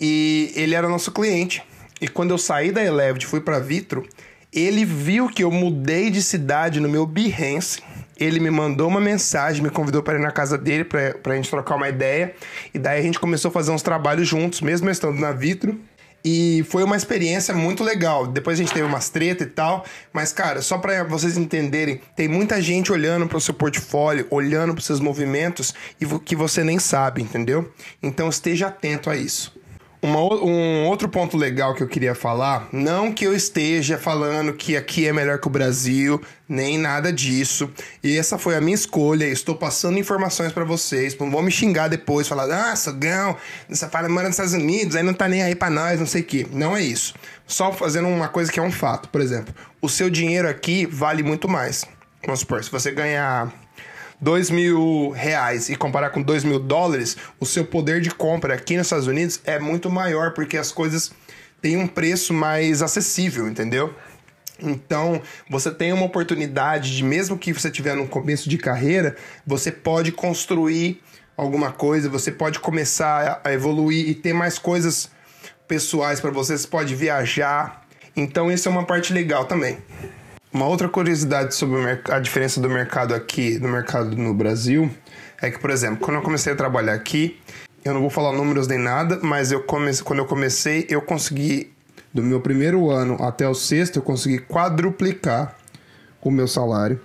e 0.00 0.52
ele 0.56 0.74
era 0.74 0.88
nosso 0.88 1.12
cliente. 1.12 1.62
E 2.00 2.08
quando 2.08 2.30
eu 2.32 2.38
saí 2.38 2.72
da 2.72 2.82
Eleven 2.82 3.22
e 3.22 3.26
fui 3.26 3.40
para 3.40 3.60
Vitro, 3.60 4.08
ele 4.52 4.84
viu 4.84 5.28
que 5.28 5.44
eu 5.44 5.50
mudei 5.50 6.10
de 6.10 6.22
cidade 6.22 6.80
no 6.80 6.88
meu 6.88 7.06
Behance 7.06 7.80
ele 8.18 8.38
me 8.40 8.50
mandou 8.50 8.88
uma 8.88 9.00
mensagem, 9.00 9.62
me 9.62 9.70
convidou 9.70 10.02
para 10.02 10.18
ir 10.18 10.20
na 10.20 10.30
casa 10.30 10.58
dele 10.58 10.84
para 10.84 11.32
a 11.32 11.36
gente 11.36 11.50
trocar 11.50 11.76
uma 11.76 11.88
ideia. 11.88 12.34
E 12.72 12.78
daí 12.78 13.00
a 13.00 13.02
gente 13.02 13.18
começou 13.18 13.48
a 13.48 13.52
fazer 13.52 13.70
uns 13.70 13.82
trabalhos 13.82 14.28
juntos, 14.28 14.60
mesmo 14.60 14.88
estando 14.90 15.18
na 15.18 15.32
Vitro. 15.32 15.78
E 16.24 16.64
foi 16.68 16.84
uma 16.84 16.96
experiência 16.96 17.52
muito 17.52 17.82
legal. 17.82 18.26
Depois 18.26 18.58
a 18.58 18.62
gente 18.62 18.72
teve 18.72 18.86
umas 18.86 19.08
treta 19.08 19.42
e 19.42 19.46
tal. 19.46 19.84
Mas, 20.12 20.32
cara, 20.32 20.62
só 20.62 20.78
para 20.78 21.02
vocês 21.02 21.36
entenderem, 21.36 22.00
tem 22.14 22.28
muita 22.28 22.62
gente 22.62 22.92
olhando 22.92 23.26
para 23.26 23.38
o 23.38 23.40
seu 23.40 23.54
portfólio, 23.54 24.26
olhando 24.30 24.72
para 24.72 24.80
os 24.80 24.86
seus 24.86 25.00
movimentos 25.00 25.74
e 26.00 26.06
que 26.20 26.36
você 26.36 26.62
nem 26.62 26.78
sabe, 26.78 27.22
entendeu? 27.22 27.72
Então 28.00 28.28
esteja 28.28 28.68
atento 28.68 29.10
a 29.10 29.16
isso. 29.16 29.60
Uma, 30.04 30.18
um 30.18 30.84
outro 30.86 31.08
ponto 31.08 31.36
legal 31.36 31.76
que 31.76 31.82
eu 31.84 31.86
queria 31.86 32.12
falar, 32.12 32.68
não 32.72 33.12
que 33.12 33.24
eu 33.24 33.32
esteja 33.32 33.96
falando 33.96 34.52
que 34.52 34.76
aqui 34.76 35.06
é 35.06 35.12
melhor 35.12 35.38
que 35.38 35.46
o 35.46 35.50
Brasil, 35.50 36.20
nem 36.48 36.76
nada 36.76 37.12
disso. 37.12 37.70
E 38.02 38.18
essa 38.18 38.36
foi 38.36 38.56
a 38.56 38.60
minha 38.60 38.74
escolha. 38.74 39.26
Estou 39.26 39.54
passando 39.54 40.00
informações 40.00 40.52
para 40.52 40.64
vocês. 40.64 41.16
Não 41.16 41.30
vão 41.30 41.40
me 41.40 41.52
xingar 41.52 41.86
depois, 41.86 42.26
falar, 42.26 42.50
ah, 42.50 42.74
Sogão, 42.74 43.36
essa 43.70 43.86
para 43.86 44.08
mora 44.08 44.26
nos 44.26 44.34
Estados 44.34 44.54
Unidos, 44.54 44.96
aí 44.96 45.04
não 45.04 45.14
tá 45.14 45.28
nem 45.28 45.40
aí 45.40 45.54
para 45.54 45.70
nós, 45.70 46.00
não 46.00 46.06
sei 46.06 46.22
o 46.22 46.24
quê. 46.24 46.48
Não 46.50 46.76
é 46.76 46.82
isso. 46.82 47.14
Só 47.46 47.72
fazendo 47.72 48.08
uma 48.08 48.26
coisa 48.26 48.50
que 48.50 48.58
é 48.58 48.62
um 48.62 48.72
fato. 48.72 49.08
Por 49.08 49.20
exemplo, 49.20 49.54
o 49.80 49.88
seu 49.88 50.10
dinheiro 50.10 50.48
aqui 50.48 50.84
vale 50.84 51.22
muito 51.22 51.48
mais. 51.48 51.84
Vamos 52.24 52.40
supor, 52.40 52.64
se 52.64 52.70
você 52.72 52.90
ganhar 52.90 53.52
2 54.22 54.50
mil 54.50 55.10
reais 55.10 55.68
e 55.68 55.74
comparar 55.74 56.10
com 56.10 56.22
2 56.22 56.44
mil 56.44 56.60
dólares, 56.60 57.16
o 57.40 57.44
seu 57.44 57.64
poder 57.64 58.00
de 58.00 58.10
compra 58.10 58.54
aqui 58.54 58.76
nos 58.76 58.86
Estados 58.86 59.08
Unidos 59.08 59.40
é 59.44 59.58
muito 59.58 59.90
maior, 59.90 60.32
porque 60.32 60.56
as 60.56 60.70
coisas 60.70 61.10
têm 61.60 61.76
um 61.76 61.88
preço 61.88 62.32
mais 62.32 62.82
acessível, 62.82 63.48
entendeu? 63.48 63.92
Então, 64.60 65.20
você 65.50 65.72
tem 65.72 65.92
uma 65.92 66.06
oportunidade 66.06 66.96
de, 66.96 67.02
mesmo 67.02 67.36
que 67.36 67.52
você 67.52 67.66
estiver 67.66 67.96
no 67.96 68.06
começo 68.06 68.48
de 68.48 68.56
carreira, 68.56 69.16
você 69.44 69.72
pode 69.72 70.12
construir 70.12 71.02
alguma 71.36 71.72
coisa, 71.72 72.08
você 72.08 72.30
pode 72.30 72.60
começar 72.60 73.40
a 73.42 73.52
evoluir 73.52 74.08
e 74.08 74.14
ter 74.14 74.32
mais 74.32 74.56
coisas 74.56 75.10
pessoais 75.66 76.20
para 76.20 76.30
você, 76.30 76.56
você 76.56 76.68
pode 76.68 76.94
viajar. 76.94 77.84
Então, 78.14 78.52
isso 78.52 78.68
é 78.68 78.70
uma 78.70 78.84
parte 78.84 79.12
legal 79.12 79.46
também. 79.46 79.78
Uma 80.52 80.66
outra 80.66 80.86
curiosidade 80.86 81.54
sobre 81.54 81.78
a 82.10 82.18
diferença 82.18 82.60
do 82.60 82.68
mercado 82.68 83.14
aqui 83.14 83.58
do 83.58 83.66
mercado 83.66 84.14
no 84.14 84.34
Brasil 84.34 84.90
é 85.40 85.50
que, 85.50 85.58
por 85.58 85.70
exemplo, 85.70 85.96
quando 85.96 86.18
eu 86.18 86.22
comecei 86.22 86.52
a 86.52 86.56
trabalhar 86.56 86.92
aqui, 86.92 87.40
eu 87.82 87.94
não 87.94 88.02
vou 88.02 88.10
falar 88.10 88.32
números 88.32 88.68
nem 88.68 88.78
nada, 88.78 89.18
mas 89.22 89.50
eu 89.50 89.62
comecei, 89.62 90.04
quando 90.04 90.18
eu 90.18 90.26
comecei, 90.26 90.86
eu 90.90 91.00
consegui, 91.00 91.72
do 92.12 92.22
meu 92.22 92.38
primeiro 92.38 92.90
ano 92.90 93.16
até 93.24 93.48
o 93.48 93.54
sexto, 93.54 93.96
eu 93.96 94.02
consegui 94.02 94.40
quadruplicar 94.40 95.56
o 96.20 96.30
meu 96.30 96.46
salário. 96.46 97.00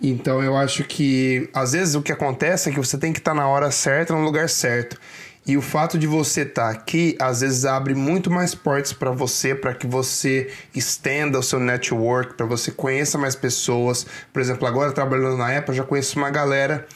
Então 0.00 0.42
eu 0.42 0.54
acho 0.54 0.84
que 0.84 1.48
às 1.54 1.72
vezes 1.72 1.94
o 1.94 2.02
que 2.02 2.12
acontece 2.12 2.68
é 2.68 2.72
que 2.72 2.78
você 2.78 2.98
tem 2.98 3.14
que 3.14 3.18
estar 3.18 3.32
na 3.32 3.48
hora 3.48 3.70
certa, 3.70 4.14
no 4.14 4.20
lugar 4.20 4.46
certo. 4.46 5.00
E 5.48 5.56
o 5.56 5.62
fato 5.62 5.98
de 5.98 6.06
você 6.06 6.42
estar 6.42 6.66
tá 6.66 6.70
aqui, 6.70 7.16
às 7.18 7.40
vezes 7.40 7.64
abre 7.64 7.94
muito 7.94 8.30
mais 8.30 8.54
portas 8.54 8.92
para 8.92 9.10
você, 9.10 9.54
para 9.54 9.72
que 9.72 9.86
você 9.86 10.50
estenda 10.74 11.38
o 11.38 11.42
seu 11.42 11.58
network, 11.58 12.34
para 12.34 12.44
você 12.44 12.70
conheça 12.70 13.16
mais 13.16 13.34
pessoas. 13.34 14.06
Por 14.30 14.42
exemplo, 14.42 14.68
agora 14.68 14.92
trabalhando 14.92 15.38
na 15.38 15.56
Apple, 15.56 15.74
já 15.74 15.84
conheço 15.84 16.18
uma 16.18 16.28
galera 16.28 16.86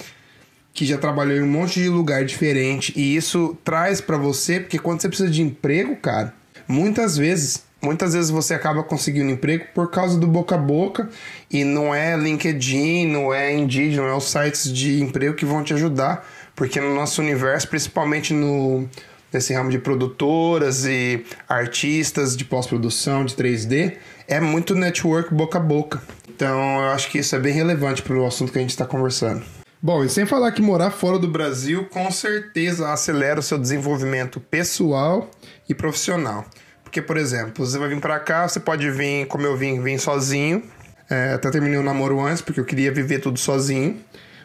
que 0.74 0.84
já 0.84 0.98
trabalhou 0.98 1.38
em 1.38 1.42
um 1.42 1.50
monte 1.50 1.80
de 1.80 1.88
lugar 1.88 2.26
diferente. 2.26 2.92
E 2.94 3.16
isso 3.16 3.56
traz 3.64 4.02
para 4.02 4.18
você, 4.18 4.60
porque 4.60 4.78
quando 4.78 5.00
você 5.00 5.08
precisa 5.08 5.30
de 5.30 5.40
emprego, 5.40 5.96
cara, 5.96 6.34
muitas 6.68 7.16
vezes 7.16 7.64
muitas 7.80 8.12
vezes 8.12 8.30
você 8.30 8.54
acaba 8.54 8.84
conseguindo 8.84 9.28
emprego 9.30 9.64
por 9.74 9.90
causa 9.90 10.16
do 10.16 10.26
boca 10.26 10.54
a 10.54 10.58
boca. 10.58 11.08
E 11.50 11.64
não 11.64 11.94
é 11.94 12.16
LinkedIn, 12.16 13.06
não 13.06 13.32
é 13.32 13.52
Indeed, 13.52 13.96
não 13.96 14.06
é 14.06 14.14
os 14.14 14.30
sites 14.30 14.72
de 14.72 15.02
emprego 15.02 15.34
que 15.34 15.44
vão 15.44 15.64
te 15.64 15.72
ajudar 15.74 16.24
porque 16.54 16.80
no 16.80 16.94
nosso 16.94 17.20
universo, 17.20 17.68
principalmente 17.68 18.32
no 18.32 18.88
nesse 19.32 19.54
ramo 19.54 19.70
de 19.70 19.78
produtoras 19.78 20.84
e 20.84 21.24
artistas 21.48 22.36
de 22.36 22.44
pós-produção 22.44 23.24
de 23.24 23.34
3D, 23.34 23.96
é 24.28 24.38
muito 24.40 24.74
network 24.74 25.32
boca 25.32 25.56
a 25.56 25.60
boca. 25.60 26.02
Então 26.28 26.82
eu 26.82 26.90
acho 26.90 27.10
que 27.10 27.18
isso 27.18 27.34
é 27.34 27.38
bem 27.38 27.54
relevante 27.54 28.02
para 28.02 28.14
o 28.14 28.26
assunto 28.26 28.52
que 28.52 28.58
a 28.58 28.60
gente 28.60 28.70
está 28.70 28.84
conversando. 28.84 29.42
Bom, 29.80 30.04
e 30.04 30.08
sem 30.08 30.26
falar 30.26 30.52
que 30.52 30.62
morar 30.62 30.90
fora 30.90 31.18
do 31.18 31.26
Brasil 31.26 31.86
com 31.86 32.10
certeza 32.10 32.92
acelera 32.92 33.40
o 33.40 33.42
seu 33.42 33.58
desenvolvimento 33.58 34.38
pessoal 34.38 35.28
e 35.68 35.74
profissional. 35.74 36.44
Porque, 36.84 37.02
por 37.02 37.16
exemplo, 37.16 37.66
você 37.66 37.78
vai 37.78 37.88
vir 37.88 38.00
para 38.00 38.20
cá, 38.20 38.46
você 38.46 38.60
pode 38.60 38.88
vir, 38.90 39.26
como 39.26 39.44
eu 39.46 39.56
vim, 39.56 39.82
vir 39.82 39.98
sozinho. 39.98 40.62
É, 41.10 41.32
até 41.32 41.50
terminei 41.50 41.78
o 41.78 41.82
namoro 41.82 42.20
antes, 42.20 42.42
porque 42.42 42.60
eu 42.60 42.64
queria 42.64 42.92
viver 42.92 43.18
tudo 43.18 43.38
sozinho. 43.40 43.98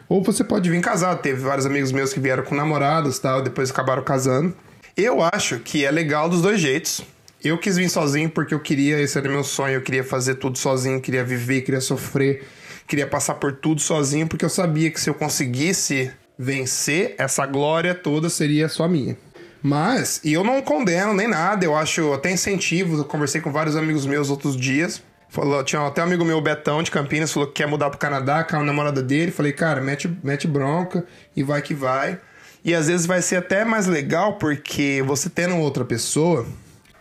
Ou 0.08 0.22
você 0.22 0.42
pode 0.42 0.70
vir 0.70 0.80
casado. 0.80 1.20
Teve 1.20 1.40
vários 1.40 1.66
amigos 1.66 1.92
meus 1.92 2.12
que 2.12 2.20
vieram 2.20 2.42
com 2.42 2.54
namorados 2.54 3.18
tal, 3.18 3.42
depois 3.42 3.70
acabaram 3.70 4.02
casando. 4.02 4.54
Eu 4.96 5.18
acho 5.22 5.58
que 5.60 5.84
é 5.84 5.90
legal 5.90 6.28
dos 6.28 6.42
dois 6.42 6.60
jeitos. 6.60 7.02
Eu 7.44 7.56
quis 7.58 7.76
vir 7.76 7.88
sozinho 7.88 8.28
porque 8.28 8.52
eu 8.52 8.58
queria, 8.58 9.00
esse 9.00 9.16
era 9.16 9.28
meu 9.28 9.44
sonho, 9.44 9.74
eu 9.74 9.82
queria 9.82 10.02
fazer 10.02 10.36
tudo 10.36 10.58
sozinho, 10.58 11.00
queria 11.00 11.22
viver, 11.22 11.60
queria 11.60 11.80
sofrer, 11.80 12.44
queria 12.86 13.06
passar 13.06 13.34
por 13.34 13.52
tudo 13.52 13.80
sozinho, 13.80 14.26
porque 14.26 14.44
eu 14.44 14.48
sabia 14.48 14.90
que 14.90 15.00
se 15.00 15.08
eu 15.08 15.14
conseguisse 15.14 16.10
vencer, 16.36 17.14
essa 17.16 17.46
glória 17.46 17.94
toda 17.94 18.28
seria 18.28 18.68
só 18.68 18.88
minha. 18.88 19.16
Mas, 19.62 20.20
e 20.24 20.32
eu 20.32 20.42
não 20.42 20.60
condeno 20.62 21.14
nem 21.14 21.28
nada, 21.28 21.64
eu 21.64 21.76
acho 21.76 22.12
até 22.12 22.30
incentivo, 22.32 22.98
eu 22.98 23.04
conversei 23.04 23.40
com 23.40 23.52
vários 23.52 23.76
amigos 23.76 24.04
meus 24.04 24.30
outros 24.30 24.56
dias, 24.56 25.00
Falou, 25.28 25.62
tinha 25.62 25.86
até 25.86 26.00
um 26.00 26.04
amigo 26.04 26.24
meu, 26.24 26.40
Betão, 26.40 26.82
de 26.82 26.90
Campinas, 26.90 27.32
falou 27.32 27.48
que 27.48 27.54
quer 27.54 27.66
mudar 27.66 27.90
pro 27.90 27.98
Canadá 27.98 28.42
com 28.42 28.56
a 28.56 28.62
namorada 28.62 29.02
dele. 29.02 29.30
Falei, 29.30 29.52
cara, 29.52 29.80
mete, 29.80 30.10
mete 30.22 30.48
bronca 30.48 31.04
e 31.36 31.42
vai 31.42 31.60
que 31.60 31.74
vai. 31.74 32.18
E 32.64 32.74
às 32.74 32.88
vezes 32.88 33.06
vai 33.06 33.20
ser 33.20 33.36
até 33.36 33.64
mais 33.64 33.86
legal 33.86 34.34
porque 34.34 35.02
você 35.06 35.28
tendo 35.28 35.56
outra 35.58 35.84
pessoa, 35.84 36.46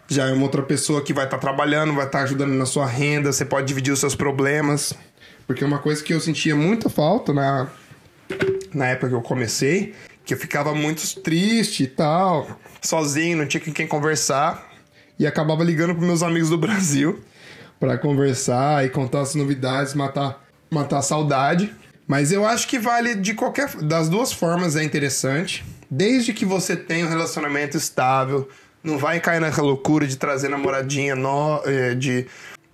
já 0.09 0.27
é 0.27 0.33
uma 0.33 0.43
outra 0.43 0.61
pessoa 0.61 1.01
que 1.01 1.13
vai 1.13 1.23
estar 1.23 1.37
tá 1.37 1.41
trabalhando, 1.41 1.93
vai 1.93 2.05
estar 2.05 2.19
tá 2.19 2.23
ajudando 2.25 2.51
na 2.51 2.65
sua 2.65 2.85
renda, 2.85 3.31
você 3.31 3.45
pode 3.45 3.65
dividir 3.65 3.91
os 3.91 3.99
seus 3.99 4.15
problemas. 4.15 4.93
Porque 5.45 5.63
uma 5.63 5.79
coisa 5.79 6.03
que 6.03 6.13
eu 6.13 6.19
sentia 6.19 6.55
muita 6.55 6.89
falta 6.89 7.33
na, 7.33 7.69
na 8.73 8.87
época 8.87 9.07
que 9.07 9.15
eu 9.15 9.21
comecei, 9.21 9.95
que 10.25 10.33
eu 10.33 10.37
ficava 10.37 10.75
muito 10.75 11.21
triste 11.21 11.83
e 11.83 11.87
tal, 11.87 12.59
sozinho, 12.81 13.37
não 13.37 13.47
tinha 13.47 13.61
com 13.61 13.71
quem 13.71 13.87
conversar. 13.87 14.67
E 15.17 15.25
acabava 15.25 15.63
ligando 15.63 15.95
para 15.95 16.05
meus 16.05 16.21
amigos 16.21 16.49
do 16.49 16.57
Brasil 16.59 17.23
para 17.79 17.97
conversar 17.97 18.85
e 18.85 18.89
contar 18.89 19.21
as 19.21 19.35
novidades, 19.35 19.93
matar, 19.93 20.43
matar 20.69 20.99
a 20.99 21.01
saudade. 21.01 21.73
Mas 22.07 22.31
eu 22.31 22.45
acho 22.45 22.67
que 22.67 22.79
vale 22.79 23.15
de 23.15 23.33
qualquer. 23.33 23.69
Das 23.81 24.07
duas 24.07 24.31
formas 24.31 24.75
é 24.75 24.83
interessante. 24.83 25.65
Desde 25.89 26.33
que 26.33 26.45
você 26.45 26.75
tenha 26.75 27.05
um 27.05 27.09
relacionamento 27.09 27.75
estável, 27.75 28.47
não 28.83 28.97
vai 28.97 29.19
cair 29.19 29.41
naquela 29.41 29.67
loucura 29.67 30.07
de 30.07 30.15
trazer 30.15 30.49
namoradinha 30.49 31.15
no, 31.15 31.61
é, 31.65 31.93
de, 31.93 32.25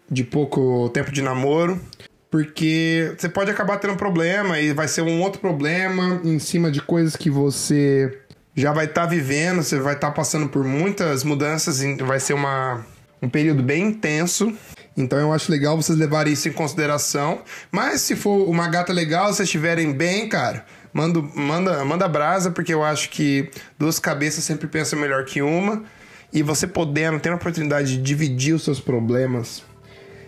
de 0.10 0.24
pouco 0.24 0.90
tempo 0.90 1.12
de 1.12 1.22
namoro. 1.22 1.82
Porque 2.30 3.14
você 3.18 3.30
pode 3.30 3.52
acabar 3.52 3.78
tendo 3.78 3.96
problema 3.96 4.60
e 4.60 4.74
vai 4.74 4.88
ser 4.88 5.02
um 5.02 5.22
outro 5.22 5.40
problema 5.40 6.20
em 6.24 6.40
cima 6.40 6.72
de 6.72 6.82
coisas 6.82 7.16
que 7.16 7.30
você 7.30 8.20
já 8.56 8.72
vai 8.72 8.86
estar 8.86 9.02
tá 9.02 9.08
vivendo, 9.08 9.62
você 9.62 9.80
vai 9.80 9.94
estar 9.94 10.08
tá 10.08 10.14
passando 10.14 10.48
por 10.48 10.64
muitas 10.64 11.24
mudanças, 11.24 11.82
vai 12.00 12.20
ser 12.20 12.34
uma, 12.34 12.86
um 13.22 13.30
período 13.30 13.62
bem 13.62 13.88
intenso. 13.88 14.52
Então 14.96 15.18
eu 15.18 15.34
acho 15.34 15.52
legal 15.52 15.76
vocês 15.76 15.98
levarem 15.98 16.34
isso 16.34 16.48
em 16.48 16.54
consideração. 16.54 17.42
Mas 17.72 18.02
se 18.02 18.16
for 18.16 18.48
uma 18.48 18.68
gata 18.68 18.94
legal, 18.94 19.28
vocês 19.34 19.48
estiverem 19.48 19.92
bem, 19.92 20.30
cara, 20.30 20.66
manda, 20.94 21.22
manda, 21.22 21.84
manda 21.84 22.08
brasa, 22.08 22.52
porque 22.52 22.74
eu 22.74 22.84
acho 22.84 23.10
que 23.10 23.50
duas 23.78 24.00
cabeças 24.00 24.44
sempre 24.44 24.68
pensam 24.68 25.00
melhor 25.00 25.26
que 25.26 25.42
uma. 25.42 25.84
E 26.32 26.42
você 26.42 26.68
podendo 26.68 27.20
ter 27.20 27.30
a 27.30 27.36
oportunidade 27.36 27.98
de 27.98 28.02
dividir 28.02 28.54
os 28.54 28.64
seus 28.64 28.80
problemas 28.80 29.64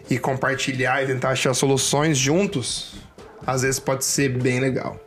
e 0.09 0.17
compartilhar 0.19 1.03
e 1.03 1.07
tentar 1.07 1.29
achar 1.29 1.53
soluções 1.53 2.17
juntos, 2.17 2.95
às 3.45 3.61
vezes 3.63 3.79
pode 3.79 4.05
ser 4.05 4.29
bem 4.29 4.59
legal. 4.59 4.99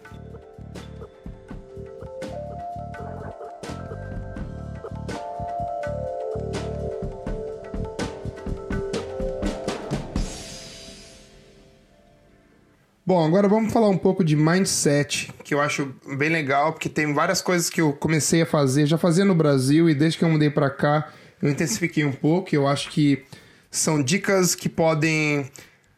Bom, 13.08 13.24
agora 13.24 13.48
vamos 13.48 13.72
falar 13.72 13.88
um 13.88 13.96
pouco 13.96 14.22
de 14.22 14.36
mindset, 14.36 15.32
que 15.42 15.54
eu 15.54 15.62
acho 15.62 15.94
bem 16.18 16.28
legal, 16.28 16.74
porque 16.74 16.90
tem 16.90 17.14
várias 17.14 17.40
coisas 17.40 17.70
que 17.70 17.80
eu 17.80 17.90
comecei 17.90 18.42
a 18.42 18.46
fazer, 18.46 18.84
já 18.84 18.98
fazia 18.98 19.24
no 19.24 19.34
Brasil 19.34 19.88
e 19.88 19.94
desde 19.94 20.18
que 20.18 20.26
eu 20.26 20.28
mudei 20.28 20.50
para 20.50 20.68
cá, 20.68 21.08
eu 21.40 21.48
intensifiquei 21.48 22.04
um 22.04 22.12
pouco. 22.12 22.54
Eu 22.54 22.68
acho 22.68 22.90
que 22.90 23.24
são 23.70 24.02
dicas 24.02 24.54
que 24.54 24.68
podem 24.68 25.50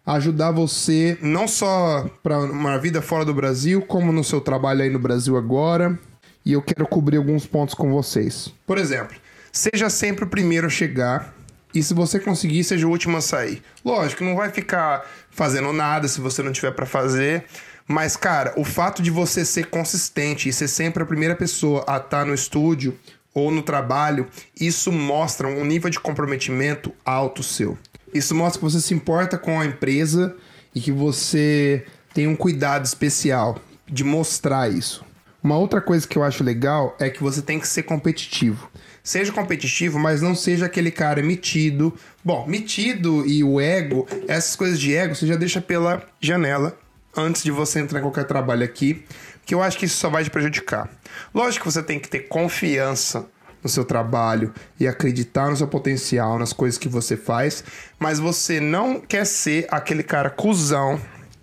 ajudar 0.06 0.52
você 0.52 1.18
não 1.20 1.48
só 1.48 2.08
para 2.22 2.38
uma 2.38 2.78
vida 2.78 3.02
fora 3.02 3.24
do 3.24 3.34
Brasil, 3.34 3.82
como 3.82 4.12
no 4.12 4.22
seu 4.22 4.40
trabalho 4.40 4.82
aí 4.82 4.88
no 4.88 5.00
Brasil 5.00 5.36
agora. 5.36 5.98
E 6.46 6.52
eu 6.52 6.62
quero 6.62 6.86
cobrir 6.86 7.16
alguns 7.16 7.44
pontos 7.44 7.74
com 7.74 7.90
vocês. 7.90 8.54
Por 8.64 8.78
exemplo, 8.78 9.16
seja 9.50 9.90
sempre 9.90 10.26
o 10.26 10.28
primeiro 10.28 10.68
a 10.68 10.70
chegar 10.70 11.34
e 11.72 11.82
se 11.82 11.94
você 11.94 12.18
conseguir, 12.18 12.64
seja 12.64 12.86
o 12.86 12.90
último 12.90 13.16
a 13.16 13.20
sair. 13.20 13.62
Lógico, 13.84 14.24
não 14.24 14.34
vai 14.34 14.50
ficar 14.50 15.08
fazendo 15.30 15.72
nada 15.72 16.08
se 16.08 16.20
você 16.20 16.42
não 16.42 16.52
tiver 16.52 16.72
para 16.72 16.86
fazer, 16.86 17.44
Mas, 17.86 18.16
cara, 18.16 18.54
o 18.56 18.64
fato 18.64 19.02
de 19.02 19.10
você 19.10 19.44
ser 19.44 19.66
consistente 19.66 20.48
e 20.48 20.52
ser 20.52 20.68
sempre 20.68 21.02
a 21.02 21.06
primeira 21.06 21.34
pessoa 21.34 21.80
a 21.88 21.96
estar 21.96 22.20
tá 22.20 22.24
no 22.24 22.32
estúdio 22.32 22.96
ou 23.34 23.50
no 23.50 23.62
trabalho, 23.62 24.28
isso 24.60 24.92
mostra 24.92 25.48
um 25.48 25.64
nível 25.64 25.90
de 25.90 25.98
comprometimento 25.98 26.92
alto 27.04 27.42
seu. 27.42 27.76
Isso 28.14 28.32
mostra 28.32 28.60
que 28.60 28.64
você 28.64 28.80
se 28.80 28.94
importa 28.94 29.36
com 29.36 29.58
a 29.58 29.66
empresa 29.66 30.36
e 30.72 30.80
que 30.80 30.92
você 30.92 31.84
tem 32.14 32.28
um 32.28 32.36
cuidado 32.36 32.84
especial 32.84 33.58
de 33.88 34.04
mostrar 34.04 34.70
isso. 34.70 35.04
Uma 35.42 35.56
outra 35.56 35.80
coisa 35.80 36.06
que 36.06 36.16
eu 36.16 36.22
acho 36.22 36.44
legal 36.44 36.96
é 37.00 37.08
que 37.08 37.22
você 37.22 37.40
tem 37.40 37.58
que 37.58 37.66
ser 37.66 37.82
competitivo. 37.84 38.70
Seja 39.10 39.32
competitivo, 39.32 39.98
mas 39.98 40.22
não 40.22 40.36
seja 40.36 40.66
aquele 40.66 40.92
cara 40.92 41.20
metido. 41.20 41.92
Bom, 42.24 42.46
metido 42.46 43.26
e 43.26 43.42
o 43.42 43.60
ego, 43.60 44.06
essas 44.28 44.54
coisas 44.54 44.78
de 44.78 44.94
ego, 44.94 45.16
você 45.16 45.26
já 45.26 45.34
deixa 45.34 45.60
pela 45.60 46.00
janela 46.20 46.78
antes 47.16 47.42
de 47.42 47.50
você 47.50 47.80
entrar 47.80 47.98
em 47.98 48.02
qualquer 48.02 48.24
trabalho 48.24 48.64
aqui, 48.64 49.04
que 49.44 49.52
eu 49.52 49.60
acho 49.60 49.76
que 49.76 49.86
isso 49.86 49.96
só 49.96 50.08
vai 50.08 50.22
te 50.22 50.30
prejudicar. 50.30 50.88
Lógico 51.34 51.66
que 51.66 51.72
você 51.72 51.82
tem 51.82 51.98
que 51.98 52.08
ter 52.08 52.28
confiança 52.28 53.26
no 53.60 53.68
seu 53.68 53.84
trabalho 53.84 54.54
e 54.78 54.86
acreditar 54.86 55.50
no 55.50 55.56
seu 55.56 55.66
potencial, 55.66 56.38
nas 56.38 56.52
coisas 56.52 56.78
que 56.78 56.88
você 56.88 57.16
faz, 57.16 57.64
mas 57.98 58.20
você 58.20 58.60
não 58.60 59.00
quer 59.00 59.26
ser 59.26 59.66
aquele 59.72 60.04
cara 60.04 60.30
cuzão, 60.30 61.00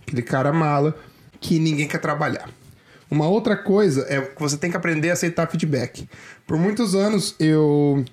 aquele 0.07 0.21
cara 0.21 0.53
mala 0.53 0.95
que 1.41 1.59
ninguém 1.59 1.85
quer 1.85 1.99
trabalhar. 1.99 2.49
Uma 3.09 3.27
outra 3.27 3.55
coisa 3.55 4.05
é 4.09 4.19
que 4.19 4.41
você 4.41 4.57
tem 4.57 4.69
que 4.69 4.75
aprender 4.75 5.09
a 5.09 5.13
aceitar 5.13 5.47
feedback. 5.47 6.07
Por 6.47 6.57
muitos 6.57 6.95
anos 6.95 7.35
eu 7.39 8.05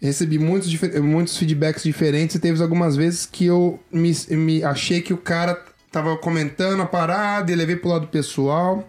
recebi 0.00 0.38
muitos, 0.38 0.72
muitos 1.00 1.38
feedbacks 1.38 1.82
diferentes 1.82 2.36
e 2.36 2.38
teve 2.38 2.62
algumas 2.62 2.94
vezes 2.94 3.24
que 3.24 3.46
eu 3.46 3.80
me, 3.90 4.12
me 4.30 4.62
achei 4.62 5.00
que 5.00 5.14
o 5.14 5.16
cara 5.16 5.60
tava 5.90 6.16
comentando 6.18 6.82
a 6.82 6.86
parada 6.86 7.50
e 7.50 7.54
levei 7.54 7.74
pro 7.74 7.88
lado 7.88 8.08
pessoal. 8.08 8.86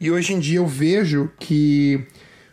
E 0.00 0.12
hoje 0.12 0.32
em 0.32 0.38
dia 0.38 0.58
eu 0.58 0.66
vejo 0.66 1.28
que 1.40 2.06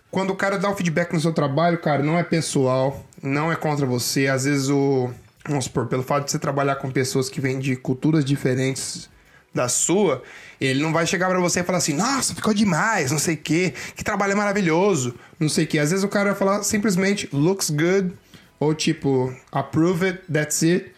quando 0.10 0.32
o 0.32 0.36
cara 0.36 0.58
dá 0.58 0.70
o 0.70 0.76
feedback 0.76 1.14
no 1.14 1.20
seu 1.20 1.32
trabalho, 1.32 1.78
cara, 1.78 2.02
não 2.02 2.18
é 2.18 2.24
pessoal, 2.24 3.06
não 3.22 3.52
é 3.52 3.56
contra 3.56 3.86
você. 3.86 4.28
Às 4.28 4.46
vezes 4.46 4.68
o. 4.68 5.12
Vamos 5.48 5.66
supor, 5.66 5.88
pelo 5.88 6.04
fato 6.04 6.26
de 6.26 6.32
você 6.32 6.40
trabalhar 6.40 6.76
com 6.76 6.92
pessoas 6.92 7.30
que 7.30 7.42
vêm 7.42 7.60
de 7.60 7.76
culturas 7.76 8.26
diferentes 8.26 9.10
da 9.54 9.68
sua, 9.68 10.24
ele 10.60 10.82
não 10.82 10.94
vai 10.94 11.06
chegar 11.06 11.30
para 11.30 11.40
você 11.40 11.60
e 11.60 11.64
falar 11.64 11.80
assim, 11.80 11.94
nossa, 11.94 12.34
ficou 12.34 12.54
demais, 12.54 13.12
não 13.12 13.20
sei 13.20 13.36
o 13.36 13.38
que, 13.38 13.74
que 13.96 14.04
trabalho 14.04 14.36
maravilhoso, 14.38 15.16
não 15.40 15.50
sei 15.50 15.66
o 15.66 15.68
que. 15.68 15.80
Às 15.80 15.92
vezes 15.92 16.04
o 16.04 16.08
cara 16.08 16.32
vai 16.32 16.40
falar 16.40 16.64
simplesmente 16.64 17.28
looks 17.34 17.70
good, 17.70 18.14
ou 18.60 18.74
tipo, 18.74 19.34
approve 19.52 20.06
it, 20.06 20.22
that's 20.32 20.64
it. 20.64 20.92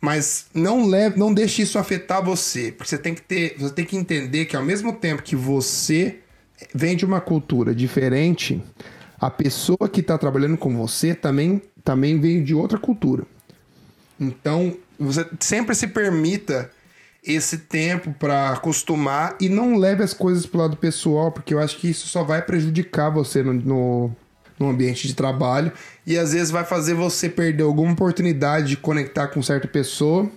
Mas 0.00 0.46
não 0.52 0.86
leve, 0.86 1.18
não 1.18 1.32
deixe 1.32 1.62
isso 1.62 1.78
afetar 1.78 2.22
você, 2.22 2.72
porque 2.72 2.90
você 2.90 2.98
tem 2.98 3.14
que 3.14 3.22
ter, 3.22 3.56
você 3.58 3.72
tem 3.72 3.84
que 3.84 3.96
entender 3.96 4.44
que 4.46 4.56
ao 4.56 4.62
mesmo 4.62 4.92
tempo 4.92 5.22
que 5.22 5.36
você 5.36 6.18
vem 6.74 6.96
de 6.96 7.04
uma 7.04 7.20
cultura 7.20 7.74
diferente, 7.74 8.62
a 9.18 9.30
pessoa 9.30 9.88
que 9.90 10.00
está 10.00 10.18
trabalhando 10.18 10.56
com 10.56 10.76
você 10.76 11.14
também 11.14 11.62
também 11.82 12.18
veio 12.18 12.42
de 12.42 12.54
outra 12.54 12.78
cultura. 12.78 13.24
Então, 14.18 14.76
você 14.98 15.26
sempre 15.38 15.74
se 15.74 15.86
permita 15.86 16.70
esse 17.24 17.58
tempo 17.58 18.14
para 18.18 18.50
acostumar 18.50 19.36
e 19.40 19.48
não 19.48 19.76
leve 19.76 20.02
as 20.02 20.12
coisas 20.12 20.44
pro 20.44 20.60
lado 20.60 20.76
pessoal, 20.76 21.32
porque 21.32 21.54
eu 21.54 21.58
acho 21.58 21.78
que 21.78 21.88
isso 21.88 22.06
só 22.06 22.22
vai 22.22 22.42
prejudicar 22.42 23.10
você 23.10 23.42
no, 23.42 23.54
no, 23.54 24.16
no, 24.58 24.68
ambiente 24.68 25.08
de 25.08 25.14
trabalho 25.14 25.72
e 26.06 26.18
às 26.18 26.32
vezes 26.32 26.50
vai 26.50 26.64
fazer 26.64 26.92
você 26.92 27.28
perder 27.28 27.62
alguma 27.62 27.92
oportunidade 27.92 28.68
de 28.68 28.76
conectar 28.76 29.28
com 29.28 29.42
certa 29.42 29.66
pessoa 29.66 30.30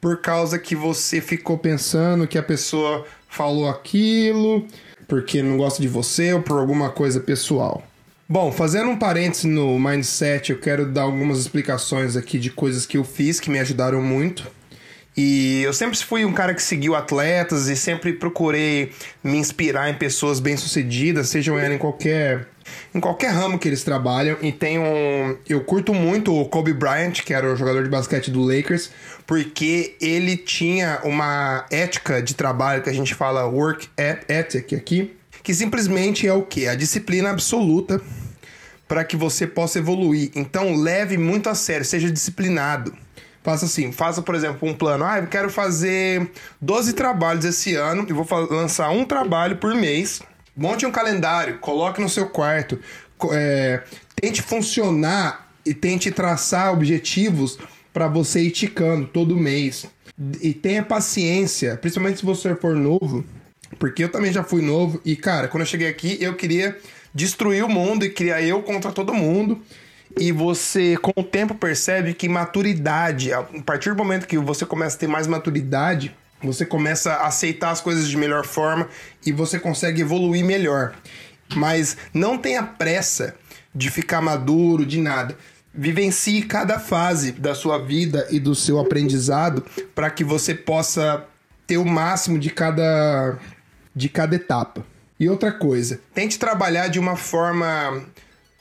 por 0.00 0.20
causa 0.20 0.58
que 0.58 0.74
você 0.74 1.20
ficou 1.20 1.58
pensando 1.58 2.26
que 2.26 2.38
a 2.38 2.42
pessoa 2.42 3.06
falou 3.28 3.68
aquilo, 3.68 4.66
porque 5.08 5.42
não 5.42 5.56
gosta 5.56 5.80
de 5.80 5.88
você 5.88 6.32
ou 6.32 6.42
por 6.42 6.58
alguma 6.58 6.90
coisa 6.90 7.20
pessoal. 7.20 7.82
Bom, 8.28 8.50
fazendo 8.50 8.90
um 8.90 8.98
parêntese 8.98 9.46
no 9.46 9.78
mindset, 9.78 10.50
eu 10.50 10.58
quero 10.58 10.86
dar 10.86 11.02
algumas 11.02 11.38
explicações 11.38 12.16
aqui 12.16 12.38
de 12.38 12.50
coisas 12.50 12.86
que 12.86 12.96
eu 12.96 13.04
fiz 13.04 13.38
que 13.38 13.50
me 13.50 13.58
ajudaram 13.58 14.00
muito. 14.00 14.46
E 15.16 15.62
eu 15.62 15.72
sempre 15.72 15.96
fui 15.98 16.24
um 16.24 16.32
cara 16.32 16.52
que 16.54 16.62
seguiu 16.62 16.94
atletas 16.96 17.68
e 17.68 17.76
sempre 17.76 18.14
procurei 18.14 18.92
me 19.22 19.36
inspirar 19.36 19.88
em 19.88 19.94
pessoas 19.94 20.40
bem-sucedidas, 20.40 21.28
sejam 21.28 21.58
elas 21.58 21.76
em 21.76 21.78
qualquer 21.78 22.48
em 22.94 23.00
qualquer 23.00 23.30
ramo 23.30 23.58
que 23.58 23.68
eles 23.68 23.84
trabalham. 23.84 24.36
E 24.42 24.50
tem 24.50 24.78
um, 24.78 25.36
eu 25.48 25.62
curto 25.62 25.92
muito 25.92 26.34
o 26.34 26.48
Kobe 26.48 26.72
Bryant, 26.72 27.12
que 27.24 27.34
era 27.34 27.52
o 27.52 27.56
jogador 27.56 27.82
de 27.82 27.90
basquete 27.90 28.30
do 28.30 28.42
Lakers, 28.42 28.90
porque 29.26 29.96
ele 30.00 30.36
tinha 30.36 31.00
uma 31.04 31.66
ética 31.70 32.22
de 32.22 32.34
trabalho 32.34 32.82
que 32.82 32.90
a 32.90 32.92
gente 32.92 33.14
fala 33.14 33.46
work 33.46 33.88
ethic 34.28 34.74
aqui, 34.74 35.14
que 35.42 35.54
simplesmente 35.54 36.26
é 36.26 36.32
o 36.32 36.42
que? 36.42 36.66
A 36.66 36.74
disciplina 36.74 37.30
absoluta 37.30 38.00
para 38.88 39.04
que 39.04 39.16
você 39.16 39.46
possa 39.46 39.78
evoluir. 39.78 40.30
Então 40.34 40.74
leve 40.74 41.16
muito 41.16 41.48
a 41.48 41.54
sério, 41.54 41.84
seja 41.84 42.10
disciplinado. 42.10 43.03
Faça 43.44 43.66
assim, 43.66 43.92
faça, 43.92 44.22
por 44.22 44.34
exemplo, 44.34 44.66
um 44.66 44.72
plano. 44.72 45.04
Ah, 45.04 45.18
eu 45.18 45.26
quero 45.26 45.50
fazer 45.50 46.30
12 46.62 46.94
trabalhos 46.94 47.44
esse 47.44 47.74
ano 47.74 48.06
e 48.08 48.12
vou 48.14 48.26
lançar 48.50 48.88
um 48.88 49.04
trabalho 49.04 49.58
por 49.58 49.74
mês. 49.74 50.22
Monte 50.56 50.86
um 50.86 50.90
calendário, 50.90 51.58
coloque 51.58 52.00
no 52.00 52.08
seu 52.08 52.26
quarto. 52.30 52.80
É, 53.32 53.82
tente 54.16 54.40
funcionar 54.40 55.52
e 55.64 55.74
tente 55.74 56.10
traçar 56.10 56.72
objetivos 56.72 57.58
para 57.92 58.08
você 58.08 58.40
ir 58.40 58.50
ticando 58.50 59.06
todo 59.08 59.36
mês. 59.36 59.86
E 60.40 60.54
tenha 60.54 60.82
paciência, 60.82 61.76
principalmente 61.76 62.20
se 62.20 62.24
você 62.24 62.54
for 62.54 62.74
novo, 62.74 63.26
porque 63.78 64.04
eu 64.04 64.08
também 64.08 64.32
já 64.32 64.42
fui 64.42 64.62
novo. 64.62 65.02
E, 65.04 65.16
cara, 65.16 65.48
quando 65.48 65.60
eu 65.60 65.66
cheguei 65.66 65.88
aqui, 65.88 66.16
eu 66.18 66.34
queria 66.34 66.78
destruir 67.14 67.62
o 67.62 67.68
mundo 67.68 68.06
e 68.06 68.10
criar 68.10 68.40
eu 68.40 68.62
contra 68.62 68.90
todo 68.90 69.12
mundo 69.12 69.60
e 70.16 70.30
você 70.30 70.96
com 70.96 71.12
o 71.16 71.24
tempo 71.24 71.54
percebe 71.54 72.14
que 72.14 72.28
maturidade, 72.28 73.32
a 73.32 73.42
partir 73.64 73.90
do 73.90 73.96
momento 73.96 74.26
que 74.26 74.38
você 74.38 74.64
começa 74.64 74.96
a 74.96 75.00
ter 75.00 75.06
mais 75.08 75.26
maturidade, 75.26 76.14
você 76.42 76.64
começa 76.64 77.12
a 77.12 77.26
aceitar 77.26 77.70
as 77.70 77.80
coisas 77.80 78.08
de 78.08 78.16
melhor 78.16 78.44
forma 78.44 78.88
e 79.24 79.32
você 79.32 79.58
consegue 79.58 80.02
evoluir 80.02 80.44
melhor. 80.44 80.94
Mas 81.54 81.96
não 82.12 82.38
tenha 82.38 82.62
pressa 82.62 83.34
de 83.74 83.90
ficar 83.90 84.20
maduro, 84.20 84.86
de 84.86 85.00
nada. 85.00 85.36
Vivencie 85.72 86.42
cada 86.42 86.78
fase 86.78 87.32
da 87.32 87.54
sua 87.54 87.78
vida 87.78 88.26
e 88.30 88.38
do 88.38 88.54
seu 88.54 88.78
aprendizado 88.78 89.64
para 89.94 90.10
que 90.10 90.22
você 90.22 90.54
possa 90.54 91.24
ter 91.66 91.78
o 91.78 91.84
máximo 91.84 92.38
de 92.38 92.50
cada 92.50 93.38
de 93.96 94.08
cada 94.08 94.34
etapa. 94.36 94.84
E 95.18 95.28
outra 95.28 95.52
coisa, 95.52 96.00
tente 96.12 96.38
trabalhar 96.38 96.88
de 96.88 96.98
uma 96.98 97.16
forma 97.16 98.04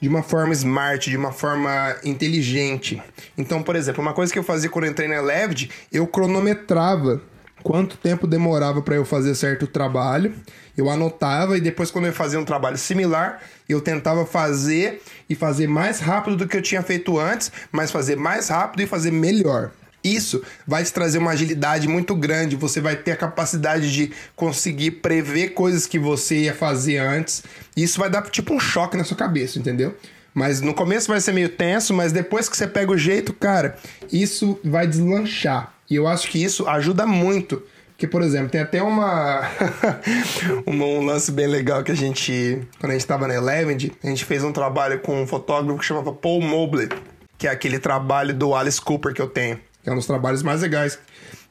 de 0.04 0.10
uma 0.10 0.22
forma 0.22 0.52
smart, 0.52 1.10
de 1.10 1.16
uma 1.16 1.32
forma 1.32 1.96
inteligente. 2.04 3.02
Então, 3.38 3.64
por 3.64 3.74
exemplo, 3.74 4.02
uma 4.02 4.12
coisa 4.12 4.34
que 4.34 4.38
eu 4.38 4.44
fazia 4.44 4.70
quando 4.70 4.84
eu 4.84 4.92
entrei 4.92 5.08
na 5.08 5.16
Eleved, 5.16 5.72
eu 5.94 6.06
cronometrava 6.06 7.22
quanto 7.64 7.96
tempo 7.96 8.28
demorava 8.28 8.82
para 8.82 8.96
eu 8.96 9.06
fazer 9.06 9.34
certo 9.34 9.66
trabalho. 9.66 10.36
Eu 10.76 10.90
anotava 10.90 11.58
e 11.58 11.62
depois 11.62 11.90
quando 11.90 12.08
eu 12.08 12.12
fazia 12.12 12.38
um 12.38 12.44
trabalho 12.44 12.78
similar, 12.78 13.40
eu 13.70 13.80
tentava 13.80 14.26
fazer 14.26 15.02
e 15.30 15.36
fazer 15.36 15.68
mais 15.68 16.02
rápido 16.02 16.36
do 16.36 16.50
que 16.50 16.58
eu 16.58 16.62
tinha 16.62 16.82
feito 16.82 17.18
antes, 17.18 17.50
mas 17.72 17.90
fazer 17.90 18.18
mais 18.18 18.50
rápido 18.50 18.82
e 18.82 18.86
fazer 18.86 19.12
melhor. 19.12 19.72
Isso 20.04 20.44
vai 20.68 20.84
te 20.84 20.92
trazer 20.92 21.18
uma 21.18 21.32
agilidade 21.32 21.88
muito 21.88 22.14
grande. 22.14 22.56
Você 22.58 22.82
vai 22.82 22.96
ter 22.96 23.12
a 23.12 23.16
capacidade 23.16 23.92
de 23.92 24.12
conseguir 24.36 24.92
prever 24.92 25.50
coisas 25.50 25.88
que 25.88 25.98
você 25.98 26.42
ia 26.42 26.54
fazer 26.54 26.98
antes. 26.98 27.44
Isso 27.76 28.00
vai 28.00 28.10
dar 28.10 28.22
tipo 28.24 28.54
um 28.54 28.60
choque 28.60 28.98
na 28.98 29.06
sua 29.06 29.16
cabeça, 29.16 29.58
entendeu? 29.58 29.96
Mas 30.34 30.60
no 30.60 30.74
começo 30.74 31.08
vai 31.08 31.22
ser 31.22 31.32
meio 31.32 31.50
tenso, 31.50 31.94
mas 31.94 32.12
depois 32.12 32.50
que 32.50 32.58
você 32.58 32.68
pega 32.68 32.92
o 32.92 32.98
jeito, 32.98 33.32
cara, 33.34 33.78
isso 34.12 34.60
vai 34.64 34.88
deslanchar. 34.88 35.74
E 35.90 35.96
eu 35.96 36.08
acho 36.08 36.28
que 36.28 36.44
isso 36.44 36.68
ajuda 36.68 37.06
muito. 37.06 37.62
Porque, 37.90 38.08
por 38.08 38.22
exemplo, 38.22 38.50
tem 38.50 38.60
até 38.60 38.82
uma 38.84 39.48
um 40.68 41.06
lance 41.06 41.32
bem 41.32 41.48
legal 41.48 41.84
que 41.84 41.92
a 41.92 41.96
gente, 41.96 42.62
quando 42.80 42.90
a 42.90 42.94
gente 42.94 43.02
estava 43.02 43.28
na 43.28 43.36
Eleven, 43.36 43.78
a 44.04 44.08
gente 44.08 44.26
fez 44.26 44.44
um 44.44 44.52
trabalho 44.52 45.00
com 45.00 45.22
um 45.22 45.28
fotógrafo 45.28 45.80
que 45.80 45.86
chamava 45.86 46.12
Paul 46.12 46.42
Mobley, 46.42 46.90
que 47.38 47.48
é 47.48 47.52
aquele 47.52 47.80
trabalho 47.80 48.34
do 48.34 48.56
Alice 48.56 48.82
Cooper 48.82 49.14
que 49.14 49.22
eu 49.22 49.28
tenho 49.28 49.60
que 49.84 49.90
é 49.90 49.92
um 49.92 49.98
dos 49.98 50.08
trabalhos 50.08 50.42
mais 50.42 50.62
legais 50.62 50.98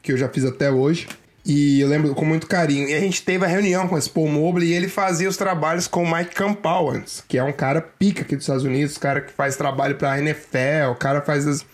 que 0.03 0.12
eu 0.12 0.16
já 0.16 0.28
fiz 0.28 0.45
até 0.45 0.70
hoje. 0.70 1.07
E 1.45 1.80
eu 1.80 1.89
lembro 1.89 2.14
com 2.14 2.24
muito 2.24 2.47
carinho. 2.47 2.89
E 2.89 2.95
a 2.95 3.01
gente 3.01 3.22
teve 3.22 3.45
a 3.45 3.49
reunião 3.49 3.89
com 3.89 3.99
esse 3.99 4.09
Paul 4.09 4.28
Mobley 4.28 4.68
e 4.68 4.72
ele 4.72 4.89
fazia 4.89 5.28
os 5.28 5.37
trabalhos 5.37 5.89
com 5.89 6.05
o 6.05 6.16
Mike 6.16 6.35
Campauans, 6.35 7.24
que 7.26 7.37
é 7.37 7.43
um 7.43 7.53
cara 7.53 7.80
pica 7.80 8.22
aqui 8.22 8.37
dos 8.37 8.45
Estados 8.45 8.64
Unidos, 8.64 8.97
cara 8.97 9.20
que 9.20 9.33
faz 9.33 9.57
trabalho 9.57 9.97
pra 9.97 10.18
NFL, 10.18 10.93
o 10.93 10.95
cara 10.95 11.20
faz 11.20 11.47
as, 11.47 11.66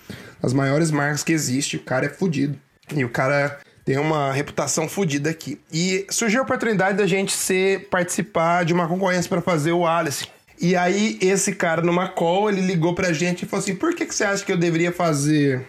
as 0.43 0.53
maiores 0.55 0.91
marcas 0.91 1.23
que 1.23 1.33
existe, 1.33 1.77
o 1.77 1.81
cara 1.81 2.07
é 2.07 2.09
fodido. 2.09 2.59
E 2.95 3.05
o 3.05 3.11
cara 3.11 3.59
tem 3.85 3.99
uma 3.99 4.33
reputação 4.33 4.89
fodida 4.89 5.29
aqui. 5.29 5.61
E 5.71 6.07
surgiu 6.09 6.41
a 6.41 6.45
oportunidade 6.45 6.97
da 6.97 7.07
gente 7.07 7.33
ser 7.33 7.89
participar 7.91 8.65
de 8.65 8.73
uma 8.73 8.89
concorrência 8.89 9.29
para 9.29 9.43
fazer 9.43 9.73
o 9.73 9.87
Alice. 9.87 10.27
E 10.61 10.75
aí 10.75 11.19
esse 11.21 11.53
cara 11.55 11.83
numa 11.83 12.09
call, 12.09 12.51
ele 12.51 12.63
ligou 12.63 12.95
pra 12.95 13.13
gente 13.13 13.45
e 13.45 13.47
falou 13.47 13.63
assim: 13.63 13.75
"Por 13.75 13.95
que 13.95 14.07
que 14.07 14.15
você 14.15 14.25
acha 14.25 14.45
que 14.45 14.51
eu 14.51 14.57
deveria 14.57 14.91
fazer 14.91 15.65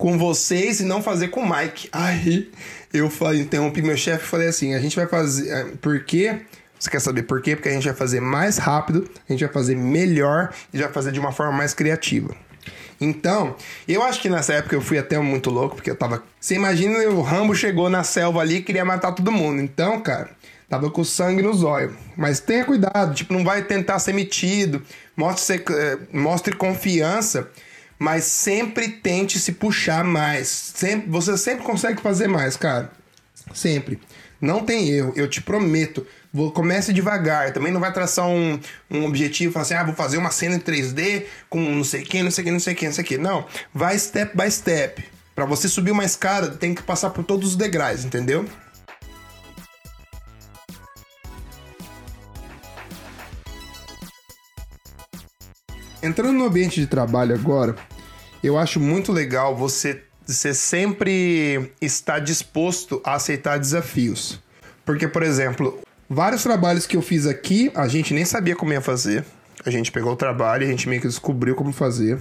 com 0.00 0.16
vocês 0.16 0.80
e 0.80 0.84
não 0.84 1.02
fazer 1.02 1.28
com 1.28 1.42
o 1.42 1.48
Mike. 1.48 1.88
Aí 1.92 2.50
eu 2.92 3.10
falei, 3.10 3.42
interrompi 3.42 3.82
meu 3.82 3.96
chefe 3.96 4.24
e 4.24 4.26
falei 4.26 4.48
assim: 4.48 4.74
a 4.74 4.80
gente 4.80 4.96
vai 4.96 5.06
fazer. 5.06 5.48
É, 5.50 5.64
por 5.80 6.02
quê? 6.02 6.40
Você 6.76 6.90
quer 6.90 7.00
saber 7.00 7.24
por 7.24 7.42
quê? 7.42 7.54
Porque 7.54 7.68
a 7.68 7.72
gente 7.72 7.84
vai 7.84 7.94
fazer 7.94 8.20
mais 8.20 8.56
rápido, 8.56 9.08
a 9.28 9.32
gente 9.32 9.44
vai 9.44 9.52
fazer 9.52 9.76
melhor 9.76 10.50
e 10.72 10.78
vai 10.78 10.90
fazer 10.90 11.12
de 11.12 11.20
uma 11.20 11.30
forma 11.30 11.52
mais 11.52 11.74
criativa. 11.74 12.34
Então, 12.98 13.54
eu 13.86 14.02
acho 14.02 14.20
que 14.20 14.30
nessa 14.30 14.54
época 14.54 14.74
eu 14.74 14.80
fui 14.80 14.98
até 14.98 15.18
muito 15.18 15.50
louco, 15.50 15.76
porque 15.76 15.90
eu 15.90 15.96
tava. 15.96 16.22
Você 16.40 16.54
imagina 16.54 16.98
o 17.10 17.20
Rambo 17.20 17.54
chegou 17.54 17.90
na 17.90 18.02
selva 18.02 18.40
ali 18.40 18.56
e 18.56 18.62
queria 18.62 18.84
matar 18.84 19.12
todo 19.12 19.30
mundo. 19.30 19.60
Então, 19.60 20.00
cara, 20.00 20.30
tava 20.68 20.90
com 20.90 21.04
sangue 21.04 21.42
nos 21.42 21.62
olhos. 21.62 21.92
Mas 22.16 22.40
tenha 22.40 22.64
cuidado, 22.64 23.14
tipo, 23.14 23.34
não 23.34 23.44
vai 23.44 23.62
tentar 23.62 23.98
ser 23.98 24.14
metido, 24.14 24.82
mostre, 25.14 25.62
eh, 25.68 25.98
mostre 26.10 26.56
confiança, 26.56 27.50
mas 28.00 28.24
sempre 28.24 28.88
tente 28.88 29.38
se 29.38 29.52
puxar 29.52 30.02
mais. 30.02 30.48
Sempre, 30.48 31.10
você 31.10 31.36
sempre 31.36 31.66
consegue 31.66 32.00
fazer 32.00 32.28
mais, 32.28 32.56
cara. 32.56 32.90
Sempre. 33.52 34.00
Não 34.40 34.64
tem 34.64 34.88
erro, 34.88 35.12
eu 35.14 35.28
te 35.28 35.42
prometo. 35.42 36.06
Vou, 36.32 36.50
comece 36.50 36.94
devagar. 36.94 37.52
Também 37.52 37.70
não 37.70 37.78
vai 37.78 37.92
traçar 37.92 38.26
um, 38.26 38.58
um 38.90 39.04
objetivo, 39.04 39.52
falar 39.52 39.64
assim, 39.64 39.74
ah, 39.74 39.84
vou 39.84 39.94
fazer 39.94 40.16
uma 40.16 40.30
cena 40.30 40.54
em 40.54 40.60
3D 40.60 41.26
com 41.50 41.60
não 41.60 41.84
sei 41.84 42.02
quem, 42.02 42.22
não 42.22 42.30
sei 42.30 42.42
quem, 42.42 42.52
não 42.54 42.60
sei 42.60 42.74
quem, 42.74 42.88
não 42.88 42.94
sei 42.94 43.04
quem. 43.04 43.18
Não. 43.18 43.46
Vai 43.74 43.98
step 43.98 44.34
by 44.34 44.50
step. 44.50 45.04
Para 45.34 45.44
você 45.44 45.68
subir 45.68 45.90
uma 45.90 46.04
escada, 46.04 46.48
tem 46.52 46.74
que 46.74 46.82
passar 46.82 47.10
por 47.10 47.22
todos 47.22 47.50
os 47.50 47.56
degraus, 47.56 48.02
entendeu? 48.02 48.46
Entrando 56.02 56.32
no 56.32 56.46
ambiente 56.46 56.80
de 56.80 56.86
trabalho 56.86 57.34
agora, 57.34 57.76
eu 58.42 58.56
acho 58.56 58.80
muito 58.80 59.12
legal 59.12 59.54
você, 59.54 60.02
você 60.24 60.54
sempre 60.54 61.72
estar 61.80 62.20
disposto 62.20 63.02
a 63.04 63.14
aceitar 63.14 63.58
desafios. 63.58 64.40
Porque, 64.84 65.06
por 65.06 65.22
exemplo, 65.22 65.78
vários 66.08 66.42
trabalhos 66.42 66.86
que 66.86 66.96
eu 66.96 67.02
fiz 67.02 67.26
aqui, 67.26 67.70
a 67.74 67.86
gente 67.86 68.14
nem 68.14 68.24
sabia 68.24 68.56
como 68.56 68.72
ia 68.72 68.80
fazer. 68.80 69.24
A 69.64 69.70
gente 69.70 69.92
pegou 69.92 70.12
o 70.12 70.16
trabalho, 70.16 70.66
a 70.66 70.70
gente 70.70 70.88
meio 70.88 71.02
que 71.02 71.06
descobriu 71.06 71.54
como 71.54 71.70
fazer. 71.70 72.18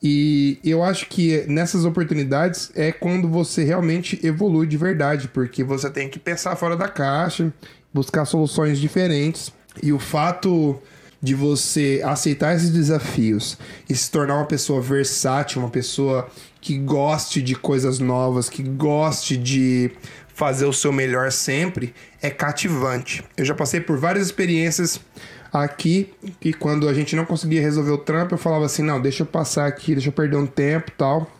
E 0.00 0.60
eu 0.62 0.84
acho 0.84 1.06
que 1.08 1.44
nessas 1.48 1.84
oportunidades 1.84 2.70
é 2.76 2.92
quando 2.92 3.28
você 3.28 3.64
realmente 3.64 4.24
evolui 4.24 4.68
de 4.68 4.76
verdade, 4.76 5.26
porque 5.26 5.64
você 5.64 5.90
tem 5.90 6.08
que 6.08 6.20
pensar 6.20 6.54
fora 6.54 6.76
da 6.76 6.86
caixa, 6.86 7.52
buscar 7.92 8.24
soluções 8.24 8.78
diferentes. 8.78 9.52
E 9.82 9.92
o 9.92 9.98
fato 9.98 10.80
de 11.22 11.34
você 11.34 12.02
aceitar 12.04 12.54
esses 12.54 12.70
desafios 12.70 13.58
e 13.88 13.94
se 13.94 14.10
tornar 14.10 14.36
uma 14.36 14.46
pessoa 14.46 14.80
versátil, 14.80 15.60
uma 15.60 15.70
pessoa 15.70 16.28
que 16.60 16.78
goste 16.78 17.40
de 17.40 17.54
coisas 17.54 17.98
novas, 17.98 18.48
que 18.48 18.62
goste 18.62 19.36
de 19.36 19.90
fazer 20.34 20.66
o 20.66 20.72
seu 20.72 20.92
melhor 20.92 21.32
sempre, 21.32 21.94
é 22.20 22.28
cativante. 22.28 23.24
Eu 23.36 23.44
já 23.44 23.54
passei 23.54 23.80
por 23.80 23.96
várias 23.96 24.26
experiências 24.26 25.00
aqui 25.52 26.12
que 26.40 26.52
quando 26.52 26.88
a 26.88 26.94
gente 26.94 27.16
não 27.16 27.24
conseguia 27.24 27.60
resolver 27.60 27.92
o 27.92 27.98
trampo, 27.98 28.34
eu 28.34 28.38
falava 28.38 28.66
assim: 28.66 28.82
não, 28.82 29.00
deixa 29.00 29.22
eu 29.22 29.26
passar 29.26 29.66
aqui, 29.66 29.94
deixa 29.94 30.08
eu 30.08 30.12
perder 30.12 30.36
um 30.36 30.46
tempo 30.46 30.90
tal 30.98 31.30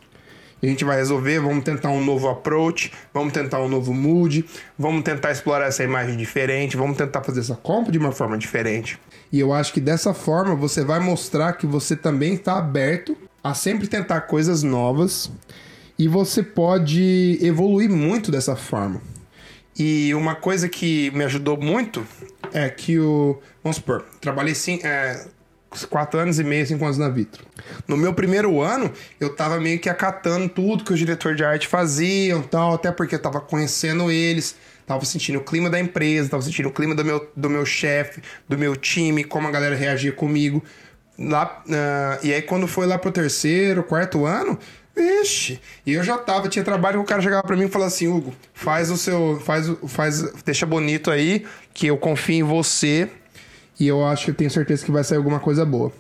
a 0.63 0.67
gente 0.67 0.85
vai 0.85 0.97
resolver, 0.97 1.39
vamos 1.39 1.65
tentar 1.65 1.91
um 1.91 2.05
novo 2.05 2.29
approach, 2.29 2.93
vamos 3.13 3.33
tentar 3.33 3.61
um 3.61 3.69
novo 3.69 3.93
mood, 3.93 4.45
vamos 4.79 5.03
tentar 5.03 5.31
explorar 5.31 5.67
essa 5.67 5.85
imagem 5.85 6.17
diferente, 6.17 6.77
vamos 6.77 6.97
tentar 6.97 7.23
fazer 7.23 7.41
essa 7.41 7.55
compra 7.55 7.93
de 7.93 7.99
uma 7.99 8.13
forma 8.13 8.37
diferente. 8.37 8.99
E 9.37 9.41
eu 9.41 9.53
acho 9.53 9.71
que 9.71 9.83
dessa 9.83 10.15
forma 10.15 10.55
você 10.55 10.83
vai 10.83 10.99
mostrar 10.99 11.53
que 11.53 11.67
você 11.67 11.95
também 11.95 12.33
está 12.33 12.57
aberto 12.57 13.15
a 13.45 13.53
sempre 13.53 13.87
tentar 13.87 14.23
coisas 14.23 14.63
novas 14.63 15.31
e 15.99 16.09
você 16.09 16.43
pode 16.43 17.39
evoluir 17.43 17.91
muito 17.91 18.31
dessa 18.31 18.57
forma. 18.57 18.99
E 19.79 20.15
uma 20.15 20.35
coisa 20.35 20.71
que 20.71 21.11
me 21.11 21.23
ajudou 21.25 21.59
muito 21.59 22.03
é 22.51 22.71
que 22.71 22.99
o. 22.99 23.39
Vamos 23.63 23.77
supor, 23.77 24.07
trabalhei 24.23 24.55
sim, 24.55 24.81
é, 24.83 25.27
quatro 25.91 26.19
anos 26.19 26.39
e 26.39 26.45
meio, 26.45 26.67
cinco 26.67 26.87
anos 26.87 26.97
na 26.97 27.11
Vitro. 27.11 27.45
No 27.87 27.95
meu 27.95 28.15
primeiro 28.15 28.63
ano, 28.63 28.91
eu 29.21 29.37
tava 29.37 29.61
meio 29.61 29.79
que 29.79 29.91
acatando 29.91 30.49
tudo 30.49 30.83
que 30.83 30.95
os 30.95 30.99
diretores 30.99 31.37
de 31.37 31.45
arte 31.45 31.69
faziam 31.69 32.41
tal, 32.41 32.73
até 32.73 32.91
porque 32.91 33.17
eu 33.17 33.21
tava 33.21 33.43
conhecendo 33.43 34.11
eles, 34.11 34.57
tava 34.87 35.05
sentindo 35.05 35.39
o 35.39 35.45
clima 35.45 35.69
da 35.69 35.81
empresa, 35.81 36.31
tava 36.31 36.43
sentindo 36.43 36.69
o 36.69 36.73
clima 36.73 36.95
do 36.95 37.05
meu, 37.05 37.31
do 37.37 37.51
meu 37.51 37.67
chefe, 37.67 38.23
do 38.49 38.57
meu 38.57 38.77
time, 38.77 39.25
como 39.25 39.49
a 39.49 39.51
galera 39.51 39.75
reagia 39.75 40.13
comigo. 40.13 40.63
Lá, 41.19 41.63
uh, 41.67 42.27
e 42.27 42.33
aí 42.33 42.43
quando 42.43 42.67
foi 42.67 42.87
lá 42.87 42.99
pro 42.99 43.11
terceiro, 43.11 43.83
quarto 43.83 44.25
ano, 44.25 44.59
Vixe, 44.95 45.61
e 45.85 45.93
eu 45.93 46.03
já 46.03 46.17
tava, 46.17 46.49
tinha 46.49 46.65
trabalho 46.65 46.99
que 46.99 47.05
o 47.05 47.07
cara 47.07 47.21
chegava 47.21 47.43
para 47.43 47.57
mim 47.57 47.65
e 47.65 47.69
falava 47.69 47.89
assim, 47.89 48.09
Hugo, 48.09 48.35
faz 48.55 48.91
o 48.91 48.97
seu, 48.97 49.39
faz, 49.45 49.67
faz, 49.89 50.33
deixa 50.43 50.65
bonito 50.65 51.11
aí, 51.11 51.45
que 51.75 51.87
eu 51.87 51.99
confio 51.99 52.37
em 52.37 52.43
você 52.43 53.11
e 53.79 53.87
eu 53.87 54.05
acho 54.07 54.27
que 54.27 54.33
tenho 54.33 54.51
certeza 54.51 54.85
que 54.85 54.91
vai 54.91 55.05
sair 55.05 55.19
alguma 55.19 55.39
coisa 55.39 55.67
boa. 55.67 55.93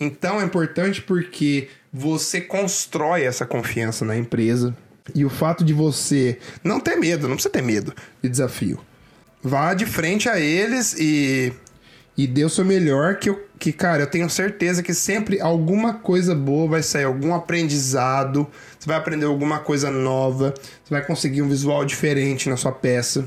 Então 0.00 0.40
é 0.40 0.44
importante 0.44 1.00
porque 1.02 1.68
você 1.92 2.40
constrói 2.40 3.22
essa 3.22 3.46
confiança 3.46 4.04
na 4.04 4.16
empresa 4.16 4.74
e 5.14 5.24
o 5.24 5.30
fato 5.30 5.64
de 5.64 5.72
você 5.72 6.38
não 6.62 6.80
ter 6.80 6.96
medo, 6.96 7.28
não 7.28 7.34
precisa 7.34 7.52
ter 7.52 7.62
medo 7.62 7.94
de 8.22 8.28
desafio. 8.28 8.78
Vá 9.42 9.72
de 9.74 9.86
frente 9.86 10.28
a 10.28 10.38
eles 10.38 10.94
e 10.98 11.52
e 12.22 12.26
dê 12.26 12.44
o 12.44 12.50
seu 12.50 12.66
melhor 12.66 13.16
que 13.16 13.30
eu, 13.30 13.48
que 13.58 13.72
cara, 13.72 14.02
eu 14.02 14.06
tenho 14.06 14.28
certeza 14.28 14.82
que 14.82 14.92
sempre 14.92 15.40
alguma 15.40 15.94
coisa 15.94 16.34
boa 16.34 16.68
vai 16.68 16.82
sair, 16.82 17.04
algum 17.04 17.34
aprendizado, 17.34 18.46
você 18.78 18.86
vai 18.86 18.98
aprender 18.98 19.24
alguma 19.24 19.60
coisa 19.60 19.90
nova, 19.90 20.52
você 20.84 20.90
vai 20.90 21.02
conseguir 21.02 21.40
um 21.40 21.48
visual 21.48 21.82
diferente 21.82 22.48
na 22.50 22.58
sua 22.58 22.72
peça. 22.72 23.24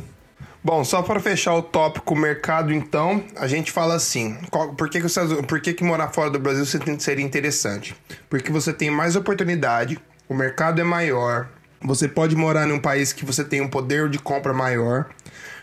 Bom, 0.63 0.84
só 0.84 1.01
para 1.01 1.19
fechar 1.19 1.55
o 1.55 1.61
tópico 1.63 2.15
mercado, 2.15 2.71
então, 2.71 3.24
a 3.36 3.47
gente 3.47 3.71
fala 3.71 3.95
assim: 3.95 4.38
qual, 4.51 4.74
por, 4.76 4.88
que, 4.88 5.01
que, 5.01 5.09
você, 5.09 5.21
por 5.41 5.59
que, 5.59 5.74
que 5.74 5.84
morar 5.84 6.09
fora 6.09 6.30
do 6.30 6.39
Brasil 6.39 6.65
seria 6.65 7.26
interessante? 7.26 7.95
Porque 8.30 8.51
você 8.51 8.71
tem 8.71 8.91
mais 8.91 9.15
oportunidade, 9.15 9.99
o 10.30 10.36
mercado 10.36 10.80
é 10.80 10.84
maior, 10.84 11.49
você 11.84 12.08
pode 12.08 12.36
morar 12.36 12.68
num 12.68 12.80
país 12.80 13.14
que 13.14 13.26
você 13.26 13.44
tem 13.44 13.62
um 13.62 13.70
poder 13.70 14.10
de 14.10 14.20
compra 14.20 14.54
maior, 14.54 15.10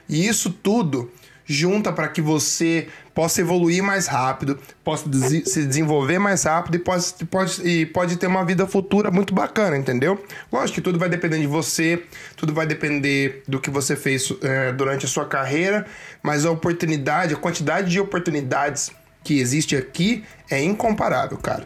e 0.08 0.26
isso 0.26 0.50
tudo 0.50 1.10
junta 1.50 1.92
para 1.92 2.06
que 2.06 2.22
você 2.22 2.86
possa 3.12 3.40
evoluir 3.40 3.82
mais 3.82 4.06
rápido, 4.06 4.56
possa 4.84 5.04
se 5.44 5.66
desenvolver 5.66 6.20
mais 6.20 6.44
rápido 6.44 6.76
e 6.76 6.78
pode, 6.78 7.12
pode, 7.28 7.68
e 7.68 7.86
pode 7.86 8.16
ter 8.16 8.28
uma 8.28 8.44
vida 8.44 8.68
futura 8.68 9.10
muito 9.10 9.34
bacana, 9.34 9.76
entendeu? 9.76 10.24
Lógico 10.52 10.76
que 10.76 10.80
tudo 10.80 10.96
vai 10.96 11.08
depender 11.08 11.40
de 11.40 11.48
você, 11.48 12.04
tudo 12.36 12.54
vai 12.54 12.66
depender 12.66 13.42
do 13.48 13.60
que 13.60 13.68
você 13.68 13.96
fez 13.96 14.32
é, 14.42 14.72
durante 14.72 15.06
a 15.06 15.08
sua 15.08 15.26
carreira, 15.26 15.86
mas 16.22 16.46
a 16.46 16.52
oportunidade, 16.52 17.34
a 17.34 17.36
quantidade 17.36 17.90
de 17.90 17.98
oportunidades 17.98 18.92
que 19.24 19.40
existe 19.40 19.74
aqui 19.76 20.24
é 20.48 20.62
incomparável, 20.62 21.36
cara. 21.36 21.64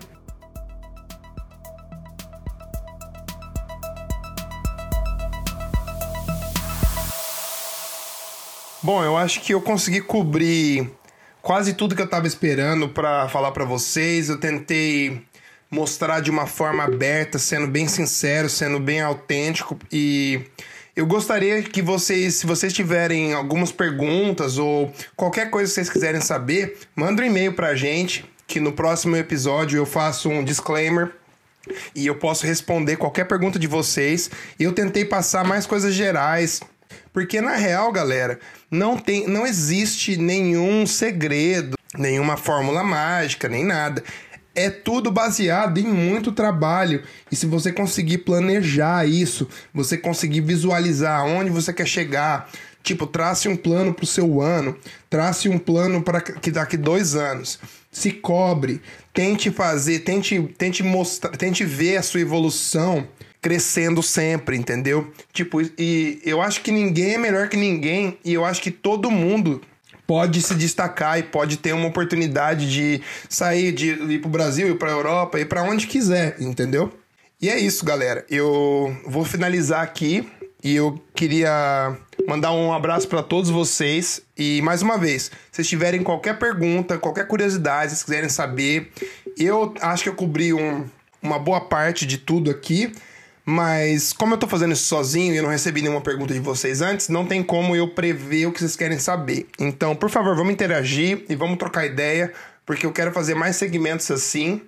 Bom, 8.85 9.03
eu 9.03 9.17
acho 9.17 9.41
que 9.41 9.55
eu 9.55 9.63
consegui 9.63 10.03
cobrir 10.03 10.91
quase 11.41 11.73
tudo 11.73 11.95
que 11.95 12.03
eu 12.03 12.05
estava 12.05 12.27
esperando 12.27 12.87
para 12.87 13.27
falar 13.31 13.51
para 13.51 13.65
vocês. 13.65 14.29
Eu 14.29 14.39
tentei 14.39 15.23
mostrar 15.71 16.21
de 16.21 16.31
uma 16.31 16.47
forma 16.47 16.85
aberta, 16.85 17.39
sendo 17.39 17.67
bem 17.67 17.89
sincero, 17.89 18.47
sendo 18.47 18.79
bem 18.79 19.01
autêntico 19.01 19.79
e 19.91 20.43
eu 20.95 21.07
gostaria 21.07 21.63
que 21.63 21.81
vocês, 21.81 22.35
se 22.35 22.47
vocês 22.47 22.75
tiverem 22.75 23.33
algumas 23.33 23.73
perguntas 23.73 24.59
ou 24.59 24.93
qualquer 25.17 25.49
coisa 25.49 25.71
que 25.71 25.77
vocês 25.77 25.89
quiserem 25.89 26.21
saber, 26.21 26.77
manda 26.95 27.23
um 27.23 27.25
e-mail 27.25 27.55
pra 27.55 27.75
gente, 27.75 28.31
que 28.47 28.61
no 28.61 28.73
próximo 28.73 29.17
episódio 29.17 29.79
eu 29.79 29.87
faço 29.87 30.29
um 30.29 30.45
disclaimer 30.45 31.11
e 31.95 32.07
eu 32.07 32.17
posso 32.17 32.47
responder 32.47 32.97
qualquer 32.97 33.25
pergunta 33.25 33.59
de 33.59 33.67
vocês. 33.67 34.31
Eu 34.61 34.73
tentei 34.73 35.07
passar 35.07 35.43
mais 35.43 35.65
coisas 35.65 35.95
gerais, 35.95 36.61
porque 37.15 37.41
na 37.41 37.55
real, 37.55 37.93
galera, 37.93 38.41
não 38.69 38.99
tem, 38.99 39.29
não 39.29 39.47
existe 39.47 40.17
nenhum 40.17 40.85
segredo, 40.85 41.79
nenhuma 41.97 42.37
fórmula 42.37 42.83
mágica, 42.83 43.49
nem 43.49 43.65
nada. 43.65 44.03
É 44.53 44.69
tudo 44.69 45.13
baseado 45.13 45.79
em 45.79 45.87
muito 45.87 46.33
trabalho. 46.33 47.05
E 47.31 47.37
se 47.37 47.47
você 47.47 47.73
conseguir 47.73 48.19
planejar 48.19 49.09
isso, 49.09 49.49
você 49.73 49.97
conseguir 49.97 50.41
visualizar 50.41 51.25
onde 51.25 51.51
você 51.51 51.73
quer 51.73 51.87
chegar, 51.87 52.51
tipo, 52.83 53.07
trace 53.07 53.49
um 53.49 53.57
plano 53.57 53.95
para 53.95 54.05
o 54.05 54.09
seu 54.09 54.43
ano, 54.43 54.77
trace 55.09 55.49
um 55.49 55.59
plano 55.59 56.03
para 56.03 56.21
que 56.21 56.51
daqui 56.51 56.77
dois 56.77 57.15
anos. 57.15 57.61
Se 57.93 58.11
cobre, 58.11 58.83
tente 59.13 59.53
fazer, 59.53 60.01
tente, 60.01 60.53
tente 60.59 60.83
mostrar, 60.83 61.31
tente 61.37 61.65
ver 61.65 61.97
a 61.97 62.03
sua 62.03 62.21
evolução 62.21 63.07
crescendo 63.45 64.03
sempre, 64.03 64.57
entendeu? 64.57 65.13
Tipo, 65.31 65.61
e 65.79 66.19
eu 66.25 66.41
acho 66.41 66.63
que 66.63 66.73
ninguém 66.73 67.17
é 67.17 67.19
melhor 67.19 67.47
que 67.51 67.59
ninguém 67.59 68.17
e 68.25 68.33
eu 68.33 68.43
acho 68.43 68.63
que 68.63 68.71
todo 68.71 69.11
mundo 69.11 69.61
pode 70.07 70.41
se 70.41 70.55
destacar 70.55 71.19
e 71.19 71.23
pode 71.23 71.59
ter 71.59 71.75
uma 71.75 71.89
oportunidade 71.89 72.73
de 72.73 73.03
sair, 73.29 73.71
de 73.71 73.91
ir 73.91 74.19
pro 74.23 74.31
Brasil, 74.31 74.69
ir 74.69 74.79
pra 74.79 74.91
Europa, 74.91 75.39
ir 75.39 75.45
para 75.45 75.63
onde 75.63 75.87
quiser, 75.87 76.37
entendeu? 76.41 76.91
E 77.39 77.51
é 77.51 77.59
isso, 77.59 77.85
galera. 77.85 78.25
Eu 78.31 78.97
vou 79.07 79.27
finalizar 79.27 79.83
aqui 79.83 80.27
e 80.63 80.75
eu 80.75 80.99
queria 81.15 81.99
mandar 82.27 82.53
um 82.53 82.73
abraço 82.73 83.07
para 83.09 83.23
todos 83.23 83.51
vocês. 83.51 84.23
E 84.39 84.63
mais 84.63 84.81
uma 84.81 84.97
vez, 84.97 85.31
se 85.53 85.63
tiverem 85.63 86.03
qualquer 86.03 86.39
pergunta, 86.39 86.97
qualquer 86.97 87.27
curiosidade, 87.27 87.95
se 87.95 88.07
quiserem 88.07 88.31
saber, 88.31 88.91
eu 89.37 89.75
acho 89.83 90.05
que 90.05 90.09
eu 90.09 90.15
cobri 90.15 90.55
um, 90.55 90.87
uma 91.21 91.39
boa 91.39 91.61
parte 91.61 92.07
de 92.07 92.17
tudo 92.17 92.51
aqui. 92.51 92.91
Mas 93.45 94.13
como 94.13 94.35
eu 94.35 94.39
tô 94.39 94.47
fazendo 94.47 94.73
isso 94.73 94.85
sozinho 94.85 95.35
e 95.35 95.37
eu 95.37 95.43
não 95.43 95.51
recebi 95.51 95.83
nenhuma 95.83 96.01
pergunta 96.01 96.33
de 96.33 96.41
vocês 96.41 96.81
antes, 96.81 97.09
não 97.09 97.27
tem 97.27 97.43
como 97.43 97.77
eu 97.77 97.89
prever 97.89 98.47
o 98.47 98.53
que 98.53 98.61
vocês 98.61 98.75
querem 98.75 98.99
saber. 98.99 99.47
Então, 99.59 99.95
por 99.95 100.09
favor, 100.09 100.35
vamos 100.35 100.53
interagir 100.53 101.25
e 101.29 101.35
vamos 101.35 101.59
trocar 101.59 101.85
ideia, 101.85 102.33
porque 102.65 102.87
eu 102.87 102.93
quero 102.93 103.13
fazer 103.13 103.35
mais 103.35 103.57
segmentos 103.57 104.11
assim. 104.11 104.63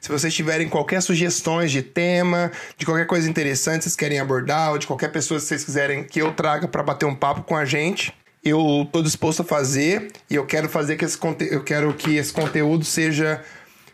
Se 0.00 0.08
vocês 0.08 0.32
tiverem 0.32 0.68
qualquer 0.68 1.02
sugestões 1.02 1.70
de 1.70 1.82
tema, 1.82 2.50
de 2.76 2.86
qualquer 2.86 3.06
coisa 3.06 3.28
interessante 3.28 3.78
que 3.78 3.84
vocês 3.84 3.96
querem 3.96 4.18
abordar, 4.18 4.72
ou 4.72 4.78
de 4.78 4.86
qualquer 4.86 5.12
pessoa 5.12 5.38
que 5.38 5.46
vocês 5.46 5.64
quiserem 5.64 6.04
que 6.04 6.20
eu 6.20 6.32
traga 6.32 6.66
para 6.66 6.82
bater 6.82 7.06
um 7.06 7.14
papo 7.14 7.42
com 7.42 7.56
a 7.56 7.64
gente, 7.64 8.14
eu 8.44 8.88
tô 8.90 9.02
disposto 9.02 9.42
a 9.42 9.44
fazer 9.44 10.10
e 10.28 10.34
eu 10.34 10.46
quero 10.46 10.68
fazer 10.68 10.96
que 10.96 11.04
esse 11.04 11.18
eu 11.50 11.62
quero 11.62 11.92
que 11.94 12.16
esse 12.16 12.32
conteúdo 12.32 12.84
seja 12.84 13.42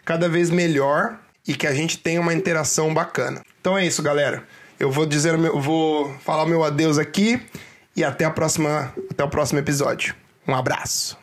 cada 0.05 0.29
vez 0.29 0.49
melhor 0.49 1.19
e 1.47 1.55
que 1.55 1.67
a 1.67 1.75
gente 1.75 1.99
tenha 1.99 2.21
uma 2.21 2.33
interação 2.33 2.93
bacana. 2.95 3.43
Então 3.61 3.77
é 3.77 3.87
isso, 3.87 4.03
galera. 4.03 4.45
Eu 4.79 4.91
vou 4.91 5.07
dizer, 5.07 5.35
eu 5.35 5.61
vou 5.61 6.15
falar 6.25 6.47
meu 6.47 6.63
adeus 6.63 6.99
aqui 6.99 7.41
e 7.97 8.05
até 8.05 8.25
a 8.25 8.31
próxima, 8.31 8.93
até 9.11 9.25
o 9.25 9.29
próximo 9.29 9.59
episódio. 9.59 10.15
Um 10.47 10.55
abraço. 10.55 11.19